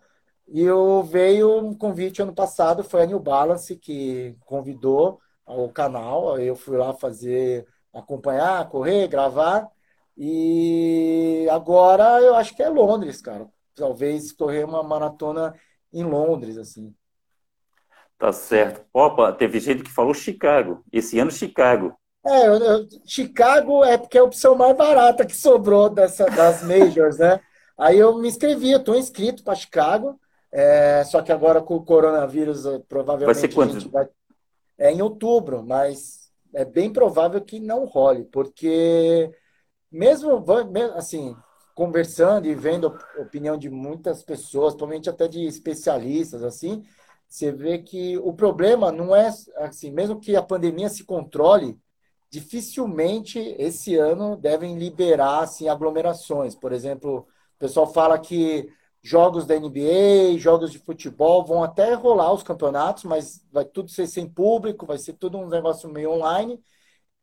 E 0.47 0.63
eu 0.63 1.03
veio 1.03 1.59
um 1.59 1.75
convite 1.75 2.23
ano 2.23 2.33
passado, 2.33 2.85
foi 2.85 3.03
a 3.03 3.07
New 3.07 3.19
Balance 3.19 3.75
que 3.77 4.37
convidou 4.47 5.21
o 5.45 5.69
canal. 5.69 6.39
Eu 6.39 6.55
fui 6.55 6.77
lá 6.77 6.95
fazer, 6.95 7.67
acompanhar, 7.93 8.69
correr, 8.69 9.09
gravar. 9.09 9.69
E 10.17 11.49
agora 11.51 12.21
eu 12.21 12.37
acho 12.37 12.55
que 12.55 12.63
é 12.63 12.69
Londres, 12.69 13.21
cara. 13.21 13.49
Talvez 13.75 14.31
correr 14.31 14.65
uma 14.65 14.85
maratona 14.85 15.55
em 15.93 16.05
Londres, 16.05 16.57
assim. 16.57 16.95
Tá 18.17 18.31
certo. 18.33 18.87
Opa, 18.93 19.33
teve 19.33 19.59
gente 19.59 19.83
que 19.83 19.91
falou 19.91 20.15
Chicago. 20.15 20.85
Esse 20.93 21.19
ano, 21.19 21.33
Chicago. 21.33 21.99
É, 22.25 22.47
eu, 22.47 22.55
eu, 22.55 22.89
Chicago 23.05 23.85
é 23.85 23.99
porque 23.99 24.17
é 24.17 24.21
a 24.21 24.25
opção 24.25 24.55
mais 24.55 24.77
barata 24.77 25.27
que 25.27 25.37
sobrou 25.37 25.89
dessa, 25.91 26.27
das 26.27 26.63
majors, 26.63 27.19
né? 27.19 27.41
Aí 27.77 27.99
eu 27.99 28.17
me 28.19 28.29
inscrevi, 28.29 28.71
eu 28.71 28.79
estou 28.79 28.97
inscrito 28.97 29.43
para 29.43 29.57
Chicago, 29.57 30.21
é, 30.53 31.03
só 31.05 31.21
que 31.21 31.33
agora 31.33 31.61
com 31.61 31.75
o 31.75 31.85
coronavírus 31.85 32.65
provavelmente 32.89 33.25
vai 33.25 33.35
ser 33.35 33.55
quando? 33.55 33.91
Vai, 33.91 34.09
é 34.79 34.93
em 34.93 35.03
outubro, 35.03 35.65
mas 35.65 36.31
é 36.55 36.65
bem 36.65 36.93
provável 36.93 37.41
que 37.41 37.59
não 37.59 37.87
role, 37.87 38.25
porque 38.27 39.31
mesmo 39.91 40.45
assim 40.95 41.35
conversando 41.75 42.47
e 42.47 42.55
vendo 42.55 42.89
a 42.89 43.23
opinião 43.23 43.57
de 43.57 43.71
muitas 43.71 44.23
pessoas, 44.23 44.75
provavelmente 44.75 45.09
até 45.09 45.27
de 45.27 45.45
especialistas 45.45 46.43
assim, 46.45 46.85
você 47.27 47.51
vê 47.51 47.79
que 47.79 48.19
o 48.19 48.33
problema 48.33 48.93
não 48.93 49.17
é 49.17 49.31
assim, 49.57 49.91
mesmo 49.91 50.21
que 50.21 50.37
a 50.37 50.43
pandemia 50.43 50.91
se 50.91 51.03
controle, 51.03 51.79
dificilmente 52.33 53.39
esse 53.59 53.95
ano 53.97 54.37
devem 54.37 54.79
liberar 54.79 55.43
assim, 55.43 55.69
aglomerações. 55.69 56.55
Por 56.55 56.73
exemplo, 56.73 57.19
o 57.57 57.59
pessoal 57.59 57.93
fala 57.93 58.19
que 58.19 58.73
jogos 59.03 59.45
da 59.47 59.55
NBA, 59.55 60.39
jogos 60.39 60.73
de 60.73 60.79
futebol 60.79 61.45
vão 61.45 61.63
até 61.63 61.93
rolar 61.95 62.33
os 62.33 62.43
campeonatos, 62.43 63.05
mas 63.05 63.47
vai 63.53 63.67
tudo 63.67 63.91
ser 63.91 64.07
sem 64.07 64.27
público, 64.29 64.87
vai 64.87 64.97
ser 64.97 65.13
tudo 65.15 65.37
um 65.39 65.47
negócio 65.49 65.91
meio 65.91 66.11
online. 66.13 66.59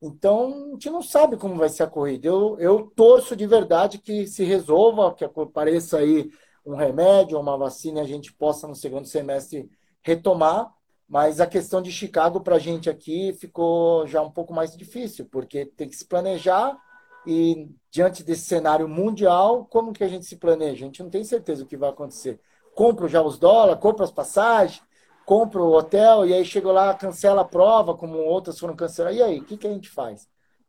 Então, 0.02 0.70
a 0.70 0.72
gente 0.74 0.90
não 0.92 1.02
sabe 1.02 1.38
como 1.38 1.56
vai 1.56 1.70
ser 1.70 1.84
a 1.84 1.88
corrida. 1.88 2.28
Eu, 2.28 2.58
eu 2.60 2.92
torço 2.96 3.36
de 3.36 3.48
verdade 3.48 3.98
que 4.00 4.28
se 4.28 4.44
resolva, 4.44 5.14
que 5.16 5.26
apareça 5.26 5.98
aí 5.98 6.30
um 6.66 6.76
remédio, 6.76 7.40
uma 7.40 7.58
vacina 7.58 8.00
e 8.00 8.04
a 8.04 8.08
gente 8.08 8.32
possa, 8.34 8.68
no 8.68 8.76
segundo 8.76 9.08
semestre, 9.08 9.70
retomar. 10.04 10.72
Mas 11.10 11.42
a 11.42 11.48
questão 11.48 11.82
de 11.82 11.92
Chicago 11.92 12.40
para 12.40 12.58
a 12.58 12.60
gente 12.60 12.90
aqui 12.90 13.34
ficou 13.34 14.06
já 14.06 14.22
um 14.22 14.30
pouco 14.30 14.54
mais 14.54 14.78
difícil, 14.78 15.26
porque 15.26 15.66
tem 15.66 15.90
que 15.90 15.96
se 15.96 16.06
planejar 16.06 16.78
e 17.26 17.68
diante 17.92 18.24
desse 18.24 18.44
cenário 18.44 18.88
mundial, 18.88 19.66
como 19.66 19.92
que 19.92 20.04
a 20.04 20.08
gente 20.08 20.26
se 20.26 20.38
planeja? 20.38 20.86
A 20.86 20.88
gente 20.88 21.04
não 21.04 21.10
tem 21.10 21.24
certeza 21.24 21.64
do 21.64 21.68
que 21.68 21.76
vai 21.76 21.90
acontecer. 21.90 22.40
Compro 22.76 23.08
já 23.08 23.22
os 23.22 23.40
dólares, 23.40 23.82
compro 23.82 24.04
as 24.04 24.12
passagens, 24.12 24.82
compro 25.26 25.64
o 25.64 25.74
hotel 25.76 26.26
e 26.26 26.34
aí 26.34 26.46
chego 26.46 26.72
lá, 26.72 26.94
cancela 26.94 27.42
a 27.42 27.46
prova, 27.46 27.96
como 27.96 28.18
outras 28.18 28.60
foram 28.60 28.76
canceladas. 28.76 29.18
E 29.20 29.24
aí, 29.24 29.40
o 29.40 29.44
que, 29.44 29.58
que 29.58 29.68
a 29.68 29.72
gente 29.72 29.90
faz? 29.90 30.28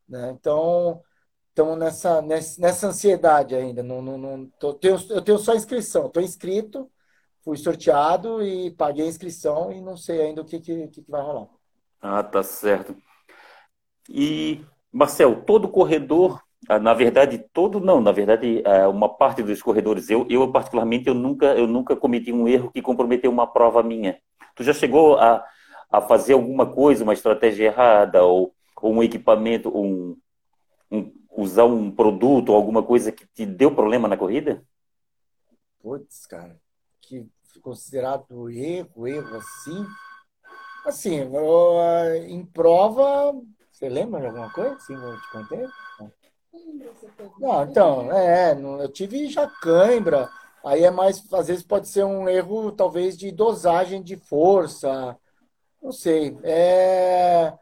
Né? 0.09 0.31
Então, 0.39 1.03
estamos 1.51 1.79
nessa, 1.79 2.23
nessa 2.23 2.89
ansiedade 2.89 3.55
ainda. 3.55 3.83
Não, 3.83 4.03
não, 4.03 4.19
não 4.19 4.47
tô, 4.59 4.75
tenho, 4.75 4.97
eu 5.11 5.23
tenho 5.23 5.39
só 5.39 5.55
inscrição, 5.55 6.07
estou 6.07 6.23
inscrito, 6.23 6.91
fui 7.43 7.57
sorteado 7.57 8.43
e 8.43 8.71
paguei 8.71 9.05
a 9.05 9.09
inscrição 9.09 9.73
e 9.73 9.81
não 9.81 9.97
sei 9.97 10.21
ainda 10.21 10.43
o 10.43 10.45
que, 10.45 10.61
que, 10.61 10.89
que 10.89 11.05
vai 11.09 11.23
rolar. 11.23 11.49
Ah, 12.01 12.23
tá 12.23 12.43
certo. 12.43 12.97
E, 14.09 14.65
Marcel, 14.93 15.45
todo 15.45 15.69
corredor, 15.69 16.43
ah, 16.69 16.79
na 16.79 16.95
verdade, 16.95 17.39
todo 17.53 17.81
não, 17.81 18.01
na 18.01 18.13
verdade, 18.13 18.63
é, 18.65 18.87
uma 18.87 19.09
parte 19.09 19.43
dos 19.43 19.63
corredores, 19.63 20.11
eu, 20.11 20.27
eu 20.29 20.51
particularmente, 20.51 21.09
eu 21.09 21.15
nunca, 21.15 21.47
eu 21.55 21.67
nunca 21.67 21.97
cometi 21.97 22.33
um 22.33 22.49
erro 22.49 22.71
que 22.71 22.83
comprometeu 22.83 23.31
uma 23.31 23.47
prova 23.47 23.83
minha. 23.83 24.19
Tu 24.55 24.65
já 24.65 24.73
chegou 24.73 25.19
a, 25.19 25.45
a 25.91 26.01
fazer 26.01 26.35
alguma 26.35 26.67
coisa, 26.67 27.05
uma 27.05 27.15
estratégia 27.15 27.67
errada, 27.67 28.23
ou, 28.25 28.55
ou 28.81 28.93
um 28.93 29.03
equipamento, 29.03 29.71
um, 29.75 30.17
um, 30.91 31.13
usar 31.37 31.65
um 31.65 31.91
produto, 31.91 32.53
alguma 32.53 32.83
coisa 32.83 33.13
que 33.13 33.27
te 33.27 33.47
deu 33.47 33.75
problema 33.75 34.09
na 34.09 34.17
corrida? 34.17 34.63
Putz, 35.83 36.27
cara 36.27 36.59
que 37.11 37.61
considerado 37.61 38.49
erro, 38.49 39.09
erro 39.09 39.37
assim. 39.37 39.85
Assim, 40.87 41.17
eu, 41.19 42.25
em 42.29 42.45
prova, 42.45 43.35
você 43.71 43.89
lembra 43.89 44.21
de 44.21 44.27
alguma 44.29 44.51
coisa? 44.53 44.79
Sim, 44.81 44.95
eu 44.95 45.21
te 45.21 45.31
contei? 45.31 45.67
Não, 47.39 47.65
então, 47.65 48.13
é, 48.13 48.53
eu 48.53 48.89
tive 48.89 49.29
já 49.29 49.47
cãibra, 49.47 50.31
aí 50.65 50.85
é 50.85 50.91
mais, 50.91 51.21
às 51.33 51.49
vezes 51.49 51.63
pode 51.63 51.89
ser 51.89 52.05
um 52.05 52.29
erro, 52.29 52.73
talvez, 52.73 53.17
de 53.17 53.31
dosagem 53.33 54.03
de 54.03 54.17
força, 54.17 55.17
não 55.83 55.93
sei, 55.93 56.39
é, 56.43 57.53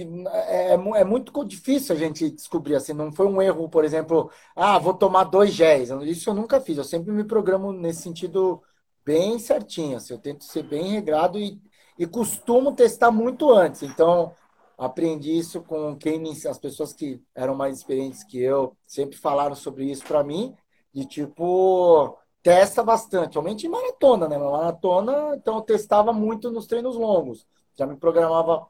é, 0.00 0.72
é, 0.74 1.04
muito 1.04 1.44
difícil 1.44 1.94
a 1.94 1.98
gente 1.98 2.30
descobrir, 2.30 2.74
assim, 2.76 2.92
não 2.92 3.12
foi 3.12 3.26
um 3.26 3.40
erro, 3.42 3.68
por 3.68 3.84
exemplo, 3.84 4.30
ah, 4.56 4.78
vou 4.78 4.94
tomar 4.94 5.24
dois 5.24 5.52
géis, 5.52 5.90
isso 6.04 6.30
eu 6.30 6.34
nunca 6.34 6.60
fiz, 6.60 6.78
eu 6.78 6.84
sempre 6.84 7.12
me 7.12 7.24
programo 7.24 7.72
nesse 7.72 8.02
sentido 8.02 8.62
bem 9.04 9.38
certinho, 9.38 9.96
assim, 9.96 10.14
eu 10.14 10.18
tento 10.18 10.44
ser 10.44 10.62
bem 10.62 10.84
regrado 10.92 11.38
e, 11.38 11.60
e 11.98 12.06
costumo 12.06 12.74
testar 12.74 13.10
muito 13.10 13.50
antes, 13.52 13.82
então 13.82 14.34
aprendi 14.78 15.36
isso 15.38 15.62
com 15.62 15.96
quem 15.96 16.18
me, 16.18 16.30
as 16.30 16.58
pessoas 16.58 16.92
que 16.92 17.22
eram 17.34 17.54
mais 17.54 17.78
experientes 17.78 18.24
que 18.24 18.38
eu 18.40 18.76
sempre 18.86 19.16
falaram 19.16 19.54
sobre 19.54 19.84
isso 19.90 20.04
para 20.04 20.24
mim, 20.24 20.56
de 20.92 21.06
tipo, 21.06 22.18
testa 22.42 22.82
bastante, 22.82 23.34
somente 23.34 23.66
em 23.66 23.70
maratona, 23.70 24.28
né? 24.28 24.36
Maratona, 24.38 25.36
então 25.36 25.56
eu 25.56 25.62
testava 25.62 26.12
muito 26.12 26.50
nos 26.50 26.66
treinos 26.66 26.96
longos. 26.96 27.46
Já 27.74 27.86
me 27.86 27.96
programava 27.96 28.66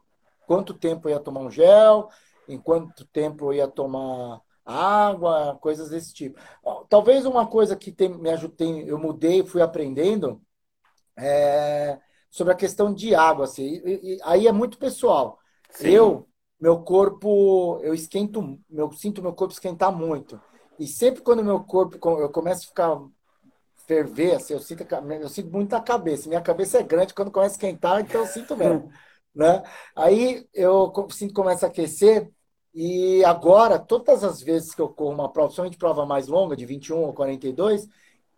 quanto 0.53 0.75
tempo 0.75 1.09
eu 1.09 1.13
ia 1.13 1.19
tomar 1.19 1.41
um 1.41 1.51
gel, 1.51 2.11
em 2.47 2.59
quanto 2.59 3.07
tempo 3.07 3.47
eu 3.47 3.55
ia 3.55 3.67
tomar 3.67 4.43
água, 4.67 5.59
coisas 5.63 5.89
desse 5.89 6.13
tipo. 6.13 6.39
Talvez 6.91 7.25
uma 7.25 7.47
coisa 7.47 7.75
que 7.75 7.91
tem, 7.91 8.11
me 8.11 8.29
ajudei, 8.29 8.85
eu 8.87 8.99
mudei, 8.99 9.43
fui 9.43 9.63
aprendendo, 9.63 10.43
é 11.17 11.99
sobre 12.31 12.53
a 12.53 12.57
questão 12.57 12.93
de 12.93 13.15
água. 13.15 13.47
Assim, 13.47 13.81
e, 13.83 14.17
e, 14.17 14.19
aí 14.25 14.47
é 14.47 14.53
muito 14.53 14.77
pessoal. 14.77 15.39
Sim. 15.71 15.89
Eu, 15.89 16.29
meu 16.61 16.83
corpo, 16.83 17.81
eu 17.83 17.95
esquento, 17.95 18.61
eu 18.71 18.93
sinto 18.93 19.23
meu 19.23 19.33
corpo 19.33 19.55
esquentar 19.55 19.91
muito. 19.91 20.39
E 20.79 20.87
sempre 20.87 21.23
quando 21.23 21.43
meu 21.43 21.65
corpo, 21.65 21.97
eu 22.21 22.29
começo 22.29 22.65
a 22.65 22.69
ficar 22.69 23.03
ferver, 23.87 24.35
assim, 24.35 24.53
eu 24.53 24.61
sinto, 24.61 24.87
eu 25.19 25.29
sinto 25.31 25.51
muito 25.51 25.75
a 25.75 25.81
cabeça. 25.81 26.29
Minha 26.29 26.43
cabeça 26.43 26.79
é 26.79 26.83
grande, 26.83 27.15
quando 27.15 27.31
começa 27.31 27.55
a 27.55 27.57
esquentar, 27.57 28.01
então 28.01 28.21
eu 28.21 28.27
sinto 28.27 28.55
mesmo. 28.55 28.93
né? 29.35 29.63
Aí 29.97 30.47
eu 30.55 30.93
sinto 31.11 31.35
começa 31.35 31.67
a 31.67 31.69
aquecer, 31.69 32.31
e 32.75 33.23
agora, 33.25 33.79
todas 33.79 34.25
as 34.25 34.41
vezes 34.43 34.75
que 34.75 34.81
eu 34.81 34.89
corro 34.89 35.13
uma 35.13 35.31
prova, 35.31 35.53
somente 35.53 35.77
prova 35.77 36.07
mais 36.07 36.27
longa, 36.27 36.57
de 36.57 36.65
21 36.65 36.99
ou 37.03 37.13
42, 37.13 37.87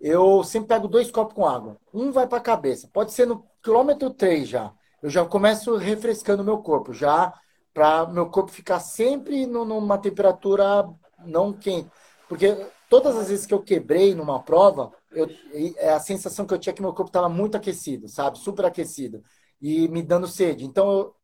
eu 0.00 0.42
sempre 0.42 0.68
pego 0.68 0.88
dois 0.88 1.10
copos 1.10 1.34
com 1.34 1.46
água. 1.46 1.78
Um 1.92 2.10
vai 2.10 2.26
para 2.26 2.38
a 2.38 2.40
cabeça. 2.40 2.88
Pode 2.92 3.12
ser 3.12 3.26
no 3.26 3.46
quilômetro 3.62 4.10
3 4.10 4.48
já. 4.48 4.72
Eu 5.02 5.08
já 5.08 5.24
começo 5.24 5.76
refrescando 5.76 6.44
meu 6.44 6.58
corpo, 6.58 6.92
já 6.92 7.32
para 7.72 8.06
meu 8.06 8.28
corpo 8.30 8.50
ficar 8.50 8.80
sempre 8.80 9.46
numa 9.46 9.98
temperatura 9.98 10.88
não 11.24 11.52
quente. 11.52 11.90
Porque 12.28 12.56
todas 12.88 13.16
as 13.16 13.28
vezes 13.28 13.46
que 13.46 13.54
eu 13.54 13.62
quebrei 13.62 14.14
numa 14.14 14.42
prova, 14.42 14.92
eu, 15.12 15.28
é 15.76 15.92
a 15.92 16.00
sensação 16.00 16.46
que 16.46 16.54
eu 16.54 16.58
tinha 16.58 16.72
que 16.72 16.82
meu 16.82 16.92
corpo 16.92 17.08
estava 17.10 17.28
muito 17.28 17.56
aquecido, 17.56 18.08
sabe? 18.08 18.38
Super 18.38 18.64
aquecido. 18.64 19.22
E 19.66 19.88
me 19.88 20.02
dando 20.02 20.26
sede. 20.26 20.64
Então, 20.64 20.90
eu, 20.92 21.16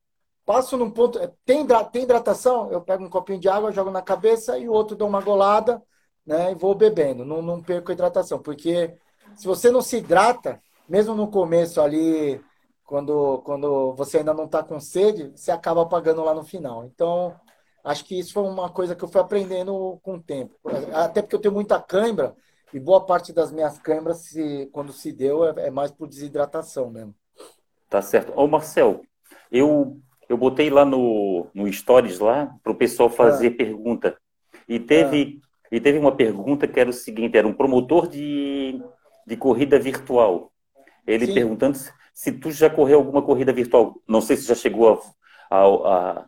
passo 0.47 0.76
num 0.76 0.91
ponto. 0.91 1.18
É, 1.18 1.30
tem, 1.45 1.66
tem 1.93 2.03
hidratação? 2.05 2.72
Eu 2.72 2.80
pego 2.80 3.05
um 3.05 3.11
copinho 3.11 3.38
de 3.38 3.49
água, 3.49 3.70
jogo 3.70 3.91
na 3.91 4.03
cabeça 4.03 4.59
e 4.59 4.68
o 4.68 4.72
outro 4.72 4.97
dou 4.97 5.07
uma 5.09 5.20
golada 5.20 5.82
né, 6.26 6.53
e 6.53 6.55
vou 6.55 6.74
bebendo. 6.74 7.24
Não, 7.24 7.43
não 7.43 7.62
perco 7.62 7.91
a 7.91 7.95
hidratação, 7.95 8.41
porque 8.41 8.97
se 9.36 9.47
você 9.47 9.70
não 9.70 9.82
se 9.82 9.99
hidrata, 9.99 10.61
mesmo 10.88 11.14
no 11.14 11.28
começo 11.30 11.80
ali, 11.80 12.41
quando, 12.84 13.43
quando 13.43 13.95
você 13.95 14.18
ainda 14.18 14.34
não 14.34 14.47
está 14.47 14.62
com 14.62 14.80
sede, 14.80 15.30
você 15.36 15.51
acaba 15.53 15.82
apagando 15.82 16.24
lá 16.24 16.34
no 16.34 16.43
final. 16.43 16.84
Então, 16.84 17.38
acho 17.84 18.05
que 18.05 18.18
isso 18.18 18.32
foi 18.32 18.43
uma 18.43 18.70
coisa 18.70 18.97
que 18.97 19.05
eu 19.05 19.09
fui 19.09 19.20
aprendendo 19.20 20.01
com 20.03 20.14
o 20.14 20.22
tempo. 20.22 20.57
Até 20.93 21.22
porque 21.22 21.36
eu 21.36 21.41
tenho 21.41 21.55
muita 21.55 21.80
cãibra 21.80 22.34
e 22.72 22.80
boa 22.80 23.05
parte 23.05 23.32
das 23.32 23.53
minhas 23.53 23.78
câimbras, 23.78 24.18
se, 24.18 24.68
quando 24.72 24.93
se 24.93 25.12
deu, 25.12 25.45
é, 25.45 25.68
é 25.68 25.70
mais 25.70 25.93
por 25.93 26.09
desidratação 26.09 26.91
mesmo. 26.91 27.14
Tá 27.91 28.01
certo. 28.01 28.32
Ô, 28.36 28.47
Marcel, 28.47 29.03
eu 29.51 30.01
eu 30.30 30.36
botei 30.36 30.70
lá 30.70 30.84
no, 30.84 31.49
no 31.53 31.70
Stories 31.70 32.20
lá 32.20 32.55
para 32.62 32.70
o 32.70 32.76
pessoal 32.76 33.11
fazer 33.11 33.49
ah. 33.49 33.57
pergunta. 33.57 34.16
E 34.68 34.78
teve, 34.78 35.41
ah. 35.43 35.68
e 35.72 35.80
teve 35.80 35.99
uma 35.99 36.14
pergunta 36.14 36.68
que 36.68 36.78
era 36.78 36.88
o 36.88 36.93
seguinte, 36.93 37.36
era 37.36 37.49
um 37.49 37.53
promotor 37.53 38.07
de, 38.07 38.80
de 39.26 39.36
corrida 39.36 39.76
virtual. 39.76 40.53
Ele 41.05 41.26
Sim. 41.26 41.34
perguntando 41.34 41.76
se, 41.76 41.93
se, 42.14 42.30
tu 42.30 42.53
já 42.53 42.70
correu 42.70 42.99
alguma 42.99 43.22
corrida 43.22 43.53
virtual. 43.53 44.01
Não 44.07 44.20
sei 44.20 44.36
se 44.36 44.47
já 44.47 44.55
chegou 44.55 45.03
a, 45.51 45.57
a, 45.57 45.64
a 45.64 46.26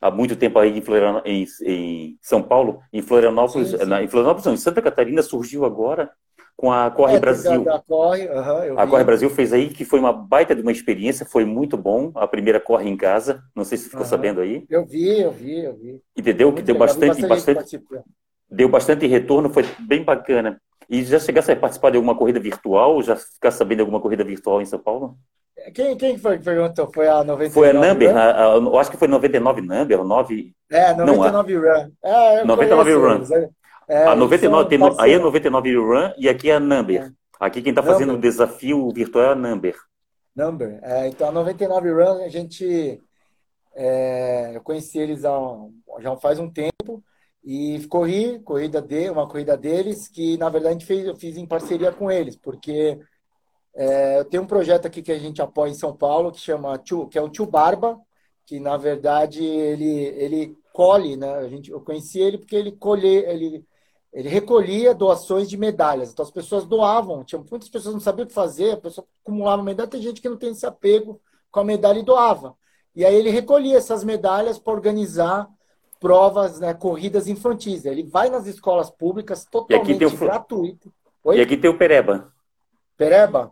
há 0.00 0.10
muito 0.10 0.34
tempo 0.34 0.58
aí 0.58 0.76
em, 0.76 0.82
em, 1.24 1.46
em, 1.64 2.18
São 2.20 2.42
Paulo, 2.42 2.80
em 2.92 3.02
Florianópolis, 3.02 3.70
sim, 3.70 3.78
sim. 3.78 3.84
Na, 3.84 4.02
em 4.02 4.08
Florianópolis, 4.08 4.46
não, 4.46 4.54
em 4.54 4.56
Santa 4.56 4.82
Catarina 4.82 5.22
surgiu 5.22 5.64
agora 5.64 6.10
com 6.56 6.72
a 6.72 6.90
Corre 6.90 7.16
é, 7.16 7.20
Brasil. 7.20 7.68
A, 7.68 7.80
Corre, 7.80 8.28
uhum, 8.28 8.78
a 8.78 8.86
Corre 8.86 9.04
Brasil 9.04 9.28
fez 9.30 9.52
aí, 9.52 9.68
que 9.68 9.84
foi 9.84 9.98
uma 9.98 10.12
baita 10.12 10.54
de 10.54 10.62
uma 10.62 10.72
experiência, 10.72 11.26
foi 11.26 11.44
muito 11.44 11.76
bom. 11.76 12.12
A 12.14 12.26
primeira 12.26 12.60
Corre 12.60 12.88
em 12.88 12.96
casa, 12.96 13.42
não 13.54 13.64
sei 13.64 13.78
se 13.78 13.84
ficou 13.84 14.00
uhum. 14.00 14.06
sabendo 14.06 14.40
aí. 14.40 14.64
Eu 14.70 14.84
vi, 14.84 15.20
eu 15.20 15.30
vi, 15.30 15.64
eu 15.64 15.74
vi. 15.74 16.00
Entendeu? 16.16 16.52
que 16.52 16.62
deu 16.62 16.76
bastante, 16.76 17.26
bastante, 17.26 17.82
deu 18.48 18.68
bastante 18.68 19.06
retorno, 19.06 19.50
foi 19.50 19.64
bem 19.80 20.04
bacana. 20.04 20.60
E 20.88 21.02
já 21.02 21.18
chegasse 21.18 21.50
a 21.50 21.56
participar 21.56 21.90
de 21.90 21.96
alguma 21.96 22.14
corrida 22.14 22.38
virtual? 22.38 23.02
Já 23.02 23.16
ficar 23.16 23.50
sabendo 23.50 23.78
de 23.78 23.82
alguma 23.82 24.00
corrida 24.00 24.22
virtual 24.22 24.60
em 24.60 24.66
São 24.66 24.78
Paulo? 24.78 25.16
Quem, 25.74 25.96
quem 25.96 26.18
foi 26.18 26.38
que 26.38 26.44
perguntou? 26.44 26.90
Foi 26.92 27.08
a 27.08 27.24
99 27.24 27.50
Foi 27.50 27.70
a 27.70 27.72
Number, 27.72 28.16
a, 28.16 28.52
a, 28.52 28.56
eu 28.56 28.78
acho 28.78 28.90
que 28.90 28.96
foi 28.96 29.08
99 29.08 29.62
Number, 29.62 30.04
9... 30.04 30.52
É, 30.70 30.92
99 30.92 31.54
não, 31.54 31.60
Run. 31.62 31.90
É, 32.02 32.44
99 32.44 32.94
Run. 32.94 33.48
É, 33.88 34.04
a 34.04 34.16
99, 34.16 34.68
tem, 34.68 34.78
aí 34.98 35.12
é 35.12 35.18
99 35.18 35.76
Run 35.76 36.12
e 36.18 36.28
aqui 36.28 36.50
é 36.50 36.54
a 36.54 36.60
Number. 36.60 37.12
Aqui 37.38 37.60
quem 37.60 37.70
está 37.70 37.82
fazendo 37.82 38.14
o 38.14 38.20
desafio 38.20 38.90
virtual 38.90 39.24
é 39.24 39.28
a 39.28 39.34
Number. 39.34 39.76
Number. 40.34 40.80
É, 40.82 41.08
então 41.08 41.28
a 41.28 41.32
99 41.32 41.90
Run, 41.92 42.24
a 42.24 42.28
gente... 42.28 43.00
É, 43.76 44.52
eu 44.54 44.60
conheci 44.62 44.98
eles 44.98 45.24
há, 45.24 45.36
já 45.98 46.16
faz 46.16 46.38
um 46.38 46.48
tempo 46.48 47.02
e 47.44 47.84
corri, 47.88 48.38
corrida 48.40 48.80
de, 48.80 49.10
uma 49.10 49.28
corrida 49.28 49.56
deles, 49.56 50.08
que 50.08 50.36
na 50.38 50.48
verdade 50.48 50.86
fez, 50.86 51.04
eu 51.04 51.16
fiz 51.16 51.36
em 51.36 51.46
parceria 51.46 51.92
com 51.92 52.10
eles, 52.10 52.36
porque 52.36 52.98
é, 53.74 54.18
eu 54.18 54.24
tenho 54.24 54.44
um 54.44 54.46
projeto 54.46 54.86
aqui 54.86 55.02
que 55.02 55.12
a 55.12 55.18
gente 55.18 55.42
apoia 55.42 55.70
em 55.70 55.74
São 55.74 55.94
Paulo, 55.94 56.30
que 56.32 56.38
chama 56.38 56.78
Tio, 56.78 57.08
que 57.08 57.18
é 57.18 57.22
o 57.22 57.28
Tio 57.28 57.46
Barba, 57.46 58.00
que 58.46 58.60
na 58.60 58.76
verdade 58.76 59.44
ele, 59.44 59.92
ele 60.16 60.56
colhe, 60.72 61.16
né? 61.16 61.34
A 61.34 61.48
gente, 61.48 61.70
eu 61.70 61.80
conheci 61.80 62.20
ele 62.20 62.38
porque 62.38 62.56
ele 62.56 62.72
colhe, 62.72 63.08
ele, 63.08 63.64
ele 64.14 64.28
recolhia 64.28 64.94
doações 64.94 65.50
de 65.50 65.56
medalhas. 65.56 66.12
Então 66.12 66.24
as 66.24 66.30
pessoas 66.30 66.64
doavam, 66.64 67.24
tinha 67.24 67.42
muitas 67.50 67.68
pessoas 67.68 67.94
não 67.94 68.00
sabiam 68.00 68.24
o 68.24 68.28
que 68.28 68.32
fazer, 68.32 68.70
a 68.70 68.76
pessoa 68.76 69.04
acumulava 69.22 69.62
medalha, 69.62 69.90
tem 69.90 70.00
gente 70.00 70.22
que 70.22 70.28
não 70.28 70.36
tem 70.36 70.52
esse 70.52 70.64
apego 70.64 71.20
com 71.50 71.60
a 71.60 71.64
medalha 71.64 71.98
e 71.98 72.04
doava. 72.04 72.54
E 72.94 73.04
aí 73.04 73.14
ele 73.14 73.28
recolhia 73.28 73.76
essas 73.76 74.04
medalhas 74.04 74.56
para 74.56 74.72
organizar 74.72 75.48
provas, 75.98 76.60
né, 76.60 76.72
corridas 76.72 77.26
infantis. 77.26 77.84
Ele 77.84 78.04
vai 78.04 78.30
nas 78.30 78.46
escolas 78.46 78.88
públicas 78.88 79.44
totalmente 79.44 80.04
o... 80.04 80.16
gratuito. 80.16 80.92
Oi? 81.24 81.38
E 81.38 81.40
aqui 81.40 81.56
tem 81.56 81.70
o 81.70 81.76
Pereba. 81.76 82.32
Pereba? 82.96 83.50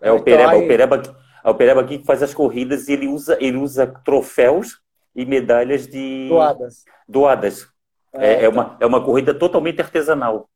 É 0.00 0.12
o 0.12 0.16
então, 0.16 0.24
Pereba, 0.24 0.50
aí... 0.52 0.64
o 0.64 0.68
Pereba, 0.68 1.02
é 1.42 1.50
o 1.50 1.54
Pereba 1.54 1.80
aqui 1.80 1.98
que 1.98 2.06
faz 2.06 2.22
as 2.22 2.32
corridas 2.32 2.86
e 2.86 2.92
ele 2.92 3.08
usa, 3.08 3.36
ele 3.40 3.56
usa 3.56 3.86
troféus 4.04 4.80
e 5.16 5.24
medalhas 5.24 5.88
de 5.88 6.28
doadas. 6.28 6.84
Doadas. 7.08 7.75
É, 8.18 8.44
é, 8.44 8.48
uma, 8.48 8.76
é 8.80 8.86
uma 8.86 9.04
corrida 9.04 9.32
totalmente 9.32 9.80
artesanal. 9.80 10.48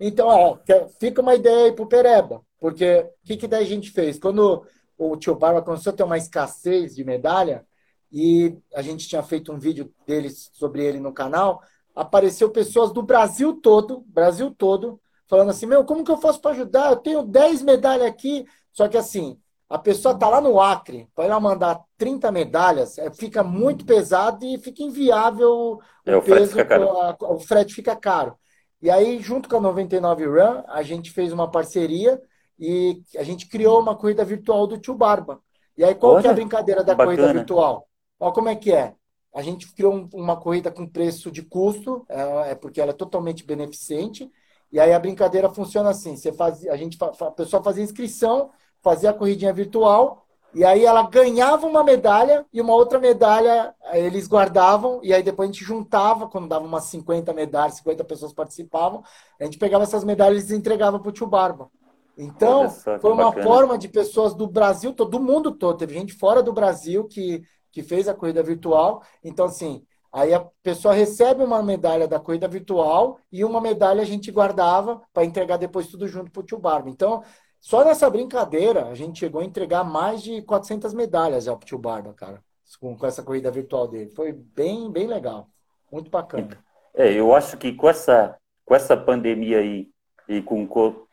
Então, 0.00 0.26
ó, 0.26 0.58
fica 0.98 1.20
uma 1.20 1.34
ideia 1.34 1.66
aí 1.66 1.72
pro 1.72 1.86
Pereba, 1.86 2.42
porque 2.58 3.06
o 3.22 3.26
que, 3.26 3.36
que 3.36 3.48
daí 3.48 3.64
a 3.64 3.68
gente 3.68 3.90
fez? 3.90 4.18
Quando 4.18 4.66
o 4.98 5.16
tio 5.16 5.34
Barba 5.34 5.62
começou 5.62 5.92
a 5.92 5.96
ter 5.96 6.02
uma 6.02 6.18
escassez 6.18 6.94
de 6.94 7.04
medalha, 7.04 7.64
e 8.12 8.58
a 8.74 8.82
gente 8.82 9.08
tinha 9.08 9.22
feito 9.22 9.52
um 9.52 9.58
vídeo 9.58 9.92
deles 10.06 10.50
sobre 10.52 10.84
ele 10.84 11.00
no 11.00 11.12
canal, 11.12 11.62
apareceu 11.94 12.50
pessoas 12.50 12.92
do 12.92 13.02
Brasil 13.02 13.54
todo, 13.54 14.04
Brasil 14.06 14.54
todo, 14.56 15.00
falando 15.26 15.50
assim, 15.50 15.66
meu, 15.66 15.84
como 15.84 16.04
que 16.04 16.10
eu 16.10 16.18
faço 16.18 16.40
para 16.40 16.50
ajudar? 16.50 16.90
Eu 16.90 16.96
tenho 16.96 17.22
10 17.22 17.62
medalhas 17.62 18.06
aqui, 18.06 18.44
só 18.70 18.86
que 18.86 18.98
assim, 18.98 19.38
a 19.72 19.78
pessoa 19.78 20.14
tá 20.14 20.28
lá 20.28 20.38
no 20.38 20.60
Acre, 20.60 21.08
para 21.14 21.24
ela 21.24 21.40
mandar 21.40 21.80
30 21.96 22.30
medalhas, 22.30 22.98
é, 22.98 23.10
fica 23.10 23.42
muito 23.42 23.86
pesado 23.86 24.44
e 24.44 24.58
fica 24.58 24.82
inviável 24.82 25.80
é, 26.04 26.14
o, 26.14 26.18
o 26.18 26.22
peso, 26.22 26.58
a, 26.60 27.16
o 27.32 27.40
frete 27.40 27.72
fica 27.72 27.96
caro. 27.96 28.36
E 28.82 28.90
aí, 28.90 29.18
junto 29.18 29.48
com 29.48 29.56
a 29.56 29.60
99 29.60 30.26
Run, 30.26 30.62
a 30.68 30.82
gente 30.82 31.10
fez 31.10 31.32
uma 31.32 31.50
parceria 31.50 32.20
e 32.58 33.00
a 33.16 33.22
gente 33.22 33.48
criou 33.48 33.80
uma 33.80 33.96
corrida 33.96 34.22
virtual 34.26 34.66
do 34.66 34.76
Tio 34.76 34.94
Barba. 34.94 35.40
E 35.74 35.82
aí, 35.82 35.94
qual 35.94 36.12
Olha, 36.12 36.20
que 36.20 36.28
é 36.28 36.30
a 36.32 36.34
brincadeira 36.34 36.84
da 36.84 36.94
bacana. 36.94 37.16
corrida 37.16 37.32
virtual? 37.32 37.88
Olha 38.20 38.32
como 38.32 38.50
é 38.50 38.56
que 38.56 38.74
é. 38.74 38.94
A 39.34 39.40
gente 39.40 39.72
criou 39.72 39.94
um, 39.94 40.08
uma 40.12 40.36
corrida 40.36 40.70
com 40.70 40.86
preço 40.86 41.30
de 41.30 41.40
custo, 41.40 42.04
é, 42.10 42.50
é, 42.50 42.54
porque 42.54 42.78
ela 42.78 42.90
é 42.90 42.94
totalmente 42.94 43.42
beneficente. 43.42 44.30
E 44.70 44.78
aí 44.78 44.92
a 44.92 44.98
brincadeira 44.98 45.48
funciona 45.48 45.88
assim: 45.88 46.14
você 46.14 46.30
faz, 46.30 46.66
a 46.66 46.76
gente, 46.76 46.98
a 47.02 47.30
pessoa 47.30 47.62
fazia 47.62 47.82
inscrição, 47.82 48.50
fazia 48.82 49.10
a 49.10 49.14
corridinha 49.14 49.52
virtual, 49.52 50.26
e 50.54 50.64
aí 50.64 50.84
ela 50.84 51.08
ganhava 51.08 51.66
uma 51.66 51.82
medalha 51.82 52.44
e 52.52 52.60
uma 52.60 52.74
outra 52.74 52.98
medalha 52.98 53.74
eles 53.92 54.26
guardavam, 54.26 55.00
e 55.02 55.14
aí 55.14 55.22
depois 55.22 55.48
a 55.48 55.52
gente 55.52 55.64
juntava, 55.64 56.28
quando 56.28 56.48
dava 56.48 56.64
umas 56.64 56.84
50 56.84 57.32
medalhas, 57.32 57.76
50 57.76 58.04
pessoas 58.04 58.32
participavam, 58.32 59.02
a 59.40 59.44
gente 59.44 59.58
pegava 59.58 59.84
essas 59.84 60.04
medalhas 60.04 60.50
e 60.50 60.54
entregava 60.54 60.98
para 60.98 61.08
o 61.08 61.12
tio 61.12 61.26
Barba. 61.26 61.70
Então, 62.18 62.68
só, 62.68 62.98
foi 62.98 63.12
uma 63.12 63.24
bacana. 63.24 63.42
forma 63.42 63.78
de 63.78 63.88
pessoas 63.88 64.34
do 64.34 64.46
Brasil, 64.46 64.92
todo 64.92 65.18
mundo 65.18 65.52
todo, 65.52 65.78
teve 65.78 65.94
gente 65.94 66.12
fora 66.12 66.42
do 66.42 66.52
Brasil 66.52 67.04
que, 67.04 67.42
que 67.70 67.82
fez 67.82 68.06
a 68.06 68.14
corrida 68.14 68.42
virtual. 68.42 69.02
Então, 69.24 69.46
assim, 69.46 69.82
Aí 70.12 70.34
a 70.34 70.40
pessoa 70.62 70.92
recebe 70.92 71.42
uma 71.42 71.62
medalha 71.62 72.06
da 72.06 72.20
corrida 72.20 72.46
virtual 72.46 73.18
e 73.32 73.42
uma 73.42 73.62
medalha 73.62 74.02
a 74.02 74.04
gente 74.04 74.30
guardava 74.30 75.00
para 75.10 75.24
entregar 75.24 75.56
depois 75.56 75.86
tudo 75.86 76.06
junto 76.06 76.30
para 76.30 76.40
o 76.40 76.44
tio 76.44 76.58
Barba. 76.58 76.90
Então, 76.90 77.24
só 77.62 77.84
nessa 77.84 78.10
brincadeira, 78.10 78.88
a 78.88 78.94
gente 78.94 79.20
chegou 79.20 79.40
a 79.40 79.44
entregar 79.44 79.84
mais 79.84 80.20
de 80.20 80.42
400 80.42 80.92
medalhas 80.92 81.46
ao 81.46 81.56
tio 81.60 81.78
Barba, 81.78 82.12
cara, 82.12 82.42
com, 82.80 82.98
com 82.98 83.06
essa 83.06 83.22
corrida 83.22 83.52
virtual 83.52 83.86
dele. 83.86 84.10
Foi 84.10 84.32
bem, 84.32 84.90
bem 84.90 85.06
legal. 85.06 85.48
Muito 85.90 86.10
bacana. 86.10 86.58
É, 86.92 87.12
eu 87.12 87.32
acho 87.32 87.56
que 87.56 87.72
com 87.72 87.88
essa, 87.88 88.36
com 88.64 88.74
essa 88.74 88.96
pandemia 88.96 89.60
aí 89.60 89.88
e 90.28 90.42
com, 90.42 90.66
com, 90.66 91.06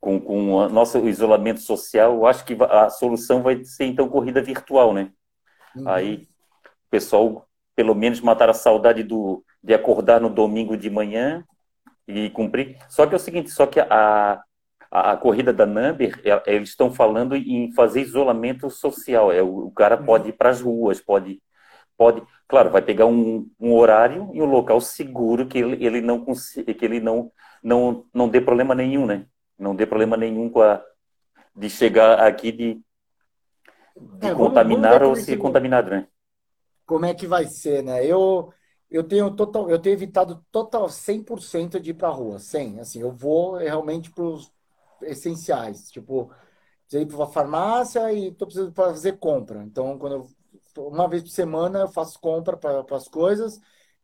com 0.00 0.54
o 0.54 0.68
nosso 0.68 0.98
isolamento 1.08 1.58
social, 1.58 2.14
eu 2.14 2.26
acho 2.26 2.44
que 2.44 2.56
a 2.70 2.88
solução 2.88 3.42
vai 3.42 3.64
ser, 3.64 3.86
então, 3.86 4.08
corrida 4.08 4.40
virtual, 4.40 4.94
né? 4.94 5.10
Uhum. 5.74 5.88
Aí, 5.88 6.28
o 6.62 6.88
pessoal, 6.88 7.48
pelo 7.74 7.96
menos, 7.96 8.20
matar 8.20 8.48
a 8.48 8.54
saudade 8.54 9.02
do, 9.02 9.44
de 9.60 9.74
acordar 9.74 10.20
no 10.20 10.30
domingo 10.30 10.76
de 10.76 10.88
manhã 10.88 11.44
e 12.06 12.30
cumprir. 12.30 12.78
Só 12.88 13.08
que 13.08 13.14
é 13.14 13.16
o 13.16 13.20
seguinte, 13.20 13.50
só 13.50 13.66
que 13.66 13.80
a, 13.80 14.40
a, 14.94 15.16
corrida 15.16 15.52
da 15.52 15.66
Number, 15.66 16.20
é, 16.24 16.54
eles 16.54 16.68
estão 16.68 16.92
falando 16.92 17.34
em 17.34 17.72
fazer 17.72 18.02
isolamento 18.02 18.70
social. 18.70 19.32
É, 19.32 19.42
o, 19.42 19.68
cara 19.72 19.98
uhum. 19.98 20.06
pode 20.06 20.28
ir 20.28 20.32
para 20.34 20.50
as 20.50 20.60
ruas, 20.60 21.00
pode, 21.00 21.42
pode, 21.96 22.22
claro, 22.46 22.70
vai 22.70 22.80
pegar 22.80 23.06
um, 23.06 23.50
um 23.58 23.74
horário 23.74 24.30
e 24.32 24.40
um 24.40 24.46
local 24.46 24.80
seguro 24.80 25.48
que 25.48 25.58
ele, 25.58 25.84
ele 25.84 26.00
não 26.00 26.24
que 26.24 26.84
ele 26.84 27.00
não, 27.00 27.32
não, 27.60 28.06
não 28.14 28.28
dê 28.28 28.40
problema 28.40 28.72
nenhum, 28.72 29.04
né? 29.04 29.26
Não 29.58 29.74
dê 29.74 29.84
problema 29.84 30.16
nenhum 30.16 30.48
com 30.48 30.62
a, 30.62 30.80
de 31.56 31.68
chegar 31.68 32.20
aqui 32.20 32.52
de, 32.52 32.80
de 34.20 34.28
é, 34.28 34.34
contaminar 34.34 35.00
vamos, 35.00 35.08
vamos 35.08 35.18
ou 35.18 35.24
ser 35.24 35.36
contaminado, 35.38 35.90
né? 35.90 36.06
Como 36.86 37.04
é 37.04 37.14
que 37.14 37.26
vai 37.26 37.46
ser, 37.46 37.82
né? 37.82 38.06
Eu 38.06 38.52
eu 38.88 39.02
tenho 39.02 39.28
total, 39.34 39.68
eu 39.68 39.78
tenho 39.80 39.94
evitado 39.94 40.46
total 40.52 40.88
100% 40.88 41.80
de 41.80 41.90
ir 41.90 41.94
para 41.94 42.06
a 42.06 42.12
rua, 42.12 42.38
100, 42.38 42.78
assim, 42.78 43.00
eu 43.00 43.10
vou 43.10 43.56
realmente 43.56 44.08
para 44.08 44.22
os 44.22 44.54
essenciais, 45.02 45.90
tipo, 45.90 46.30
ir 46.92 47.06
para 47.06 47.24
a 47.24 47.26
farmácia 47.28 48.12
e 48.12 48.28
estou 48.28 48.46
precisando 48.46 48.74
fazer 48.74 49.18
compra. 49.18 49.62
Então, 49.64 49.98
quando 49.98 50.14
eu, 50.76 50.84
uma 50.86 51.08
vez 51.08 51.22
por 51.22 51.30
semana 51.30 51.80
eu 51.80 51.88
faço 51.88 52.18
compra 52.20 52.56
para 52.56 52.84
as 52.96 53.08
coisas 53.08 53.60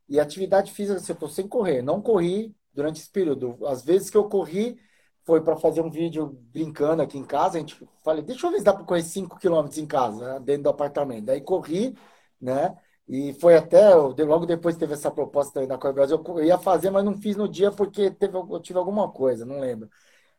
e 0.09 0.18
atividade 0.18 0.72
física, 0.72 0.97
assim, 0.99 1.12
eu 1.12 1.14
estou 1.14 1.28
sem 1.28 1.47
correr, 1.49 1.82
não 1.82 2.01
corri 2.03 2.55
durante 2.72 3.01
esse 3.01 3.11
período. 3.11 3.59
Às 3.66 3.84
vezes 3.84 4.11
que 4.11 4.16
eu 4.16 4.28
corri 4.28 4.80
foi 5.24 5.43
para 5.43 5.57
fazer 5.57 5.80
um 5.80 5.91
vídeo 5.91 6.26
brincando 6.53 7.03
aqui 7.03 7.18
em 7.18 7.24
casa, 7.24 7.57
a 7.59 7.61
gente 7.61 7.78
falei, 8.03 8.22
deixa 8.22 8.47
eu 8.47 8.51
ver 8.51 8.59
se 8.59 8.64
dá 8.64 8.72
para 8.72 8.84
correr 8.84 9.03
5 9.03 9.38
km 9.38 9.80
em 9.80 9.86
casa, 9.86 10.34
né, 10.34 10.41
dentro 10.41 10.64
do 10.64 10.68
apartamento. 10.70 11.26
Daí 11.26 11.41
corri, 11.41 11.95
né? 12.41 12.76
E 13.07 13.32
foi 13.34 13.57
até, 13.57 13.93
logo 13.95 14.47
depois 14.47 14.76
teve 14.76 14.95
essa 14.95 15.11
proposta 15.11 15.66
da 15.66 15.76
Corre 15.76 15.93
Brasil, 15.95 16.22
eu 16.28 16.45
ia 16.45 16.59
fazer, 16.59 16.91
mas 16.91 17.05
não 17.05 17.20
fiz 17.20 17.36
no 17.36 17.49
dia 17.49 17.72
porque 17.72 18.09
teve, 18.11 18.36
eu 18.36 18.61
tive 18.61 18.78
alguma 18.78 19.11
coisa, 19.11 19.45
não 19.45 19.59
lembro. 19.59 19.91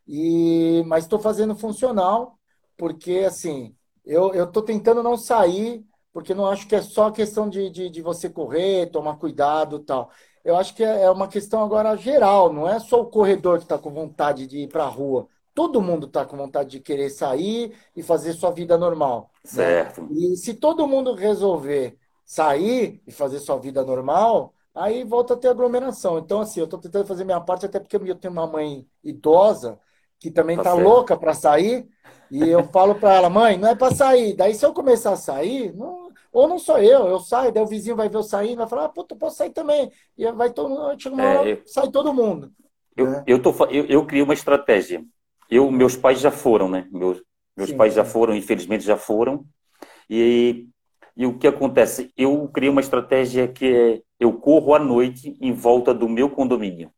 E, 0.07 0.83
mas 0.87 1.03
estou 1.03 1.19
fazendo 1.19 1.55
funcional, 1.55 2.37
porque 2.77 3.23
assim, 3.25 3.75
eu 4.05 4.43
estou 4.43 4.63
tentando 4.63 5.03
não 5.03 5.15
sair, 5.15 5.85
porque 6.11 6.33
não 6.33 6.47
acho 6.47 6.67
que 6.67 6.75
é 6.75 6.81
só 6.81 7.11
questão 7.11 7.49
de, 7.49 7.69
de, 7.69 7.89
de 7.89 8.01
você 8.01 8.29
correr, 8.29 8.91
tomar 8.91 9.17
cuidado 9.17 9.79
tal. 9.79 10.09
Eu 10.43 10.57
acho 10.57 10.73
que 10.75 10.83
é, 10.83 11.03
é 11.03 11.11
uma 11.11 11.27
questão 11.27 11.63
agora 11.63 11.95
geral, 11.95 12.51
não 12.51 12.67
é 12.67 12.79
só 12.79 13.01
o 13.01 13.05
corredor 13.05 13.59
que 13.59 13.65
está 13.65 13.77
com 13.77 13.91
vontade 13.91 14.47
de 14.47 14.59
ir 14.59 14.67
para 14.67 14.83
a 14.83 14.89
rua. 14.89 15.27
Todo 15.53 15.81
mundo 15.81 16.07
está 16.07 16.25
com 16.25 16.37
vontade 16.37 16.71
de 16.71 16.79
querer 16.79 17.09
sair 17.09 17.75
e 17.95 18.01
fazer 18.01 18.33
sua 18.33 18.51
vida 18.51 18.77
normal. 18.77 19.29
Né? 19.43 19.49
Certo. 19.49 20.07
E 20.11 20.35
se 20.37 20.53
todo 20.53 20.87
mundo 20.87 21.13
resolver 21.13 21.97
sair 22.25 23.01
e 23.05 23.11
fazer 23.11 23.39
sua 23.39 23.57
vida 23.57 23.83
normal, 23.83 24.53
aí 24.73 25.03
volta 25.03 25.33
a 25.33 25.37
ter 25.37 25.49
aglomeração. 25.49 26.17
Então, 26.17 26.41
assim, 26.41 26.59
eu 26.61 26.63
estou 26.65 26.79
tentando 26.79 27.05
fazer 27.05 27.25
minha 27.25 27.41
parte, 27.41 27.65
até 27.65 27.79
porque 27.79 27.97
eu 27.97 28.15
tenho 28.15 28.31
uma 28.31 28.47
mãe 28.47 28.87
idosa 29.03 29.77
que 30.21 30.29
também 30.29 30.55
está 30.55 30.69
tá 30.69 30.75
louca 30.75 31.17
para 31.17 31.33
sair, 31.33 31.87
e 32.29 32.47
eu 32.47 32.63
falo 32.71 32.93
para 32.93 33.15
ela, 33.15 33.29
mãe, 33.29 33.57
não 33.57 33.67
é 33.67 33.75
para 33.75 33.93
sair. 33.93 34.35
Daí, 34.35 34.53
se 34.53 34.63
eu 34.63 34.71
começar 34.71 35.13
a 35.13 35.17
sair, 35.17 35.75
não, 35.75 36.11
ou 36.31 36.47
não 36.47 36.59
sou 36.59 36.77
eu, 36.77 37.07
eu 37.07 37.19
saio, 37.19 37.51
daí 37.51 37.63
o 37.63 37.67
vizinho 37.67 37.95
vai 37.95 38.07
ver 38.07 38.17
eu 38.17 38.23
saindo, 38.23 38.57
vai 38.57 38.67
falar, 38.67 38.85
ah, 38.85 38.89
puta, 38.89 39.15
posso 39.15 39.37
sair 39.37 39.49
também. 39.49 39.91
E 40.15 40.31
vai 40.31 40.51
todo 40.51 40.69
mundo, 40.69 41.01
chega 41.01 41.15
uma 41.15 41.23
é, 41.23 41.37
hora, 41.37 41.49
eu, 41.49 41.61
sai 41.65 41.89
todo 41.89 42.13
mundo. 42.13 42.51
Eu, 42.95 43.09
né? 43.09 43.23
eu, 43.25 43.41
tô, 43.41 43.51
eu, 43.65 43.85
eu 43.85 44.05
criei 44.05 44.23
uma 44.23 44.35
estratégia. 44.35 45.03
Eu, 45.49 45.69
meus 45.71 45.97
pais 45.97 46.19
já 46.19 46.31
foram, 46.31 46.69
né? 46.69 46.87
Meus, 46.91 47.21
meus 47.57 47.71
sim, 47.71 47.77
pais 47.77 47.95
já 47.95 48.05
foram, 48.05 48.35
infelizmente 48.35 48.85
já 48.85 48.95
foram. 48.95 49.43
E, 50.07 50.67
e 51.17 51.25
o 51.25 51.37
que 51.37 51.47
acontece? 51.47 52.13
Eu 52.15 52.47
criei 52.47 52.69
uma 52.69 52.79
estratégia 52.79 53.47
que 53.47 53.65
é, 53.65 54.01
eu 54.19 54.33
corro 54.33 54.75
à 54.75 54.79
noite 54.79 55.35
em 55.41 55.51
volta 55.51 55.93
do 55.95 56.07
meu 56.07 56.29
condomínio. 56.29 56.91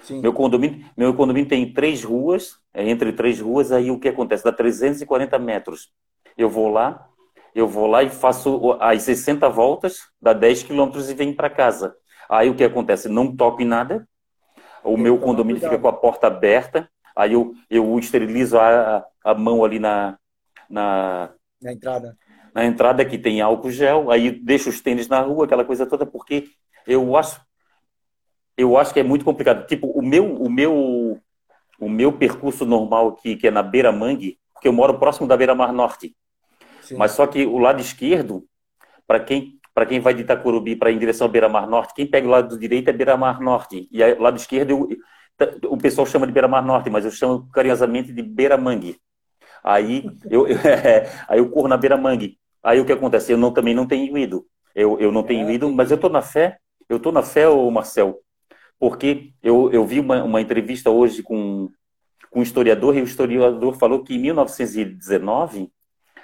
Sim. 0.00 0.20
Meu 0.20 0.32
condomínio, 0.32 0.84
meu 0.96 1.12
condomínio 1.14 1.48
tem 1.48 1.72
três 1.72 2.04
ruas, 2.04 2.58
é 2.72 2.88
entre 2.88 3.12
três 3.12 3.40
ruas, 3.40 3.72
aí 3.72 3.90
o 3.90 3.98
que 3.98 4.08
acontece? 4.08 4.44
Dá 4.44 4.52
340 4.52 5.38
metros. 5.38 5.92
eu 6.36 6.48
vou 6.48 6.68
lá, 6.68 7.08
eu 7.54 7.66
vou 7.66 7.86
lá 7.86 8.02
e 8.02 8.08
faço 8.08 8.76
as 8.80 9.02
60 9.02 9.48
voltas, 9.48 10.00
dá 10.20 10.32
10 10.32 10.62
quilômetros 10.62 11.10
e 11.10 11.14
venho 11.14 11.34
para 11.34 11.50
casa. 11.50 11.96
Aí 12.28 12.48
o 12.48 12.54
que 12.54 12.62
acontece? 12.62 13.08
Não 13.08 13.34
toco 13.34 13.60
em 13.62 13.64
nada, 13.64 14.06
o 14.84 14.96
meu 14.96 15.18
condomínio 15.18 15.60
fica 15.60 15.78
com 15.78 15.88
a 15.88 15.92
porta 15.92 16.28
aberta, 16.28 16.88
aí 17.16 17.32
eu, 17.32 17.52
eu 17.68 17.98
esterilizo 17.98 18.58
a, 18.58 19.04
a 19.24 19.34
mão 19.34 19.64
ali 19.64 19.78
na, 19.78 20.16
na, 20.70 21.30
na 21.60 21.72
entrada. 21.72 22.16
Na 22.54 22.64
entrada 22.64 23.04
que 23.04 23.18
tem 23.18 23.40
álcool 23.40 23.70
gel, 23.70 24.10
aí 24.10 24.30
deixo 24.30 24.68
os 24.68 24.80
tênis 24.80 25.08
na 25.08 25.20
rua, 25.20 25.44
aquela 25.44 25.64
coisa 25.64 25.86
toda, 25.86 26.06
porque 26.06 26.48
eu 26.86 27.16
acho 27.16 27.40
eu 28.58 28.76
acho 28.76 28.92
que 28.92 29.00
é 29.00 29.04
muito 29.04 29.24
complicado. 29.24 29.66
Tipo, 29.66 29.86
o 29.86 30.02
meu 30.02 30.34
o 30.34 30.50
meu 30.50 31.18
o 31.80 31.88
meu 31.88 32.12
percurso 32.12 32.66
normal 32.66 33.08
aqui, 33.10 33.36
que 33.36 33.46
é 33.46 33.50
na 33.50 33.62
Beira 33.62 33.92
Mangue, 33.92 34.36
porque 34.52 34.66
eu 34.66 34.72
moro 34.72 34.98
próximo 34.98 35.28
da 35.28 35.36
Beira 35.36 35.54
Mar 35.54 35.72
Norte. 35.72 36.14
Sim. 36.82 36.96
Mas 36.96 37.12
só 37.12 37.26
que 37.26 37.46
o 37.46 37.58
lado 37.58 37.80
esquerdo, 37.80 38.44
para 39.06 39.20
quem 39.20 39.56
para 39.72 39.86
quem 39.86 40.00
vai 40.00 40.12
de 40.12 40.22
Itacurubi 40.22 40.74
para 40.74 40.90
em 40.90 40.98
direção 40.98 41.26
ao 41.28 41.30
Beira 41.30 41.48
Mar 41.48 41.68
Norte, 41.68 41.94
quem 41.94 42.04
pega 42.04 42.26
o 42.26 42.30
lado 42.30 42.58
direito 42.58 42.88
é 42.88 42.92
Beira 42.92 43.16
Mar 43.16 43.40
Norte 43.40 43.88
e 43.92 44.02
o 44.02 44.20
lado 44.20 44.36
esquerdo 44.36 44.70
eu, 44.70 44.88
o 45.70 45.78
pessoal 45.78 46.04
chama 46.04 46.26
de 46.26 46.32
Beira 46.32 46.48
Mar 46.48 46.64
Norte, 46.64 46.90
mas 46.90 47.04
eu 47.04 47.12
chamo 47.12 47.48
carinhosamente 47.52 48.12
de 48.12 48.22
Beira 48.22 48.56
Mangue. 48.56 48.96
Aí 49.62 50.04
eu, 50.28 50.46
é, 50.66 51.08
aí 51.28 51.38
eu 51.38 51.48
corro 51.48 51.68
na 51.68 51.76
Beira 51.76 51.96
Mangue. 51.96 52.38
Aí 52.62 52.80
o 52.80 52.84
que 52.84 52.92
acontece? 52.92 53.32
Eu 53.32 53.38
não, 53.38 53.52
também 53.52 53.72
não 53.72 53.86
tenho 53.86 54.18
ido. 54.18 54.44
Eu, 54.74 54.98
eu 54.98 55.12
não 55.12 55.22
tenho 55.22 55.48
é. 55.48 55.52
ido, 55.52 55.70
mas 55.70 55.90
eu 55.90 55.94
estou 55.94 56.10
na 56.10 56.22
fé. 56.22 56.58
Eu 56.88 56.96
estou 56.96 57.12
na 57.12 57.22
fé, 57.22 57.48
ô 57.48 57.70
Marcel, 57.70 58.18
porque 58.78 59.32
eu, 59.42 59.70
eu 59.72 59.84
vi 59.84 60.00
uma, 60.00 60.22
uma 60.22 60.40
entrevista 60.40 60.90
hoje 60.90 61.22
com, 61.22 61.68
com 62.30 62.40
um 62.40 62.42
historiador, 62.42 62.96
e 62.96 63.00
o 63.00 63.04
historiador 63.04 63.74
falou 63.76 64.02
que 64.02 64.14
em 64.14 64.18
1919 64.18 65.70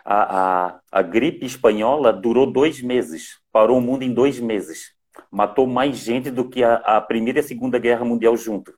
a, 0.04 0.66
a, 0.66 0.80
a 0.92 1.02
gripe 1.02 1.46
espanhola 1.46 2.12
durou 2.12 2.50
dois 2.50 2.80
meses, 2.82 3.40
parou 3.50 3.78
o 3.78 3.80
mundo 3.80 4.02
em 4.02 4.12
dois 4.12 4.38
meses. 4.38 4.92
Matou 5.30 5.66
mais 5.66 5.96
gente 5.96 6.30
do 6.30 6.48
que 6.48 6.62
a, 6.62 6.74
a 6.74 7.00
Primeira 7.00 7.38
e 7.38 7.40
a 7.40 7.44
Segunda 7.44 7.78
Guerra 7.78 8.04
Mundial 8.04 8.36
junto. 8.36 8.72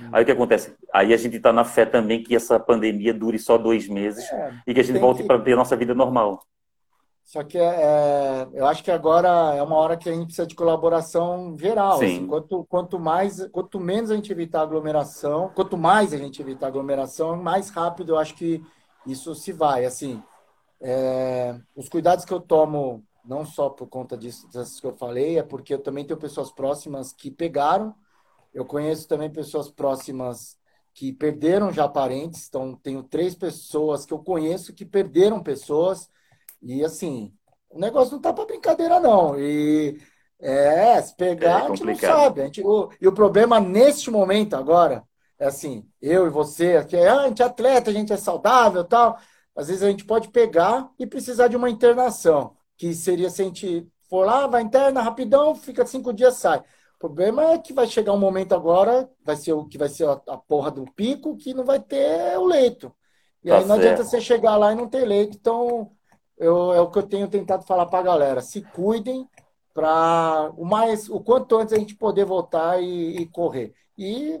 Hum. 0.00 0.08
Aí 0.12 0.22
o 0.22 0.26
que 0.26 0.32
acontece? 0.32 0.74
Aí 0.92 1.12
a 1.12 1.16
gente 1.16 1.36
está 1.36 1.52
na 1.52 1.64
fé 1.64 1.86
também 1.86 2.22
que 2.22 2.34
essa 2.34 2.58
pandemia 2.58 3.14
dure 3.14 3.38
só 3.38 3.56
dois 3.56 3.88
meses 3.88 4.24
é, 4.30 4.54
e 4.66 4.74
que 4.74 4.80
a 4.80 4.82
gente 4.82 4.98
volte 4.98 5.22
que... 5.22 5.28
para 5.28 5.40
ter 5.40 5.52
a 5.52 5.56
nossa 5.56 5.76
vida 5.76 5.94
normal. 5.94 6.42
Só 7.26 7.42
que 7.42 7.58
é, 7.58 7.64
é, 7.64 8.48
eu 8.52 8.64
acho 8.66 8.84
que 8.84 8.90
agora 8.90 9.52
é 9.56 9.60
uma 9.60 9.74
hora 9.74 9.96
que 9.96 10.08
a 10.08 10.12
gente 10.12 10.26
precisa 10.26 10.46
de 10.46 10.54
colaboração 10.54 11.58
geral. 11.58 11.94
Assim, 11.94 12.24
quanto, 12.24 12.64
quanto, 12.66 13.00
mais, 13.00 13.44
quanto 13.48 13.80
menos 13.80 14.12
a 14.12 14.14
gente 14.14 14.30
evitar 14.30 14.62
aglomeração, 14.62 15.50
quanto 15.52 15.76
mais 15.76 16.12
a 16.12 16.18
gente 16.18 16.40
evitar 16.40 16.68
aglomeração, 16.68 17.34
mais 17.36 17.68
rápido 17.68 18.12
eu 18.12 18.18
acho 18.18 18.36
que 18.36 18.62
isso 19.04 19.34
se 19.34 19.52
vai. 19.52 19.84
Assim, 19.84 20.22
é, 20.80 21.58
os 21.74 21.88
cuidados 21.88 22.24
que 22.24 22.32
eu 22.32 22.40
tomo, 22.40 23.02
não 23.24 23.44
só 23.44 23.70
por 23.70 23.88
conta 23.88 24.16
disso 24.16 24.46
dessas 24.46 24.78
que 24.78 24.86
eu 24.86 24.92
falei, 24.92 25.36
é 25.36 25.42
porque 25.42 25.74
eu 25.74 25.82
também 25.82 26.04
tenho 26.04 26.20
pessoas 26.20 26.52
próximas 26.52 27.12
que 27.12 27.28
pegaram. 27.28 27.92
Eu 28.54 28.64
conheço 28.64 29.08
também 29.08 29.28
pessoas 29.28 29.68
próximas 29.68 30.56
que 30.94 31.12
perderam 31.12 31.72
já 31.72 31.88
parentes. 31.88 32.46
Então, 32.48 32.78
tenho 32.80 33.02
três 33.02 33.34
pessoas 33.34 34.06
que 34.06 34.14
eu 34.14 34.20
conheço 34.20 34.72
que 34.72 34.84
perderam 34.84 35.42
pessoas 35.42 36.08
e 36.62 36.84
assim, 36.84 37.32
o 37.70 37.78
negócio 37.78 38.14
não 38.14 38.20
tá 38.20 38.32
para 38.32 38.46
brincadeira, 38.46 39.00
não. 39.00 39.38
E 39.38 40.00
é, 40.38 41.00
se 41.02 41.14
pegar, 41.16 41.62
é 41.62 41.66
a 41.66 41.68
gente 41.68 41.84
não 41.84 41.94
sabe. 41.94 42.40
A 42.42 42.44
gente, 42.44 42.62
o, 42.62 42.90
e 43.00 43.06
o 43.08 43.12
problema 43.12 43.60
neste 43.60 44.10
momento 44.10 44.54
agora 44.54 45.04
é 45.38 45.46
assim, 45.46 45.86
eu 46.00 46.26
e 46.26 46.30
você, 46.30 46.82
que 46.84 46.96
é, 46.96 47.08
ah, 47.08 47.20
a 47.22 47.28
gente 47.28 47.42
é 47.42 47.44
atleta, 47.44 47.90
a 47.90 47.92
gente 47.92 48.12
é 48.12 48.16
saudável 48.16 48.84
tal. 48.84 49.18
Às 49.54 49.68
vezes 49.68 49.82
a 49.82 49.90
gente 49.90 50.04
pode 50.04 50.28
pegar 50.28 50.90
e 50.98 51.06
precisar 51.06 51.48
de 51.48 51.56
uma 51.56 51.70
internação, 51.70 52.56
que 52.76 52.94
seria 52.94 53.30
se 53.30 53.42
a 53.42 53.44
gente 53.44 53.88
for 54.08 54.24
lá, 54.26 54.46
vai 54.46 54.62
interna 54.62 55.02
rapidão, 55.02 55.54
fica 55.54 55.84
cinco 55.86 56.12
dias, 56.12 56.34
sai. 56.36 56.58
O 56.96 56.98
problema 56.98 57.52
é 57.52 57.58
que 57.58 57.72
vai 57.72 57.86
chegar 57.86 58.12
um 58.12 58.18
momento 58.18 58.54
agora, 58.54 59.10
vai 59.22 59.36
ser 59.36 59.52
o 59.52 59.66
que 59.66 59.76
vai 59.78 59.88
ser 59.88 60.08
a, 60.08 60.12
a 60.28 60.36
porra 60.36 60.70
do 60.70 60.84
pico, 60.92 61.36
que 61.36 61.52
não 61.54 61.64
vai 61.64 61.80
ter 61.80 62.38
o 62.38 62.46
leito. 62.46 62.94
E 63.44 63.48
tá 63.48 63.58
aí 63.58 63.64
não 63.64 63.76
certo. 63.76 63.80
adianta 63.80 64.04
você 64.04 64.20
chegar 64.20 64.56
lá 64.56 64.72
e 64.72 64.74
não 64.74 64.88
ter 64.88 65.04
leito. 65.04 65.36
Então, 65.36 65.90
eu, 66.38 66.72
é 66.72 66.80
o 66.80 66.90
que 66.90 66.98
eu 66.98 67.02
tenho 67.02 67.28
tentado 67.28 67.64
falar 67.64 67.86
para 67.86 67.98
a 67.98 68.02
galera. 68.02 68.40
Se 68.40 68.62
cuidem 68.62 69.28
para 69.74 70.50
o 70.56 70.64
mais, 70.64 71.08
o 71.08 71.20
quanto 71.20 71.56
antes 71.56 71.72
a 71.74 71.78
gente 71.78 71.94
poder 71.94 72.24
voltar 72.24 72.82
e, 72.82 73.16
e 73.18 73.26
correr. 73.26 73.74
E 73.96 74.40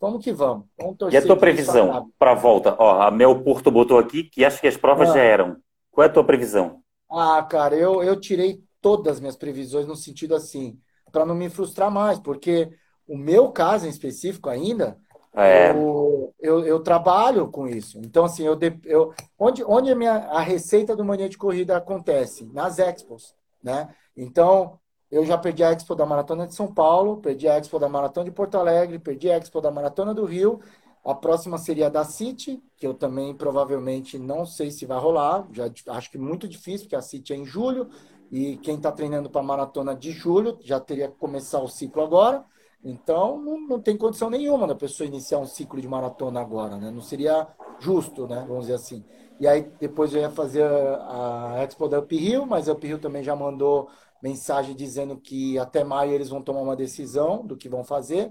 vamos 0.00 0.22
que 0.22 0.32
vamos. 0.32 0.66
vamos 0.78 0.96
e 1.12 1.16
a 1.16 1.22
tua 1.22 1.36
previsão 1.36 2.10
para 2.18 2.32
a 2.32 2.34
volta? 2.34 2.76
Ó, 2.78 3.00
a 3.00 3.10
Mel 3.10 3.42
Porto 3.42 3.70
botou 3.70 3.98
aqui 3.98 4.24
que 4.24 4.44
acho 4.44 4.60
que 4.60 4.68
as 4.68 4.76
provas 4.76 5.10
ah. 5.10 5.14
já 5.14 5.20
eram. 5.20 5.56
Qual 5.90 6.04
é 6.04 6.08
a 6.08 6.12
tua 6.12 6.24
previsão? 6.24 6.80
Ah, 7.10 7.42
cara, 7.42 7.74
eu, 7.74 8.02
eu 8.02 8.20
tirei 8.20 8.60
todas 8.80 9.14
as 9.14 9.20
minhas 9.20 9.36
previsões 9.36 9.86
no 9.86 9.96
sentido 9.96 10.34
assim, 10.34 10.78
para 11.10 11.24
não 11.24 11.34
me 11.34 11.48
frustrar 11.48 11.90
mais, 11.90 12.18
porque 12.18 12.70
o 13.06 13.16
meu 13.16 13.50
caso 13.50 13.86
em 13.86 13.90
específico 13.90 14.50
ainda, 14.50 14.98
é. 15.44 15.70
Eu, 15.70 16.34
eu, 16.40 16.64
eu, 16.64 16.80
trabalho 16.80 17.48
com 17.48 17.66
isso. 17.68 17.98
Então, 17.98 18.24
assim, 18.24 18.44
eu, 18.44 18.58
eu 18.84 19.12
onde, 19.38 19.62
onde 19.64 19.90
a, 19.90 19.94
minha, 19.94 20.14
a 20.14 20.40
receita 20.40 20.96
do 20.96 21.04
Mania 21.04 21.28
de 21.28 21.36
Corrida 21.36 21.76
acontece? 21.76 22.46
Nas 22.52 22.78
expos, 22.78 23.34
né? 23.62 23.94
Então, 24.16 24.78
eu 25.10 25.24
já 25.24 25.38
perdi 25.38 25.62
a 25.62 25.72
Expo 25.72 25.94
da 25.94 26.06
Maratona 26.06 26.46
de 26.46 26.54
São 26.54 26.72
Paulo, 26.72 27.18
perdi 27.18 27.48
a 27.48 27.58
Expo 27.58 27.78
da 27.78 27.88
Maratona 27.88 28.24
de 28.24 28.32
Porto 28.32 28.56
Alegre, 28.56 28.98
perdi 28.98 29.30
a 29.30 29.36
Expo 29.36 29.60
da 29.60 29.70
Maratona 29.70 30.12
do 30.12 30.24
Rio. 30.24 30.60
A 31.04 31.14
próxima 31.14 31.56
seria 31.56 31.88
da 31.88 32.04
City, 32.04 32.60
que 32.76 32.86
eu 32.86 32.92
também 32.92 33.32
provavelmente 33.32 34.18
não 34.18 34.44
sei 34.44 34.72
se 34.72 34.84
vai 34.86 34.98
rolar. 34.98 35.46
Já 35.52 35.70
acho 35.90 36.10
que 36.10 36.18
muito 36.18 36.48
difícil, 36.48 36.86
porque 36.86 36.96
a 36.96 37.02
City 37.02 37.32
é 37.32 37.36
em 37.36 37.44
julho. 37.44 37.88
E 38.32 38.56
quem 38.56 38.74
está 38.74 38.90
treinando 38.90 39.30
para 39.30 39.40
a 39.40 39.44
maratona 39.44 39.94
de 39.94 40.10
julho 40.10 40.58
já 40.60 40.80
teria 40.80 41.08
que 41.08 41.16
começar 41.16 41.60
o 41.60 41.68
ciclo 41.68 42.02
agora. 42.02 42.44
Então, 42.88 43.36
não, 43.42 43.60
não, 43.66 43.80
tem 43.80 43.96
condição 43.96 44.30
nenhuma 44.30 44.64
da 44.64 44.74
pessoa 44.74 45.08
iniciar 45.08 45.40
um 45.40 45.44
ciclo 45.44 45.80
de 45.80 45.88
maratona 45.88 46.40
agora, 46.40 46.76
né? 46.76 46.88
Não 46.88 47.00
seria 47.00 47.48
justo, 47.80 48.28
né? 48.28 48.44
Vamos 48.46 48.66
dizer 48.66 48.74
assim. 48.74 49.04
E 49.40 49.48
aí, 49.48 49.68
depois 49.80 50.14
eu 50.14 50.20
ia 50.20 50.30
fazer 50.30 50.62
a 50.62 51.56
Expo 51.64 51.88
da 51.88 51.98
Uphill, 51.98 52.46
mas 52.46 52.68
a 52.68 52.72
Uphill 52.74 53.00
também 53.00 53.24
já 53.24 53.34
mandou 53.34 53.88
mensagem 54.22 54.72
dizendo 54.72 55.16
que 55.16 55.58
até 55.58 55.82
maio 55.82 56.12
eles 56.12 56.28
vão 56.28 56.40
tomar 56.40 56.60
uma 56.60 56.76
decisão 56.76 57.44
do 57.44 57.56
que 57.56 57.68
vão 57.68 57.82
fazer. 57.82 58.30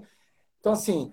Então, 0.58 0.72
assim, 0.72 1.12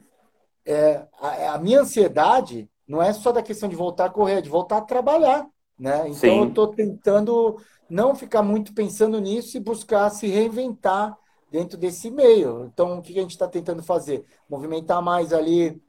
é, 0.66 1.06
a, 1.20 1.56
a, 1.56 1.58
minha 1.58 1.82
ansiedade 1.82 2.70
não 2.88 3.04
é 3.04 3.12
só 3.12 3.34
da 3.34 3.44
questão 3.44 3.68
de 3.68 3.76
voltar 3.76 4.06
a 4.06 4.10
correr, 4.10 4.36
é 4.36 4.42
de 4.42 4.50
voltar 4.50 4.78
a 4.78 4.82
trabalhar, 4.86 5.46
né? 5.78 6.08
Então, 6.08 6.14
Sim. 6.14 6.40
eu 6.40 6.48
estou 6.48 6.68
tentando 6.70 7.58
não 7.90 8.16
ficar 8.16 8.42
muito 8.42 8.74
pensando 8.74 9.20
nisso 9.20 9.58
e 9.58 9.60
buscar 9.60 10.10
se 10.12 10.28
reinventar 10.28 11.18
dentro 11.54 11.78
desse 11.78 12.10
meio. 12.10 12.66
Então, 12.66 12.98
o 12.98 13.02
que 13.04 13.18
a 13.20 13.22
gente 13.22 13.32
está 13.32 13.48
tentando 13.48 13.84
fazer? 13.84 14.26
Movimentar 14.50 15.04
mais 15.04 15.32
ali 15.32 15.80